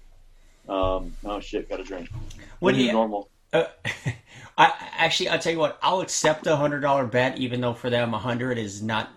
Um, 0.67 1.13
oh 1.23 1.39
shit, 1.39 1.69
got 1.69 1.79
a 1.79 1.83
drink. 1.83 2.09
What 2.11 2.21
What 2.59 2.75
do 2.75 2.81
you- 2.83 2.91
normal? 2.91 3.29
Uh, 3.53 3.63
I 4.59 4.73
actually, 4.97 5.29
I'll 5.29 5.39
tell 5.39 5.53
you 5.53 5.59
what. 5.59 5.79
I'll 5.81 6.01
accept 6.01 6.45
a 6.47 6.57
hundred 6.57 6.81
dollar 6.81 7.07
bet, 7.07 7.39
even 7.39 7.61
though 7.61 7.73
for 7.73 7.89
them 7.89 8.13
a 8.13 8.19
hundred 8.19 8.59
is 8.59 8.83
not 8.83 9.09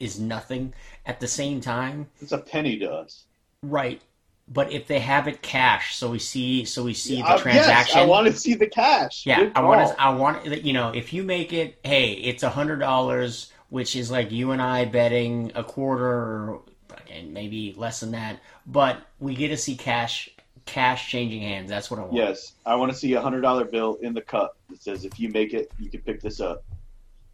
is 0.00 0.20
nothing. 0.20 0.74
At 1.06 1.20
the 1.20 1.28
same 1.28 1.60
time, 1.62 2.08
It's 2.20 2.32
a 2.32 2.38
penny 2.38 2.78
to 2.80 2.90
us. 2.92 3.24
right? 3.62 4.02
But 4.50 4.72
if 4.72 4.86
they 4.88 4.98
have 5.00 5.28
it 5.28 5.42
cash, 5.42 5.94
so 5.96 6.10
we 6.10 6.18
see, 6.18 6.64
so 6.64 6.82
we 6.82 6.94
see 6.94 7.22
the 7.22 7.28
Uh, 7.28 7.38
transaction. 7.38 7.96
Yes, 7.98 8.04
I 8.04 8.06
want 8.06 8.26
to 8.28 8.32
see 8.32 8.54
the 8.54 8.66
cash. 8.66 9.26
yeah, 9.26 9.40
Good 9.40 9.52
I 9.56 9.62
want 9.62 9.88
to. 9.88 10.00
I 10.02 10.10
want. 10.10 10.64
You 10.64 10.72
know, 10.74 10.90
if 10.90 11.12
you 11.12 11.22
make 11.22 11.52
it, 11.52 11.78
hey, 11.84 12.12
it's 12.14 12.42
a 12.42 12.50
hundred 12.50 12.80
dollars, 12.80 13.52
which 13.70 13.94
is 13.96 14.10
like 14.10 14.32
you 14.32 14.50
and 14.52 14.60
I 14.62 14.86
betting 14.86 15.52
a 15.54 15.62
quarter, 15.64 16.06
or 16.06 16.62
and 17.10 17.32
maybe 17.34 17.74
less 17.76 18.00
than 18.00 18.12
that. 18.12 18.40
But 18.66 18.98
we 19.20 19.34
get 19.36 19.48
to 19.48 19.56
see 19.58 19.76
cash, 19.76 20.30
cash 20.68 21.10
changing 21.10 21.40
hands. 21.42 21.68
That's 21.68 21.90
what 21.90 21.98
I 21.98 22.02
want. 22.02 22.14
Yes, 22.14 22.52
I 22.66 22.74
want 22.76 22.92
to 22.92 22.96
see 22.98 23.12
a 23.14 23.20
hundred 23.20 23.40
dollar 23.40 23.64
bill 23.64 23.98
in 24.02 24.14
the 24.14 24.20
cup 24.22 24.56
that 24.70 24.80
says 24.82 25.04
if 25.04 25.18
you 25.18 25.28
make 25.30 25.52
it, 25.54 25.70
you 25.78 25.88
can 25.90 26.00
pick 26.02 26.20
this 26.20 26.40
up. 26.40 26.62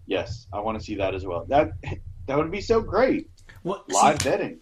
Yes, 0.06 0.46
I 0.52 0.60
want 0.60 0.78
to 0.78 0.84
see 0.84 0.94
that 0.96 1.14
as 1.14 1.24
well. 1.26 1.44
That 1.46 1.72
that 2.26 2.36
would 2.38 2.50
be 2.50 2.60
so 2.60 2.80
great. 2.80 3.30
Well, 3.62 3.84
see, 3.90 3.96
Live 3.96 4.22
betting. 4.22 4.58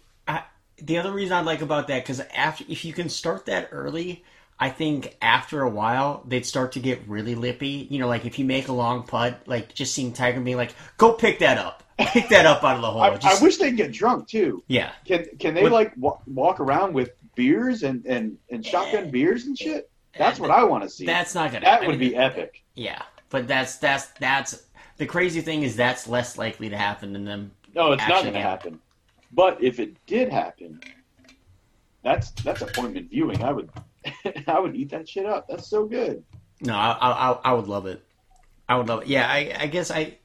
the 0.81 0.97
other 0.97 1.11
reason 1.11 1.33
I 1.35 1.41
like 1.41 1.61
about 1.61 1.87
that 1.87 2.03
because 2.03 2.19
after 2.35 2.63
if 2.67 2.83
you 2.85 2.93
can 2.93 3.09
start 3.09 3.45
that 3.47 3.69
early, 3.71 4.23
I 4.59 4.69
think 4.69 5.15
after 5.21 5.61
a 5.61 5.69
while 5.69 6.23
they'd 6.27 6.45
start 6.45 6.71
to 6.73 6.79
get 6.79 7.01
really 7.07 7.35
lippy. 7.35 7.87
You 7.89 7.99
know, 7.99 8.07
like 8.07 8.25
if 8.25 8.39
you 8.39 8.45
make 8.45 8.67
a 8.69 8.73
long 8.73 9.03
putt, 9.03 9.41
like 9.45 9.73
just 9.73 9.93
seeing 9.93 10.13
Tiger 10.13 10.39
being 10.39 10.57
like, 10.57 10.73
"Go 10.97 11.13
pick 11.13 11.39
that 11.39 11.57
up, 11.57 11.83
pick 11.99 12.29
that 12.29 12.45
up 12.45 12.63
out 12.63 12.77
of 12.77 12.81
the 12.81 12.89
hole." 12.91 13.01
I, 13.01 13.15
Just- 13.17 13.41
I 13.41 13.43
wish 13.43 13.57
they'd 13.57 13.75
get 13.75 13.91
drunk 13.91 14.27
too. 14.27 14.63
yeah, 14.67 14.91
Can 15.05 15.25
can 15.39 15.53
they 15.53 15.63
What- 15.63 15.71
like 15.73 15.93
wa- 15.97 16.19
walk 16.27 16.59
around 16.61 16.93
with 16.93 17.11
beers 17.35 17.83
and 17.83 18.05
and 18.05 18.37
and 18.49 18.65
shotgun 18.65 19.09
beers 19.11 19.45
and 19.45 19.57
shit? 19.57 19.89
That's 20.17 20.39
what 20.39 20.51
I 20.51 20.63
want 20.63 20.83
to 20.83 20.89
see. 20.89 21.05
that's 21.05 21.33
not 21.33 21.51
gonna. 21.51 21.65
that 21.65 21.83
I 21.83 21.87
would 21.87 21.99
mean, 21.99 22.11
be 22.11 22.15
epic. 22.15 22.63
Yeah, 22.75 23.01
but 23.29 23.47
that's 23.47 23.77
that's 23.77 24.07
that's 24.19 24.63
the 24.97 25.05
crazy 25.05 25.41
thing 25.41 25.63
is 25.63 25.75
that's 25.75 26.07
less 26.07 26.37
likely 26.37 26.69
to 26.69 26.77
happen 26.77 27.13
than 27.13 27.25
them. 27.25 27.51
No, 27.73 27.91
it's 27.93 28.07
not 28.07 28.21
going 28.21 28.33
to 28.35 28.39
happen. 28.41 28.79
But 29.31 29.61
if 29.63 29.79
it 29.79 29.95
did 30.05 30.29
happen, 30.29 30.79
that's 32.03 32.29
that's 32.43 32.61
appointment 32.61 33.09
viewing. 33.09 33.43
I 33.43 33.51
would 33.51 33.69
I 34.47 34.59
would 34.59 34.75
eat 34.75 34.89
that 34.91 35.09
shit 35.09 35.25
up. 35.25 35.47
That's 35.49 35.67
so 35.67 35.85
good. 35.85 36.23
No, 36.61 36.75
I 36.75 36.91
I, 36.91 37.31
I- 37.31 37.39
I 37.45 37.53
would 37.53 37.67
love 37.67 37.87
it. 37.87 38.05
I 38.69 38.77
would 38.77 38.87
love 38.87 39.01
it. 39.01 39.07
Yeah, 39.07 39.27
I 39.27 39.55
I 39.59 39.67
guess 39.67 39.89
I. 39.89 40.17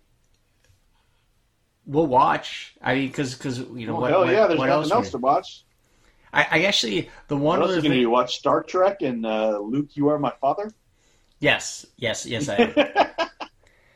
We'll 1.86 2.06
watch. 2.06 2.74
I 2.82 2.94
mean, 2.94 3.09
because 3.09 3.34
because 3.34 3.61
you 3.61 3.86
know 3.86 3.94
Well, 3.94 4.02
what, 4.02 4.11
hell 4.11 4.20
what, 4.24 4.32
yeah, 4.32 4.46
there's 4.46 4.59
what 4.59 4.66
nothing 4.66 4.82
else? 4.82 5.04
else, 5.06 5.11
to 5.12 5.18
watch. 5.18 5.64
I, 6.33 6.47
I 6.51 6.62
actually 6.64 7.11
the 7.29 7.37
one 7.37 7.61
What 7.61 7.62
else 7.62 7.76
you 7.76 7.83
going 7.83 7.93
to 7.93 7.99
thing. 7.99 8.01
do? 8.01 8.09
Watch 8.11 8.39
Star 8.39 8.62
Trek 8.62 9.03
and 9.03 9.26
uh, 9.26 9.59
Luke, 9.59 9.97
you 9.97 10.09
are 10.09 10.18
my 10.18 10.33
father? 10.41 10.72
Yes, 11.41 11.85
yes, 11.97 12.26
yes, 12.26 12.49
I 12.49 12.57
am. 12.59 12.76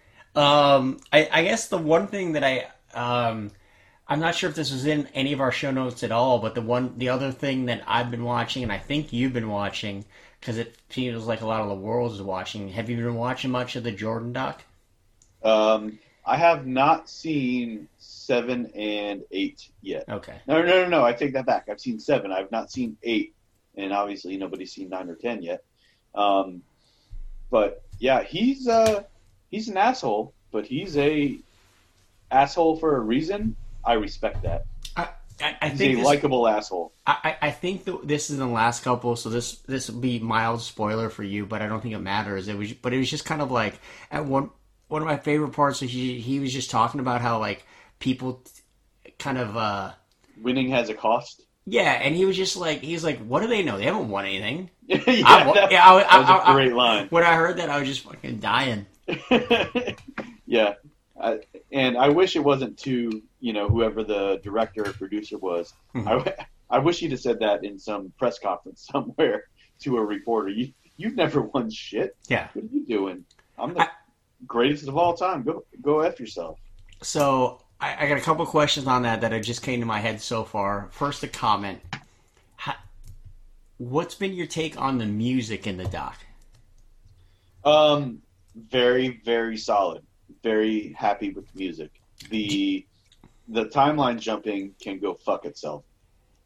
um, 0.34 0.98
I, 1.12 1.28
I 1.32 1.42
guess 1.44 1.68
the 1.68 1.78
one 1.78 2.06
thing 2.06 2.32
that 2.32 2.44
I 2.44 2.66
um, 2.94 3.50
I'm 4.08 4.20
not 4.20 4.34
sure 4.34 4.50
if 4.50 4.56
this 4.56 4.72
was 4.72 4.86
in 4.86 5.08
any 5.14 5.32
of 5.32 5.40
our 5.40 5.52
show 5.52 5.70
notes 5.72 6.02
at 6.04 6.12
all, 6.12 6.38
but 6.40 6.54
the 6.54 6.62
one 6.62 6.98
the 6.98 7.08
other 7.10 7.32
thing 7.32 7.66
that 7.66 7.82
I've 7.86 8.10
been 8.10 8.24
watching, 8.24 8.62
and 8.62 8.72
I 8.72 8.78
think 8.78 9.12
you've 9.12 9.32
been 9.34 9.48
watching, 9.50 10.04
because 10.40 10.58
it 10.58 10.76
feels 10.88 11.26
like 11.26 11.42
a 11.42 11.46
lot 11.46 11.62
of 11.62 11.68
the 11.68 11.74
world 11.74 12.12
is 12.12 12.22
watching. 12.22 12.70
Have 12.70 12.90
you 12.90 12.96
been 12.96 13.14
watching 13.16 13.50
much 13.50 13.76
of 13.76 13.84
the 13.84 13.92
Jordan 13.92 14.32
doc? 14.32 14.62
Um, 15.42 15.98
I 16.24 16.36
have 16.36 16.66
not 16.66 17.08
seen 17.08 17.88
seven 18.22 18.66
and 18.74 19.22
eight 19.30 19.68
yet. 19.82 20.04
Okay. 20.08 20.36
No, 20.46 20.62
no, 20.62 20.82
no, 20.84 20.88
no. 20.88 21.04
I 21.04 21.12
take 21.12 21.32
that 21.34 21.46
back. 21.46 21.68
I've 21.70 21.80
seen 21.80 21.98
seven. 21.98 22.32
I've 22.32 22.50
not 22.50 22.70
seen 22.70 22.96
eight. 23.02 23.34
and 23.76 23.92
obviously 23.92 24.36
nobody's 24.36 24.72
seen 24.72 24.88
nine 24.90 25.08
or 25.08 25.14
ten 25.16 25.42
yet. 25.42 25.64
Um, 26.14 26.62
but 27.50 27.82
yeah, 27.98 28.22
he's 28.22 28.68
uh, 28.68 29.02
he's 29.50 29.68
an 29.68 29.76
asshole, 29.76 30.34
but 30.50 30.66
he's 30.66 30.96
a 30.96 31.38
asshole 32.30 32.78
for 32.78 32.96
a 32.96 33.00
reason. 33.00 33.56
I 33.84 33.94
respect 33.94 34.42
that. 34.42 34.66
I, 34.96 35.08
I, 35.40 35.56
I 35.60 35.68
He's 35.70 35.78
think 35.78 35.96
this, 35.96 36.04
likable 36.04 36.46
asshole. 36.46 36.92
I, 37.06 37.16
I 37.40 37.48
I 37.48 37.50
think 37.50 37.84
that 37.84 38.06
this 38.06 38.30
is 38.30 38.38
the 38.38 38.46
last 38.46 38.84
couple, 38.84 39.16
so 39.16 39.28
this 39.30 39.56
this 39.66 39.90
will 39.90 40.00
be 40.00 40.18
mild 40.18 40.62
spoiler 40.62 41.08
for 41.10 41.22
you, 41.24 41.46
but 41.46 41.62
I 41.62 41.66
don't 41.66 41.80
think 41.80 41.94
it 41.94 41.98
matters. 42.00 42.48
It 42.48 42.56
was, 42.56 42.72
but 42.74 42.92
it 42.92 42.98
was 42.98 43.10
just 43.10 43.24
kind 43.24 43.42
of 43.42 43.50
like 43.50 43.74
at 44.10 44.24
one 44.26 44.50
one 44.88 45.02
of 45.02 45.08
my 45.08 45.16
favorite 45.16 45.52
parts. 45.52 45.80
Was 45.80 45.90
he 45.90 46.20
he 46.20 46.38
was 46.40 46.52
just 46.52 46.70
talking 46.70 47.00
about 47.00 47.20
how 47.22 47.38
like 47.38 47.64
people 48.02 48.42
kind 49.18 49.38
of 49.38 49.56
uh 49.56 49.92
Winning 50.42 50.70
has 50.70 50.88
a 50.88 50.94
cost. 50.94 51.42
yeah, 51.66 51.92
and 51.92 52.16
he 52.16 52.24
was 52.24 52.36
just 52.36 52.56
like 52.56 52.80
he's 52.80 53.04
like, 53.04 53.18
what 53.20 53.40
do 53.40 53.46
they 53.46 53.62
know? 53.62 53.78
They 53.78 53.84
haven't 53.84 54.08
won 54.08 54.26
anything. 54.26 54.70
yeah, 54.86 55.00
I 55.06 55.52
that, 55.54 55.70
yeah, 55.70 55.88
I- 55.88 56.02
that 56.02 56.38
was 56.38 56.48
a 56.48 56.52
great 56.52 56.72
line. 56.74 57.06
When 57.10 57.22
I 57.22 57.34
heard 57.34 57.56
that, 57.58 57.70
I 57.70 57.78
was 57.78 57.88
just 57.88 58.02
fucking 58.02 58.40
dying. 58.40 58.86
yeah, 60.46 60.74
I, 61.20 61.40
and 61.70 61.96
I 61.96 62.08
wish 62.08 62.34
it 62.34 62.40
wasn't 62.44 62.76
to 62.80 63.22
you 63.40 63.52
know 63.52 63.68
whoever 63.68 64.02
the 64.02 64.40
director 64.42 64.82
or 64.86 64.92
producer 64.92 65.38
was. 65.38 65.72
I, 65.94 66.00
I 66.14 66.46
I, 66.70 66.78
wish 66.78 66.98
he'd 67.00 67.12
have 67.12 67.20
said 67.20 67.38
that 67.40 67.64
in 67.64 67.78
some 67.78 68.12
press 68.18 68.38
conference 68.38 68.88
somewhere 68.92 69.44
to 69.80 69.96
a 69.98 70.04
reporter. 70.04 70.48
You 70.48 70.72
you've 70.96 71.14
never 71.16 71.42
won 71.42 71.70
shit. 71.70 72.16
Yeah. 72.26 72.48
What 72.54 72.64
are 72.64 72.68
you 72.72 72.84
doing? 72.84 73.24
I'm 73.58 73.74
the 73.74 73.88
greatest 74.46 74.88
of 74.88 74.96
all 74.96 75.14
time. 75.14 75.44
Go 75.44 75.64
go 75.80 76.00
f 76.00 76.18
yourself. 76.18 76.58
So 77.02 77.62
I, 77.82 78.04
I 78.04 78.08
got 78.08 78.16
a 78.16 78.20
couple 78.20 78.46
questions 78.46 78.86
on 78.86 79.02
that 79.02 79.20
that 79.22 79.32
have 79.32 79.42
just 79.42 79.62
came 79.62 79.80
to 79.80 79.86
my 79.86 79.98
head 79.98 80.20
so 80.20 80.44
far. 80.44 80.88
First, 80.92 81.22
a 81.24 81.28
comment. 81.28 81.80
How, 82.56 82.74
what's 83.78 84.14
been 84.14 84.32
your 84.34 84.46
take 84.46 84.80
on 84.80 84.98
the 84.98 85.06
music 85.06 85.66
in 85.66 85.76
the 85.76 85.84
doc? 85.86 86.16
Um, 87.64 88.22
very 88.56 89.20
very 89.24 89.56
solid. 89.56 90.02
Very 90.42 90.92
happy 90.98 91.30
with 91.30 91.50
the 91.52 91.58
music. 91.58 91.90
The 92.30 92.84
the 93.48 93.66
timeline 93.66 94.18
jumping 94.20 94.74
can 94.80 94.98
go 94.98 95.14
fuck 95.14 95.44
itself. 95.44 95.84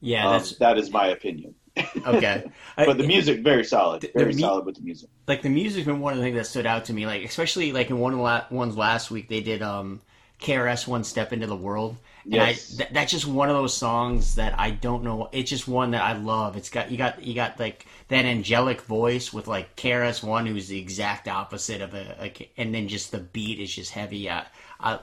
Yeah, 0.00 0.26
Um, 0.26 0.32
that's 0.34 0.56
that 0.58 0.78
is 0.78 0.90
my 0.90 1.08
opinion. 1.08 1.54
okay. 2.06 2.50
but 2.76 2.96
the 2.96 3.06
music 3.06 3.40
very 3.40 3.64
solid. 3.64 4.00
The- 4.02 4.06
the 4.08 4.18
Very 4.20 4.32
mu- 4.34 4.40
solid 4.40 4.64
with 4.64 4.76
the 4.76 4.82
music. 4.82 5.10
like 5.26 5.42
the 5.42 5.50
music's 5.50 5.86
been 5.86 6.00
one 6.00 6.12
of 6.14 6.18
the 6.18 6.24
things 6.24 6.36
that 6.36 6.46
stood 6.46 6.64
out 6.66 6.86
to 6.86 6.92
me. 6.92 7.06
Like 7.06 7.22
especially 7.24 7.72
like 7.72 7.90
in 7.90 7.98
one 7.98 8.12
of 8.12 8.18
the 8.18 8.22
la- 8.22 8.44
ones 8.50 8.76
last 8.76 9.10
week, 9.10 9.28
they 9.28 9.40
did 9.42 9.62
um 9.62 10.00
KRS 10.40 10.86
One 10.86 11.04
Step 11.04 11.32
into 11.32 11.46
the 11.46 11.56
World. 11.56 11.96
And 12.30 12.40
I, 12.40 12.54
th- 12.54 12.90
that's 12.90 13.12
just 13.12 13.26
one 13.26 13.48
of 13.48 13.54
those 13.54 13.76
songs 13.76 14.34
that 14.34 14.58
I 14.58 14.70
don't 14.70 15.04
know. 15.04 15.28
It's 15.30 15.48
just 15.48 15.68
one 15.68 15.92
that 15.92 16.02
I 16.02 16.14
love. 16.14 16.56
It's 16.56 16.70
got 16.70 16.90
you 16.90 16.96
got 16.98 17.22
you 17.22 17.34
got 17.34 17.60
like 17.60 17.86
that 18.08 18.24
angelic 18.24 18.80
voice 18.82 19.32
with 19.32 19.46
like 19.46 19.76
KRS 19.76 20.24
One, 20.24 20.44
who's 20.44 20.66
the 20.66 20.78
exact 20.78 21.28
opposite 21.28 21.80
of 21.80 21.94
a, 21.94 22.16
a 22.24 22.50
and 22.56 22.74
then 22.74 22.88
just 22.88 23.12
the 23.12 23.18
beat 23.18 23.60
is 23.60 23.72
just 23.72 23.92
heavy. 23.92 24.28
I, 24.28 24.44
I 24.80 24.98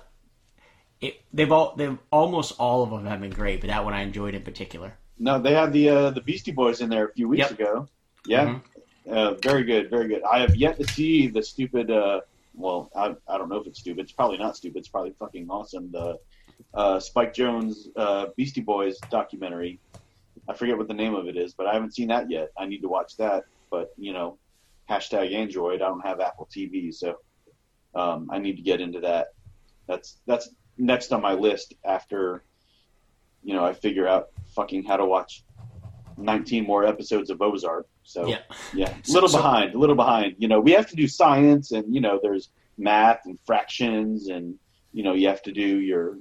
it, 1.00 1.22
they've 1.34 1.52
all 1.52 1.76
they've 1.76 1.98
almost 2.12 2.54
all 2.60 2.84
of 2.84 2.90
them 2.90 3.06
have 3.06 3.22
been 3.22 3.32
great, 3.32 3.62
but 3.62 3.68
that 3.68 3.84
one 3.86 3.94
I 3.94 4.02
enjoyed 4.02 4.36
in 4.36 4.42
particular. 4.42 4.94
No, 5.20 5.40
they 5.40 5.54
had 5.54 5.72
the 5.72 5.90
uh, 5.90 6.10
the 6.12 6.22
Beastie 6.22 6.52
Boys 6.52 6.82
in 6.82 6.90
there 6.90 7.06
a 7.08 7.14
few 7.14 7.28
weeks 7.30 7.50
Yep. 7.50 7.60
ago. 7.60 7.88
Yeah, 8.26 8.60
uh, 9.10 9.36
very 9.36 9.64
good, 9.64 9.90
very 9.90 10.08
good. 10.08 10.24
I 10.24 10.40
have 10.40 10.56
yet 10.56 10.78
to 10.80 10.88
see 10.88 11.28
the 11.28 11.42
stupid. 11.44 11.90
Uh, 11.92 12.22
well, 12.54 12.91
I, 12.95 13.16
I 13.28 13.38
don't 13.38 13.49
know 13.49 13.58
if 13.58 13.68
it's 13.68 13.80
stupid. 13.80 14.04
It's 14.04 14.12
probably 14.12 14.38
not 14.38 14.56
stupid. 14.56 14.80
It's 14.80 14.88
probably 14.88 15.14
fucking 15.20 15.49
awesome. 15.49 15.91
The 15.91 16.20
uh, 16.74 16.99
Spike 16.99 17.34
Jonze 17.34 17.88
uh, 17.95 18.28
Beastie 18.36 18.62
Boys 18.62 18.97
documentary. 19.10 19.80
I 20.47 20.54
forget 20.54 20.78
what 20.78 20.88
the 20.88 20.93
name 20.93 21.16
of 21.16 21.28
it 21.28 21.38
is, 21.38 21.54
but 21.54 21.68
I 21.68 21.74
haven't 21.74 21.95
seen 21.95 22.10
that 22.10 22.30
yet. 22.30 22.51
I 22.58 22.66
need 22.66 22.82
to 22.82 22.89
watch 22.89 23.18
that. 23.18 23.45
But 23.72 23.93
you 23.97 24.14
know, 24.14 24.38
hashtag 24.89 25.34
Android. 25.34 25.82
I 25.82 25.88
don't 25.88 26.06
have 26.06 26.20
Apple 26.20 26.47
TV, 26.56 26.93
so 26.93 27.18
um, 27.95 28.30
I 28.32 28.39
need 28.39 28.58
to 28.58 28.62
get 28.62 28.82
into 28.82 28.99
that. 29.01 29.28
That's 29.88 30.18
that's 30.26 30.49
next 30.78 31.12
on 31.12 31.22
my 31.22 31.34
list 31.34 31.74
after 31.84 32.43
you 33.43 33.54
know 33.54 33.64
I 33.66 33.74
figure 33.74 34.08
out 34.08 34.30
fucking 34.56 34.84
how 34.84 34.97
to 34.97 35.06
watch 35.06 35.43
19 36.18 36.66
more 36.66 36.86
episodes 36.86 37.30
of 37.30 37.41
Ozark. 37.41 37.88
So 38.04 38.28
Yeah. 38.28 38.39
yeah, 38.74 38.93
a 39.10 39.12
little 39.12 39.30
so- 39.30 39.38
behind, 39.38 39.74
a 39.76 39.78
little 39.78 39.95
behind. 39.95 40.36
You 40.38 40.47
know, 40.47 40.60
we 40.60 40.72
have 40.72 40.88
to 40.89 40.95
do 40.95 41.08
science, 41.08 41.72
and 41.72 41.93
you 41.93 42.01
know, 42.01 42.20
there's 42.22 42.49
math 42.78 43.22
and 43.26 43.38
fractions, 43.45 44.28
and 44.28 44.56
you 44.93 45.04
know, 45.04 45.14
you 45.14 45.28
have 45.28 45.41
to 45.43 45.51
do 45.51 45.80
your 45.80 46.18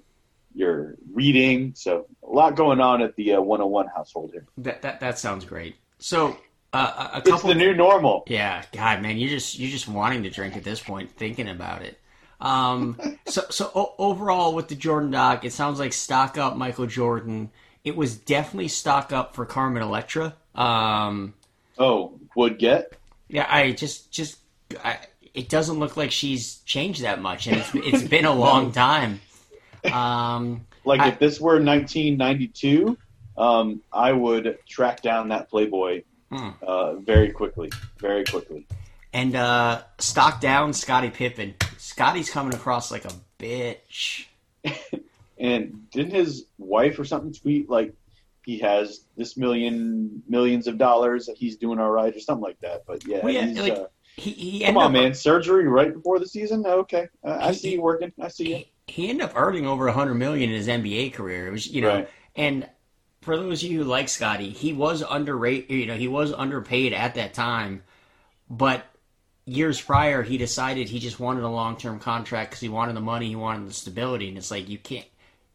your 0.55 0.97
reading. 1.13 1.73
So 1.77 2.07
a 2.23 2.31
lot 2.31 2.57
going 2.57 2.81
on 2.81 3.01
at 3.03 3.17
the 3.17 3.35
uh, 3.35 3.41
101 3.41 3.87
household 3.95 4.31
here. 4.33 4.47
That 4.59 4.83
that 4.83 5.01
that 5.01 5.19
sounds 5.19 5.45
great. 5.45 5.77
So 5.99 6.37
uh, 6.73 7.09
a, 7.13 7.17
a 7.17 7.19
It's 7.21 7.31
couple. 7.31 7.49
the 7.49 7.55
new 7.55 7.75
normal. 7.75 8.25
Yeah, 8.27 8.63
God, 8.73 9.03
man, 9.03 9.19
you're 9.19 9.31
just 9.31 9.59
you're 9.59 9.71
just 9.71 9.89
wanting 9.89 10.23
to 10.25 10.31
drink 10.31 10.57
at 10.57 10.65
this 10.65 10.81
point, 10.81 11.11
thinking 11.17 11.49
about 11.49 11.83
it. 11.83 11.99
Um, 12.41 12.99
so 13.27 13.43
so 13.51 13.71
o- 13.75 13.95
overall 13.99 14.55
with 14.55 14.69
the 14.69 14.75
Jordan 14.75 15.11
doc, 15.11 15.45
it 15.45 15.53
sounds 15.53 15.79
like 15.79 15.93
stock 15.93 16.37
up 16.39 16.57
Michael 16.57 16.87
Jordan. 16.87 17.51
It 17.85 17.97
was 17.97 18.17
definitely 18.17 18.69
stock 18.69 19.13
up 19.13 19.35
for 19.35 19.45
Carmen 19.47 19.83
Electra. 19.83 20.35
Um, 20.55 21.35
Oh, 21.79 22.19
would 22.37 22.59
get. 22.59 22.93
yeah, 23.29 23.47
I 23.49 23.73
just 23.73 24.11
just 24.13 24.39
I, 24.85 24.99
it 25.35 25.49
doesn't 25.49 25.79
look 25.79 25.97
like 25.97 26.11
she's 26.11 26.57
changed 26.67 27.03
that 27.03 27.21
much, 27.21 27.47
and 27.47 27.57
it's 27.59 27.75
it's 27.75 28.09
been 28.09 28.25
a 28.27 28.33
long 28.35 28.73
time. 28.87 29.21
Um, 29.93 30.67
Like 30.85 31.01
I- 31.01 31.09
if 31.09 31.19
this 31.19 31.41
were 31.41 31.61
1992, 31.61 32.97
um, 33.37 33.83
I 33.93 34.13
would 34.13 34.59
track 34.69 35.03
down 35.03 35.29
that 35.29 35.49
Playboy 35.51 36.03
Hmm. 36.31 36.49
uh, 36.63 36.95
very 36.95 37.31
quickly, 37.31 37.71
very 37.99 38.25
quickly. 38.25 38.67
and 39.13 39.35
uh, 39.37 39.83
stock 39.99 40.41
down 40.41 40.73
Scottie 40.73 41.11
Pippen. 41.11 41.55
Scotty's 41.77 42.31
coming 42.31 42.55
across 42.55 42.91
like 42.91 43.05
a 43.05 43.13
bitch. 43.39 44.27
And 45.39 45.91
didn't 45.91 46.15
his 46.15 46.45
wife 46.59 46.99
or 47.01 47.05
something 47.05 47.33
tweet 47.33 47.69
like 47.69 47.93
he 48.45 48.59
has 48.59 49.07
this 49.17 49.37
million 49.37 50.23
millions 50.29 50.67
of 50.67 50.79
dollars 50.79 51.27
that 51.27 51.37
he's 51.37 51.57
doing 51.57 51.79
all 51.79 51.91
right 51.91 52.15
or 52.15 52.21
something 52.21 52.43
like 52.43 52.61
that? 52.61 52.83
But 52.87 53.07
yeah, 53.07 53.21
Well, 53.23 53.33
yeah, 53.33 53.47
he's, 53.47 53.59
like, 53.59 53.73
uh, 53.73 53.87
He, 54.17 54.31
he 54.33 54.65
come 54.65 54.77
on, 54.77 54.87
up- 54.87 54.93
man, 54.93 55.15
surgery 55.15 55.67
right 55.69 55.93
before 55.93 56.19
the 56.19 56.27
season. 56.27 56.65
Okay, 56.67 57.09
uh, 57.25 57.39
I 57.41 57.53
see 57.53 57.73
you 57.75 57.83
working. 57.83 58.13
I 58.21 58.29
see 58.29 58.49
you. 58.49 58.57
he, 58.57 58.73
he 58.87 59.09
ended 59.11 59.25
up 59.27 59.33
earning 59.37 59.67
over 59.67 59.87
a 59.89 59.93
hundred 59.93 60.15
million 60.15 60.51
in 60.51 60.57
his 60.57 60.69
NBA 60.69 61.15
career. 61.15 61.47
It 61.49 61.51
was 61.51 61.67
you 61.67 61.81
know, 61.83 61.89
Right. 61.95 62.09
and 62.37 62.69
for 63.23 63.37
those 63.37 63.63
of 63.63 63.71
you 63.71 63.79
who 63.79 63.85
like 63.85 64.09
Scotty, 64.09 64.51
he 64.51 64.73
was 64.73 65.03
underrated. 65.09 65.71
You 65.71 65.87
know, 65.87 65.97
he 65.97 66.09
was 66.09 66.33
underpaid 66.33 66.93
at 66.93 67.15
that 67.15 67.33
time, 67.35 67.85
but 68.51 68.85
years 69.45 69.81
prior, 69.81 70.23
he 70.23 70.39
decided 70.39 70.89
he 70.89 70.99
just 70.99 71.19
wanted 71.21 71.45
a 71.45 71.49
long 71.49 71.77
term 71.77 71.99
contract 72.01 72.51
because 72.51 72.61
he 72.61 72.69
wanted 72.69 72.95
the 72.97 73.01
money, 73.01 73.29
he 73.29 73.37
wanted 73.37 73.69
the 73.69 73.73
stability, 73.75 74.29
and 74.29 74.37
it's 74.37 74.51
like 74.51 74.69
you 74.69 74.79
can't. 74.79 75.07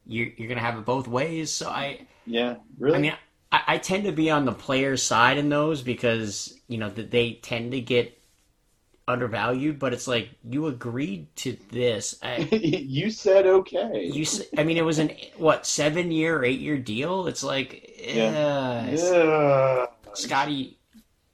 You're, 0.08 0.30
you're 0.38 0.47
gonna 0.49 0.62
have 0.62 0.78
it 0.78 0.86
both 0.86 1.08
ways. 1.08 1.51
So 1.51 1.70
I, 1.70 2.08
Yeah, 2.26 2.55
really. 2.78 2.97
I 2.97 3.01
mean, 3.01 3.14
I, 3.51 3.62
I 3.68 3.78
tend 3.78 4.05
to 4.05 4.12
be 4.12 4.30
on 4.30 4.45
the 4.45 4.53
player's 4.53 5.03
side 5.03 5.38
in 5.38 5.49
those 5.49 5.82
because 5.82 6.60
you 6.68 6.78
know 6.78 6.89
that 6.89 7.12
they 7.12 7.34
tend 7.34 7.72
to 7.72 7.82
get 7.82 8.18
undervalued. 9.08 9.80
But 9.80 9.93
it's 9.93 10.08
like 10.08 10.30
you 10.43 10.68
agreed 10.68 11.36
to 11.38 11.58
this. 11.72 12.20
I, 12.22 12.38
you 12.51 13.10
said 13.12 13.47
okay. 13.47 14.05
you, 14.12 14.26
I 14.58 14.64
mean, 14.64 14.78
it 14.78 14.86
was 14.86 14.99
an 14.99 15.12
what 15.38 15.66
seven 15.66 16.12
year, 16.12 16.43
eight 16.43 16.60
year 16.60 16.78
deal. 16.78 17.28
It's 17.28 17.43
like, 17.43 17.95
Yeah. 18.14 18.86
yeah, 18.86 18.91
yeah. 18.91 19.86
Scotty, 20.14 20.78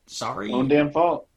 sorry. 0.08 0.52
Own 0.52 0.68
damn 0.68 0.92
fault. 0.92 1.28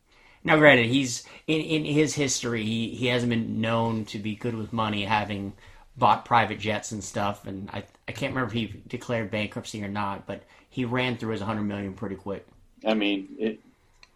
Now, 0.45 0.57
granted, 0.57 0.87
he's 0.87 1.25
in 1.47 1.61
in 1.61 1.85
his 1.85 2.15
history, 2.15 2.65
he 2.65 2.91
he 2.95 3.07
hasn't 3.09 3.31
been 3.31 3.61
known 3.61 4.05
to 4.07 4.19
be 4.19 4.35
good 4.37 4.55
with 4.55 4.73
money, 4.73 5.05
having 5.05 5.55
bought 5.97 6.25
private 6.25 6.59
jets 6.59 6.93
and 6.93 7.03
stuff. 7.03 7.47
And 7.47 7.71
I 7.71 7.85
I 8.09 8.13
can't 8.13 8.35
remember 8.35 8.49
if 8.49 8.53
he 8.53 8.83
declared 8.89 9.31
bankruptcy 9.31 9.83
or 9.85 9.89
not, 9.89 10.27
but 10.27 10.45
he 10.71 10.85
ran 10.85 11.17
through 11.19 11.33
his 11.33 11.41
hundred 11.43 11.65
million 11.65 11.95
pretty 11.95 12.17
quick. 12.17 12.47
I 12.87 12.95
mean, 12.95 13.29
it, 13.39 13.53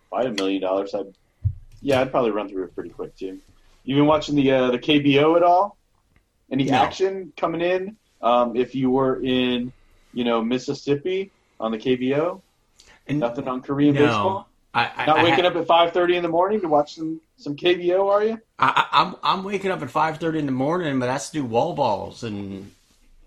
if 0.06 0.12
I 0.12 0.18
had 0.24 0.28
a 0.28 0.34
million 0.34 0.62
dollars, 0.62 0.94
I'd 0.94 1.14
yeah, 1.80 2.00
I'd 2.00 2.10
probably 2.10 2.32
run 2.32 2.48
through 2.48 2.64
it 2.64 2.74
pretty 2.74 2.90
quick 2.90 3.16
too. 3.16 3.40
You 3.84 3.96
been 3.96 4.06
watching 4.06 4.36
the 4.36 4.50
uh, 4.52 4.70
the 4.72 4.78
KBO 4.78 5.36
at 5.36 5.42
all? 5.42 5.78
Any 6.50 6.66
No. 6.66 6.72
action 6.72 7.32
coming 7.36 7.60
in? 7.62 7.96
Um, 8.22 8.56
if 8.56 8.74
you 8.74 8.90
were 8.90 9.22
in, 9.22 9.72
you 10.12 10.24
know, 10.24 10.42
Mississippi 10.42 11.32
on 11.60 11.72
the 11.72 11.78
KBO, 11.78 12.44
And 13.06 13.18
nothing 13.20 13.48
on 13.48 13.62
Korean 13.62 13.94
no, 13.94 14.00
baseball. 14.06 14.49
I, 14.72 14.90
I, 14.96 15.06
Not 15.06 15.18
I, 15.18 15.24
waking 15.24 15.44
up 15.46 15.56
at 15.56 15.66
five 15.66 15.92
thirty 15.92 16.16
in 16.16 16.22
the 16.22 16.28
morning 16.28 16.60
to 16.60 16.68
watch 16.68 16.94
some 16.94 17.20
some 17.36 17.56
KBO, 17.56 18.08
are 18.08 18.24
you? 18.24 18.40
I, 18.58 18.86
I, 18.92 19.02
I'm 19.02 19.16
I'm 19.22 19.44
waking 19.44 19.70
up 19.70 19.82
at 19.82 19.90
five 19.90 20.18
thirty 20.18 20.38
in 20.38 20.46
the 20.46 20.52
morning, 20.52 20.98
but 21.00 21.06
that's 21.06 21.30
to 21.30 21.38
do 21.38 21.44
wall 21.44 21.74
balls 21.74 22.22
and 22.22 22.70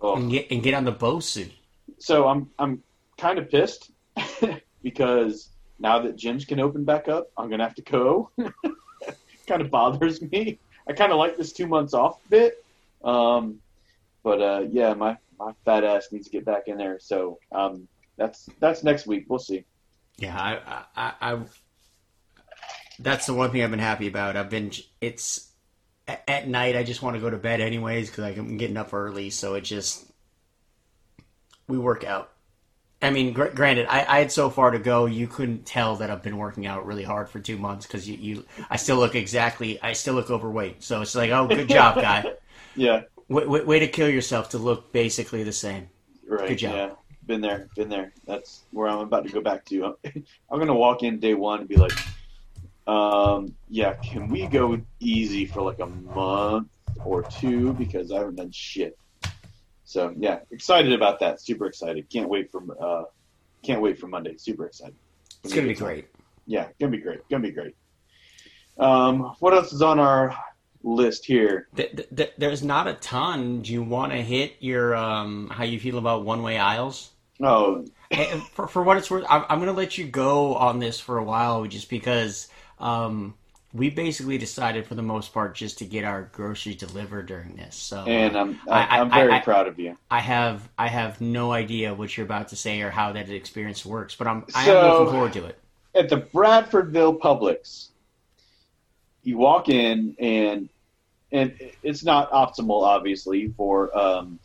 Oh. 0.03 0.17
and 0.17 0.29
get 0.29 0.51
and 0.51 0.61
get 0.61 0.73
on 0.73 0.83
the 0.83 0.91
BOSU. 0.91 1.49
So 1.97 2.27
I'm 2.27 2.49
I'm 2.59 2.83
kind 3.17 3.39
of 3.39 3.49
pissed 3.49 3.89
because 4.83 5.49
now 5.79 5.99
that 5.99 6.17
gyms 6.17 6.45
can 6.45 6.59
open 6.59 6.83
back 6.83 7.07
up, 7.07 7.31
I'm 7.37 7.49
gonna 7.49 7.63
have 7.63 7.75
to 7.75 7.81
go. 7.81 8.29
kind 9.47 9.61
of 9.61 9.71
bothers 9.71 10.21
me. 10.21 10.59
I 10.87 10.93
kind 10.93 11.13
of 11.13 11.17
like 11.17 11.37
this 11.37 11.53
two 11.53 11.67
months 11.67 11.93
off 11.93 12.19
bit, 12.29 12.63
um, 13.05 13.59
but 14.23 14.41
uh, 14.41 14.65
yeah, 14.69 14.93
my 14.93 15.17
my 15.39 15.53
fat 15.63 15.85
ass 15.85 16.09
needs 16.11 16.25
to 16.27 16.31
get 16.31 16.43
back 16.43 16.67
in 16.67 16.77
there. 16.77 16.99
So 16.99 17.39
um, 17.53 17.87
that's 18.17 18.49
that's 18.59 18.83
next 18.83 19.07
week. 19.07 19.25
We'll 19.29 19.39
see. 19.39 19.63
Yeah, 20.17 20.37
I, 20.37 20.83
I, 20.95 21.13
I, 21.21 21.39
that's 22.99 23.25
the 23.25 23.33
one 23.33 23.51
thing 23.51 23.63
I've 23.63 23.71
been 23.71 23.79
happy 23.79 24.07
about. 24.07 24.37
I've 24.37 24.49
been, 24.49 24.71
it's 25.01 25.51
at, 26.07 26.47
night. 26.47 26.75
I 26.75 26.83
just 26.83 27.01
want 27.01 27.15
to 27.15 27.19
go 27.19 27.29
to 27.29 27.37
bed 27.37 27.61
anyways 27.61 28.09
because 28.09 28.37
I'm 28.37 28.57
getting 28.57 28.77
up 28.77 28.93
early. 28.93 29.29
So 29.29 29.55
it 29.55 29.61
just, 29.61 30.05
we 31.67 31.77
work 31.77 32.03
out. 32.03 32.29
I 33.01 33.09
mean, 33.09 33.33
gr- 33.33 33.47
granted, 33.47 33.87
I, 33.87 34.05
I 34.07 34.19
had 34.19 34.31
so 34.31 34.49
far 34.49 34.71
to 34.71 34.79
go. 34.79 35.05
You 35.05 35.27
couldn't 35.27 35.65
tell 35.65 35.97
that 35.97 36.09
I've 36.09 36.23
been 36.23 36.37
working 36.37 36.65
out 36.65 36.85
really 36.85 37.03
hard 37.03 37.27
for 37.27 37.39
two 37.39 37.57
months 37.57 37.85
because 37.85 38.07
you, 38.07 38.15
you, 38.15 38.45
I 38.69 38.77
still 38.77 38.95
look 38.95 39.13
exactly, 39.15 39.81
I 39.81 39.91
still 39.93 40.13
look 40.13 40.29
overweight. 40.29 40.83
So 40.83 41.01
it's 41.01 41.13
like, 41.13 41.31
oh, 41.31 41.47
good 41.47 41.69
job, 41.69 41.95
guy. 41.95 42.33
Yeah, 42.75 43.01
way, 43.27 43.45
way, 43.45 43.63
way 43.63 43.79
to 43.79 43.87
kill 43.87 44.09
yourself 44.09 44.49
to 44.49 44.57
look 44.57 44.91
basically 44.91 45.43
the 45.43 45.51
same. 45.51 45.89
right. 46.27 46.47
Good 46.47 46.57
job. 46.57 46.73
Yeah, 46.73 46.95
been 47.25 47.41
there, 47.41 47.69
been 47.75 47.89
there. 47.89 48.13
That's 48.25 48.63
where 48.71 48.87
I'm 48.87 48.99
about 48.99 49.25
to 49.25 49.31
go 49.31 49.41
back 49.41 49.65
to. 49.65 49.95
I'm 50.05 50.59
gonna 50.59 50.75
walk 50.75 51.03
in 51.03 51.19
day 51.19 51.33
one 51.33 51.59
and 51.59 51.69
be 51.69 51.75
like, 51.75 51.93
um, 52.87 53.55
yeah, 53.69 53.93
can 53.93 54.27
we 54.27 54.47
go 54.47 54.79
easy 54.99 55.45
for 55.45 55.61
like 55.61 55.79
a 55.79 55.85
month 55.85 56.67
or 57.05 57.23
two 57.23 57.73
because 57.73 58.11
I 58.11 58.19
haven't 58.19 58.35
done 58.35 58.51
shit. 58.51 58.97
So 59.85 60.13
yeah, 60.17 60.39
excited 60.51 60.93
about 60.93 61.19
that. 61.19 61.41
Super 61.41 61.65
excited. 61.65 62.09
Can't 62.09 62.29
wait 62.29 62.51
for 62.51 62.63
uh, 62.81 63.03
can't 63.63 63.81
wait 63.81 63.99
for 63.99 64.07
Monday. 64.07 64.35
Super 64.37 64.65
excited. 64.65 64.95
It's 65.43 65.53
gonna 65.53 65.67
be 65.67 65.73
great. 65.73 66.07
Yeah, 66.45 66.67
gonna 66.79 66.91
be 66.91 66.97
great. 66.97 67.27
Gonna 67.29 67.43
be 67.43 67.51
great. 67.51 67.75
Um, 68.77 69.35
what 69.39 69.53
else 69.53 69.71
is 69.71 69.81
on 69.81 69.99
our 69.99 70.35
list 70.83 71.25
here? 71.25 71.67
Th- 71.75 71.95
th- 71.95 72.09
th- 72.15 72.33
there's 72.37 72.63
not 72.63 72.87
a 72.87 72.95
ton. 72.95 73.61
Do 73.61 73.71
you 73.71 73.83
want 73.83 74.11
to 74.11 74.21
hit 74.21 74.55
your 74.59 74.95
um, 74.95 75.49
how 75.49 75.63
you 75.63 75.79
feel 75.79 75.97
about 75.97 76.25
one 76.25 76.43
way 76.43 76.57
aisles? 76.57 77.11
Oh, 77.41 77.85
And 78.11 78.43
for, 78.43 78.67
for 78.67 78.83
what 78.83 78.97
it's 78.97 79.09
worth, 79.09 79.25
I'm, 79.29 79.43
I'm 79.49 79.59
going 79.59 79.71
to 79.71 79.77
let 79.77 79.97
you 79.97 80.05
go 80.05 80.55
on 80.55 80.79
this 80.79 80.99
for 80.99 81.17
a 81.17 81.23
while, 81.23 81.65
just 81.65 81.89
because 81.89 82.47
um, 82.79 83.33
we 83.73 83.89
basically 83.89 84.37
decided, 84.37 84.85
for 84.85 84.95
the 84.95 85.01
most 85.01 85.33
part, 85.33 85.55
just 85.55 85.79
to 85.79 85.85
get 85.85 86.03
our 86.03 86.29
groceries 86.31 86.75
delivered 86.75 87.25
during 87.25 87.55
this. 87.55 87.75
So, 87.75 88.03
and 88.05 88.37
I'm 88.37 88.59
I- 88.69 88.99
I'm 88.99 89.09
very 89.09 89.33
I- 89.33 89.39
proud 89.39 89.67
of 89.67 89.79
you. 89.79 89.97
I 90.11 90.19
have 90.19 90.69
I 90.77 90.87
have 90.87 91.21
no 91.21 91.51
idea 91.51 91.93
what 91.93 92.15
you're 92.15 92.25
about 92.25 92.49
to 92.49 92.55
say 92.55 92.81
or 92.81 92.91
how 92.91 93.13
that 93.13 93.29
experience 93.29 93.83
works, 93.83 94.15
but 94.15 94.27
I'm 94.27 94.45
I 94.53 94.69
am 94.69 94.91
looking 94.91 95.11
forward 95.13 95.33
to 95.33 95.45
it. 95.45 95.57
at 95.95 96.09
the 96.09 96.17
Bradfordville 96.21 97.19
Publix, 97.19 97.87
you 99.23 99.37
walk 99.37 99.69
in 99.69 100.15
and 100.19 100.69
and 101.31 101.57
it's 101.81 102.03
not 102.03 102.31
optimal, 102.31 102.83
obviously, 102.83 103.47
for 103.57 103.97
um, 103.97 104.39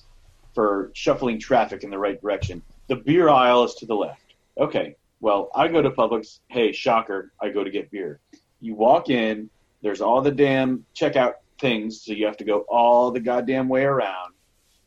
for 0.55 0.91
shuffling 0.95 1.39
traffic 1.39 1.85
in 1.85 1.91
the 1.91 1.99
right 1.99 2.19
direction. 2.21 2.63
The 2.89 2.97
beer 2.97 3.29
aisle 3.29 3.65
is 3.65 3.75
to 3.77 3.87
the 3.87 3.95
left. 3.95 4.35
Okay, 4.59 4.97
well, 5.21 5.51
I 5.55 5.69
go 5.69 5.83
to 5.83 5.91
Publix. 5.91 6.41
Hey, 6.49 6.73
shocker, 6.73 7.33
I 7.41 7.51
go 7.51 7.63
to 7.63 7.71
get 7.71 7.91
beer. 7.91 8.21
You 8.61 8.75
walk 8.75 9.11
in. 9.11 9.51
There's 9.83 10.01
all 10.01 10.21
the 10.21 10.33
damn 10.33 10.85
checkout 10.95 11.35
things, 11.61 12.03
so 12.03 12.13
you 12.13 12.27
have 12.27 12.37
to 12.39 12.45
go 12.45 12.61
all 12.69 13.11
the 13.11 13.21
goddamn 13.21 13.69
way 13.69 13.85
around, 13.85 14.35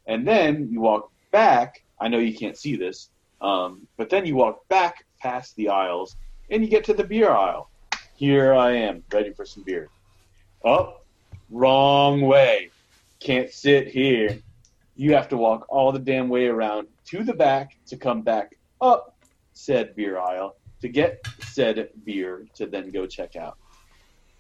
and 0.05 0.27
then 0.27 0.67
you 0.71 0.81
walk 0.81 1.11
back. 1.31 1.83
I 1.99 2.07
know 2.07 2.17
you 2.17 2.35
can't 2.35 2.57
see 2.57 2.75
this, 2.75 3.09
um, 3.39 3.87
but 3.97 4.09
then 4.09 4.25
you 4.25 4.35
walk 4.35 4.67
back 4.67 5.05
past 5.19 5.55
the 5.55 5.69
aisles 5.69 6.15
and 6.49 6.63
you 6.63 6.69
get 6.69 6.83
to 6.85 6.93
the 6.93 7.03
beer 7.03 7.29
aisle. 7.29 7.69
Here 8.15 8.53
I 8.53 8.71
am, 8.71 9.03
ready 9.11 9.31
for 9.33 9.45
some 9.45 9.63
beer. 9.63 9.89
Oh, 10.63 10.97
wrong 11.49 12.21
way. 12.21 12.69
Can't 13.19 13.51
sit 13.51 13.87
here. 13.87 14.39
You 14.95 15.13
have 15.13 15.29
to 15.29 15.37
walk 15.37 15.65
all 15.69 15.91
the 15.91 15.99
damn 15.99 16.29
way 16.29 16.47
around 16.47 16.87
to 17.05 17.23
the 17.23 17.33
back 17.33 17.77
to 17.87 17.97
come 17.97 18.21
back 18.21 18.57
up 18.79 19.15
said 19.53 19.95
beer 19.95 20.17
aisle 20.17 20.55
to 20.81 20.89
get 20.89 21.25
said 21.39 21.89
beer 22.03 22.47
to 22.55 22.65
then 22.65 22.89
go 22.89 23.05
check 23.05 23.35
out. 23.35 23.57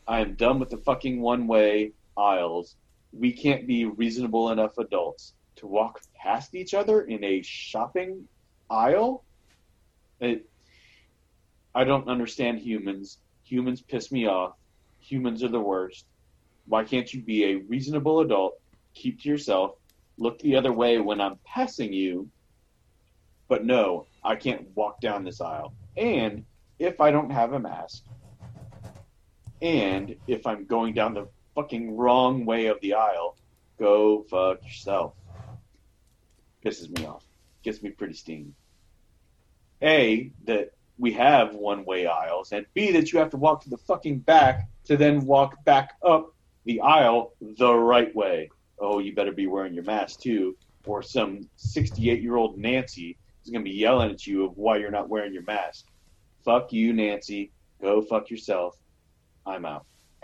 I 0.07 0.19
am 0.21 0.35
done 0.35 0.59
with 0.59 0.69
the 0.69 0.77
fucking 0.77 1.21
one 1.21 1.47
way 1.47 1.91
aisles. 2.17 2.75
We 3.13 3.31
can't 3.31 3.67
be 3.67 3.85
reasonable 3.85 4.51
enough 4.51 4.77
adults 4.77 5.33
to 5.57 5.67
walk 5.67 6.01
past 6.15 6.55
each 6.55 6.73
other 6.73 7.01
in 7.01 7.23
a 7.23 7.41
shopping 7.43 8.27
aisle. 8.69 9.23
It, 10.19 10.49
I 11.75 11.83
don't 11.83 12.07
understand 12.07 12.59
humans. 12.59 13.19
Humans 13.43 13.81
piss 13.81 14.11
me 14.11 14.27
off. 14.27 14.53
Humans 14.99 15.43
are 15.43 15.49
the 15.49 15.59
worst. 15.59 16.05
Why 16.67 16.83
can't 16.83 17.13
you 17.13 17.21
be 17.21 17.45
a 17.45 17.55
reasonable 17.55 18.21
adult, 18.21 18.59
keep 18.93 19.21
to 19.21 19.29
yourself, 19.29 19.75
look 20.17 20.39
the 20.39 20.55
other 20.55 20.71
way 20.71 20.99
when 20.99 21.21
I'm 21.21 21.37
passing 21.45 21.91
you? 21.93 22.29
But 23.51 23.65
no, 23.65 24.07
I 24.23 24.37
can't 24.37 24.65
walk 24.75 25.01
down 25.01 25.25
this 25.25 25.41
aisle. 25.41 25.73
And 25.97 26.45
if 26.79 27.01
I 27.01 27.11
don't 27.11 27.31
have 27.31 27.51
a 27.51 27.59
mask, 27.59 28.05
and 29.61 30.15
if 30.25 30.47
I'm 30.47 30.63
going 30.63 30.93
down 30.93 31.13
the 31.13 31.27
fucking 31.53 31.97
wrong 31.97 32.45
way 32.45 32.67
of 32.67 32.79
the 32.79 32.93
aisle, 32.93 33.35
go 33.77 34.23
fuck 34.29 34.63
yourself. 34.63 35.15
Pisses 36.65 36.97
me 36.97 37.05
off. 37.05 37.25
Gets 37.61 37.83
me 37.83 37.89
pretty 37.89 38.13
steamed. 38.13 38.53
A, 39.81 40.31
that 40.45 40.71
we 40.97 41.11
have 41.11 41.53
one 41.53 41.83
way 41.83 42.07
aisles, 42.07 42.53
and 42.53 42.65
B, 42.73 42.91
that 42.91 43.11
you 43.11 43.19
have 43.19 43.31
to 43.31 43.37
walk 43.37 43.63
to 43.63 43.69
the 43.69 43.79
fucking 43.79 44.19
back 44.19 44.69
to 44.85 44.95
then 44.95 45.25
walk 45.25 45.61
back 45.65 45.95
up 46.05 46.33
the 46.63 46.79
aisle 46.79 47.33
the 47.41 47.73
right 47.73 48.15
way. 48.15 48.49
Oh, 48.79 48.99
you 48.99 49.13
better 49.13 49.33
be 49.33 49.47
wearing 49.47 49.73
your 49.73 49.83
mask 49.83 50.21
too, 50.21 50.55
or 50.85 51.03
some 51.03 51.49
68 51.57 52.21
year 52.21 52.37
old 52.37 52.57
Nancy 52.57 53.17
is 53.43 53.49
going 53.51 53.63
to 53.63 53.69
be 53.69 53.75
yelling 53.75 54.11
at 54.11 54.25
you 54.25 54.45
of 54.45 54.57
why 54.57 54.77
you're 54.77 54.91
not 54.91 55.09
wearing 55.09 55.33
your 55.33 55.43
mask. 55.43 55.85
Fuck 56.45 56.71
you, 56.73 56.93
Nancy. 56.93 57.51
Go 57.81 58.01
fuck 58.01 58.29
yourself. 58.29 58.75
I'm 59.45 59.65
out. 59.65 59.85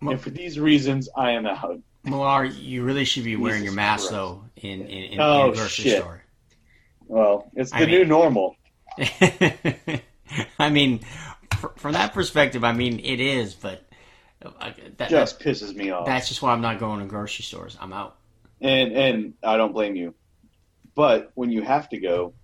and 0.00 0.20
for 0.20 0.30
these 0.30 0.58
reasons, 0.58 1.08
I 1.16 1.32
am 1.32 1.46
out. 1.46 1.78
Millar, 2.04 2.44
you 2.44 2.82
really 2.84 3.04
should 3.04 3.24
be 3.24 3.36
wearing 3.36 3.64
your 3.64 3.72
mask 3.72 4.08
Christ. 4.08 4.12
though 4.12 4.44
in 4.56 4.82
in, 4.82 5.12
in, 5.14 5.20
Oh, 5.20 5.44
in 5.46 5.50
a 5.50 5.54
grocery 5.54 5.84
shit. 5.84 6.00
store. 6.02 6.22
Well, 7.06 7.50
it's 7.54 7.70
the 7.70 7.76
I 7.78 7.80
mean- 7.80 7.90
new 7.90 8.04
normal. 8.04 8.56
I 10.58 10.70
mean, 10.70 11.00
fr- 11.58 11.68
from 11.76 11.92
that 11.92 12.12
perspective, 12.14 12.64
I 12.64 12.72
mean 12.72 13.00
it 13.00 13.20
is, 13.20 13.54
but 13.54 13.82
uh, 14.44 14.70
that, 14.98 15.10
Just 15.10 15.40
pisses 15.40 15.74
me 15.74 15.90
off. 15.90 16.06
that's 16.06 16.28
just 16.28 16.42
why 16.42 16.52
I'm 16.52 16.60
not 16.60 16.78
going 16.78 17.00
to 17.00 17.06
grocery 17.06 17.42
stores. 17.44 17.76
I'm 17.80 17.92
out. 17.92 18.16
and 18.60 18.92
and 18.92 19.34
I 19.42 19.56
don't 19.56 19.72
blame 19.72 19.96
you. 19.96 20.14
But 20.94 21.30
when 21.34 21.50
you 21.50 21.62
have 21.62 21.88
to 21.90 21.98
go, 21.98 22.34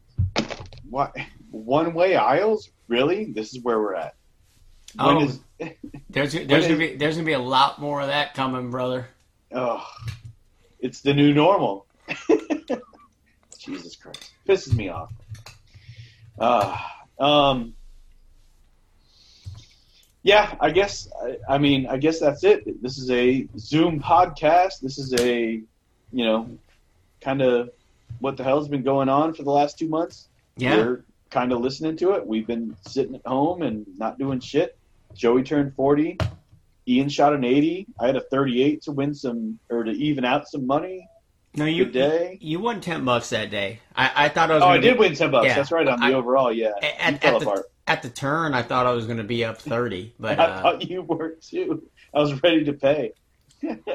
what 0.88 1.14
one 1.51 1.94
way 1.94 2.16
aisles? 2.16 2.70
Really? 2.88 3.26
This 3.26 3.55
is 3.55 3.62
where 3.62 3.78
we're 3.78 3.94
at. 3.94 4.14
When 4.96 5.16
Oh. 5.16 5.20
is- 5.24 5.40
There's 6.11 6.32
there's 6.32 6.46
gonna 6.46 6.59
is- 6.74 6.78
be 6.78 6.96
there's 6.96 7.14
gonna 7.16 7.26
be 7.26 7.32
a 7.34 7.38
lot 7.38 7.80
more 7.80 8.01
of 8.01 8.09
that 8.09 8.34
coming, 8.34 8.70
brother. 8.70 9.09
oh, 9.53 9.86
it's 10.80 11.01
the 11.03 11.14
new 11.14 11.32
normal. 11.34 11.86
Jesus 13.59 13.94
Christ, 13.96 14.30
pisses 14.48 14.74
me 14.74 14.88
off. 14.88 15.12
Uh, 16.38 16.76
um, 17.18 17.74
yeah, 20.22 20.55
I 20.61 20.70
guess. 20.70 21.09
I, 21.22 21.55
I 21.55 21.59
mean, 21.59 21.86
I 21.86 21.96
guess 21.98 22.20
that's 22.20 22.42
it. 22.44 22.82
This 22.82 22.98
is 22.98 23.11
a 23.11 23.46
Zoom 23.59 24.01
podcast. 24.01 24.80
This 24.80 24.98
is 24.98 25.14
a, 25.20 25.62
you 26.12 26.24
know, 26.24 26.59
kind 27.20 27.42
of 27.42 27.70
what 28.20 28.36
the 28.36 28.44
hell's 28.44 28.68
been 28.68 28.82
going 28.82 29.08
on 29.08 29.34
for 29.34 29.42
the 29.42 29.50
last 29.50 29.78
two 29.78 29.88
months. 29.88 30.28
Yeah, 30.56 30.76
We're 30.76 31.04
kind 31.30 31.52
of 31.52 31.60
listening 31.60 31.96
to 31.98 32.12
it. 32.12 32.26
We've 32.26 32.46
been 32.46 32.76
sitting 32.86 33.14
at 33.14 33.26
home 33.26 33.62
and 33.62 33.86
not 33.98 34.18
doing 34.18 34.40
shit. 34.40 34.76
Joey 35.14 35.42
turned 35.42 35.74
40. 35.74 36.18
Ian 36.86 37.08
shot 37.08 37.32
an 37.34 37.44
80. 37.44 37.86
I 37.98 38.06
had 38.06 38.16
a 38.16 38.20
38 38.20 38.82
to 38.82 38.92
win 38.92 39.14
some 39.14 39.58
or 39.70 39.84
to 39.84 39.90
even 39.92 40.24
out 40.24 40.48
some 40.48 40.66
money. 40.66 41.08
no, 41.54 41.64
you 41.64 41.84
day. 41.86 42.38
you 42.40 42.60
won 42.60 42.80
ten 42.80 43.04
bucks 43.04 43.30
that 43.30 43.50
day. 43.50 43.80
I, 43.96 44.26
I 44.26 44.28
thought 44.28 44.50
I 44.50 44.54
was. 44.54 44.62
Oh, 44.62 44.68
I 44.68 44.78
did 44.78 44.94
be, 44.94 45.00
win 45.00 45.14
10 45.14 45.30
bucks. 45.30 45.46
Yeah. 45.46 45.56
That's 45.56 45.72
right 45.72 45.86
on 45.86 46.00
the 46.00 46.06
I- 46.06 46.12
overall. 46.12 46.52
Yeah, 46.52 46.72
At, 46.82 47.24
at 47.24 47.40
the, 47.40 47.64
at 47.86 48.02
the 48.02 48.08
turn, 48.10 48.54
I 48.54 48.62
thought 48.62 48.86
I 48.86 48.92
was 48.92 49.06
going 49.06 49.18
to 49.18 49.24
be 49.24 49.44
up 49.44 49.58
thirty, 49.60 50.14
but 50.18 50.38
I 50.38 50.44
uh, 50.44 50.62
thought 50.62 50.88
you 50.88 51.02
were 51.02 51.36
too. 51.40 51.82
I 52.14 52.20
was 52.20 52.40
ready 52.42 52.64
to 52.64 52.72
pay. 52.72 53.12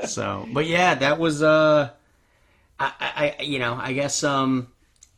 So, 0.05 0.47
but 0.53 0.67
yeah, 0.67 0.95
that 0.95 1.17
was 1.17 1.41
uh, 1.41 1.89
I, 2.79 3.35
I, 3.39 3.43
you 3.43 3.59
know, 3.59 3.75
I 3.75 3.93
guess 3.93 4.23
um, 4.23 4.67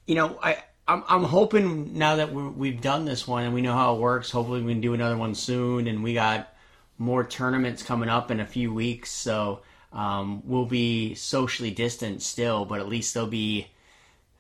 you 0.05 0.15
know, 0.15 0.39
I, 0.41 0.57
I'm, 0.87 1.03
I'm 1.07 1.23
hoping 1.23 1.97
now 1.97 2.15
that 2.17 2.33
we're, 2.33 2.49
we've 2.49 2.81
done 2.81 3.05
this 3.05 3.27
one 3.27 3.43
and 3.43 3.53
we 3.53 3.61
know 3.61 3.73
how 3.73 3.95
it 3.95 3.99
works. 3.99 4.31
Hopefully, 4.31 4.61
we 4.61 4.73
can 4.73 4.81
do 4.81 4.93
another 4.93 5.17
one 5.17 5.35
soon, 5.35 5.87
and 5.87 6.03
we 6.03 6.13
got 6.13 6.53
more 6.97 7.23
tournaments 7.23 7.83
coming 7.83 8.09
up 8.09 8.31
in 8.31 8.39
a 8.39 8.45
few 8.45 8.73
weeks. 8.73 9.11
So, 9.11 9.61
um, 9.93 10.41
we'll 10.45 10.65
be 10.65 11.15
socially 11.15 11.71
distant 11.71 12.21
still, 12.21 12.65
but 12.65 12.79
at 12.79 12.87
least 12.87 13.13
there'll 13.13 13.29
be 13.29 13.67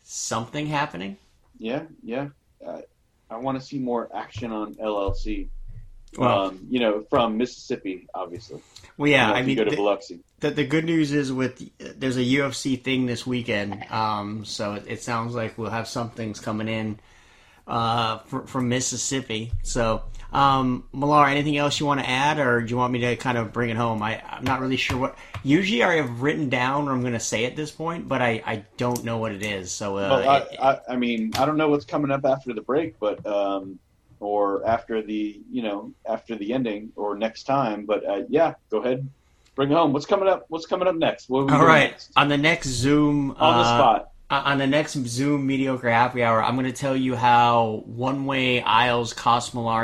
something 0.03 0.67
happening. 0.67 1.17
Yeah, 1.59 1.83
yeah. 2.03 2.29
Uh, 2.65 2.81
I 3.29 3.37
want 3.37 3.59
to 3.59 3.65
see 3.65 3.77
more 3.79 4.09
action 4.15 4.51
on 4.51 4.75
LLC. 4.75 5.49
Well, 6.17 6.47
um, 6.47 6.65
you 6.69 6.79
know, 6.79 7.03
from 7.09 7.37
Mississippi, 7.37 8.07
obviously. 8.13 8.61
well, 8.97 9.09
yeah, 9.09 9.27
You 9.27 9.33
know, 9.33 9.39
I 9.39 9.41
mean, 9.43 9.57
go 9.57 9.63
to 9.65 9.69
the- 9.71 9.75
Biloxi. 9.75 10.19
the, 10.39 10.51
the 10.51 10.65
good 10.65 10.85
news 10.85 11.11
is 11.11 11.31
with 11.33 11.61
there's 11.99 12.17
a 12.17 12.23
UFC 12.23 12.81
thing 12.81 13.05
this 13.07 13.25
weekend, 13.27 13.83
um, 13.91 14.45
so 14.45 14.73
it, 14.75 14.85
it 14.87 15.01
sounds 15.01 15.35
like 15.35 15.57
we'll 15.57 15.69
have 15.71 15.87
some 15.87 16.09
things 16.11 16.39
coming 16.39 16.67
in. 16.67 16.99
uh, 17.67 18.19
fr- 18.19 18.45
from 18.45 18.69
Mississippi. 18.69 19.51
So, 19.61 20.03
um, 20.31 20.85
Millar, 20.93 21.27
anything 21.27 21.57
else 21.57 21.81
you 21.81 21.85
want 21.85 21.99
to 21.99 22.09
add, 22.09 22.39
or 22.39 22.61
do 22.61 22.69
you 22.69 22.77
want 22.77 22.93
me 22.93 22.99
to 23.01 23.17
kind 23.17 23.37
of 23.37 23.51
bring 23.51 23.69
it 23.69 23.75
home? 23.75 24.01
I, 24.01 24.21
I'm 24.25 24.45
not 24.45 24.61
really 24.61 24.77
sure 24.77 24.97
what. 24.97 25.17
Usually, 25.43 25.83
I 25.83 25.95
have 25.95 26.21
written 26.21 26.47
down 26.47 26.85
what 26.85 26.93
I'm 26.93 27.01
going 27.01 27.11
to 27.11 27.19
say 27.19 27.43
at 27.43 27.57
this 27.57 27.69
point, 27.69 28.07
but 28.07 28.21
I, 28.21 28.41
I 28.45 28.63
don't 28.77 29.03
know 29.03 29.17
what 29.17 29.33
it 29.33 29.43
is. 29.43 29.69
So, 29.73 29.97
uh, 29.97 30.09
Well, 30.09 30.29
I, 30.29 30.37
it- 30.37 30.59
I, 30.61 30.79
I 30.93 30.95
mean, 30.95 31.31
I 31.37 31.45
don't 31.45 31.57
know 31.57 31.67
what's 31.67 31.83
coming 31.83 32.09
up 32.09 32.23
after 32.23 32.53
the 32.53 32.61
break, 32.61 32.97
but 33.01 33.25
um, 33.25 33.79
or 34.19 34.65
after 34.65 35.01
the 35.01 35.39
you 35.51 35.61
know 35.61 35.93
after 36.07 36.35
the 36.35 36.53
ending 36.53 36.91
or 36.95 37.17
next 37.17 37.43
time. 37.43 37.85
But 37.85 38.05
uh, 38.05 38.23
yeah, 38.29 38.55
go 38.69 38.79
ahead, 38.79 39.07
bring 39.55 39.69
home. 39.69 39.93
What's 39.93 40.05
coming 40.05 40.27
up? 40.27 40.45
What's 40.49 40.65
coming 40.65 40.87
up 40.87 40.95
next? 40.95 41.29
What 41.29 41.41
are 41.41 41.45
we 41.45 41.53
all 41.53 41.67
next? 41.67 42.11
on 42.15 42.29
the 42.29 42.37
next 42.37 42.67
Zoom 42.67 43.31
on 43.31 43.57
the 43.57 43.63
uh, 43.63 43.77
spot. 43.77 44.11
Uh, 44.29 44.41
on 44.43 44.57
the 44.57 44.67
next 44.67 44.91
Zoom 45.07 45.47
Mediocre 45.47 45.89
Happy 45.89 46.21
Hour, 46.21 46.43
I'm 46.43 46.55
going 46.55 46.65
to 46.65 46.73
tell 46.73 46.97
you 46.97 47.15
how 47.15 47.83
One 47.85 48.25
Way 48.25 48.61
Aisles 48.61 49.13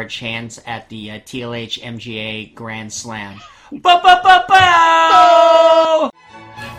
a 0.02 0.08
chance 0.10 0.60
at 0.66 0.90
the 0.90 1.12
uh, 1.12 1.20
TLH 1.20 1.80
MGA 1.80 2.54
Grand 2.54 2.92
Slam. 2.92 3.40
Ba-ba-ba-bow! 3.72 5.24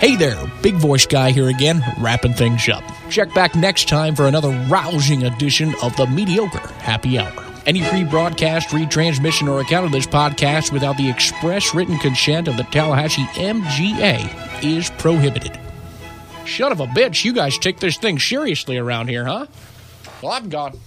Hey 0.05 0.17
there, 0.17 0.45
Big 0.61 0.75
Voice 0.75 1.07
Guy 1.07 1.31
here 1.31 1.49
again, 1.49 1.83
wrapping 1.99 2.35
things 2.35 2.69
up. 2.69 2.85
Check 3.09 3.33
back 3.33 3.55
next 3.55 3.89
time 3.89 4.15
for 4.15 4.27
another 4.27 4.51
rousing 4.69 5.23
edition 5.23 5.75
of 5.83 5.97
the 5.97 6.07
Mediocre 6.07 6.59
Happy 6.83 7.19
Hour. 7.19 7.33
Any 7.65 7.81
rebroadcast, 7.81 8.65
retransmission, 8.65 9.51
or 9.51 9.63
account 9.63 9.87
of 9.87 9.93
this 9.93 10.07
podcast 10.07 10.73
without 10.73 10.99
the 10.99 11.09
express 11.09 11.75
written 11.75 11.97
consent 11.97 12.49
of 12.49 12.59
the 12.59 12.65
Tallahassee 12.65 13.25
MGA 13.33 14.63
is 14.63 14.91
prohibited. 14.91 15.59
Son 16.47 16.71
of 16.71 16.81
a 16.81 16.87
bitch, 16.89 17.25
you 17.25 17.33
guys 17.33 17.57
take 17.57 17.81
this 17.81 17.97
thing 17.97 18.19
seriously 18.19 18.77
around 18.77 19.09
here, 19.09 19.25
huh? 19.25 19.47
Well, 20.21 20.33
I'm 20.33 20.51
gone. 20.51 20.79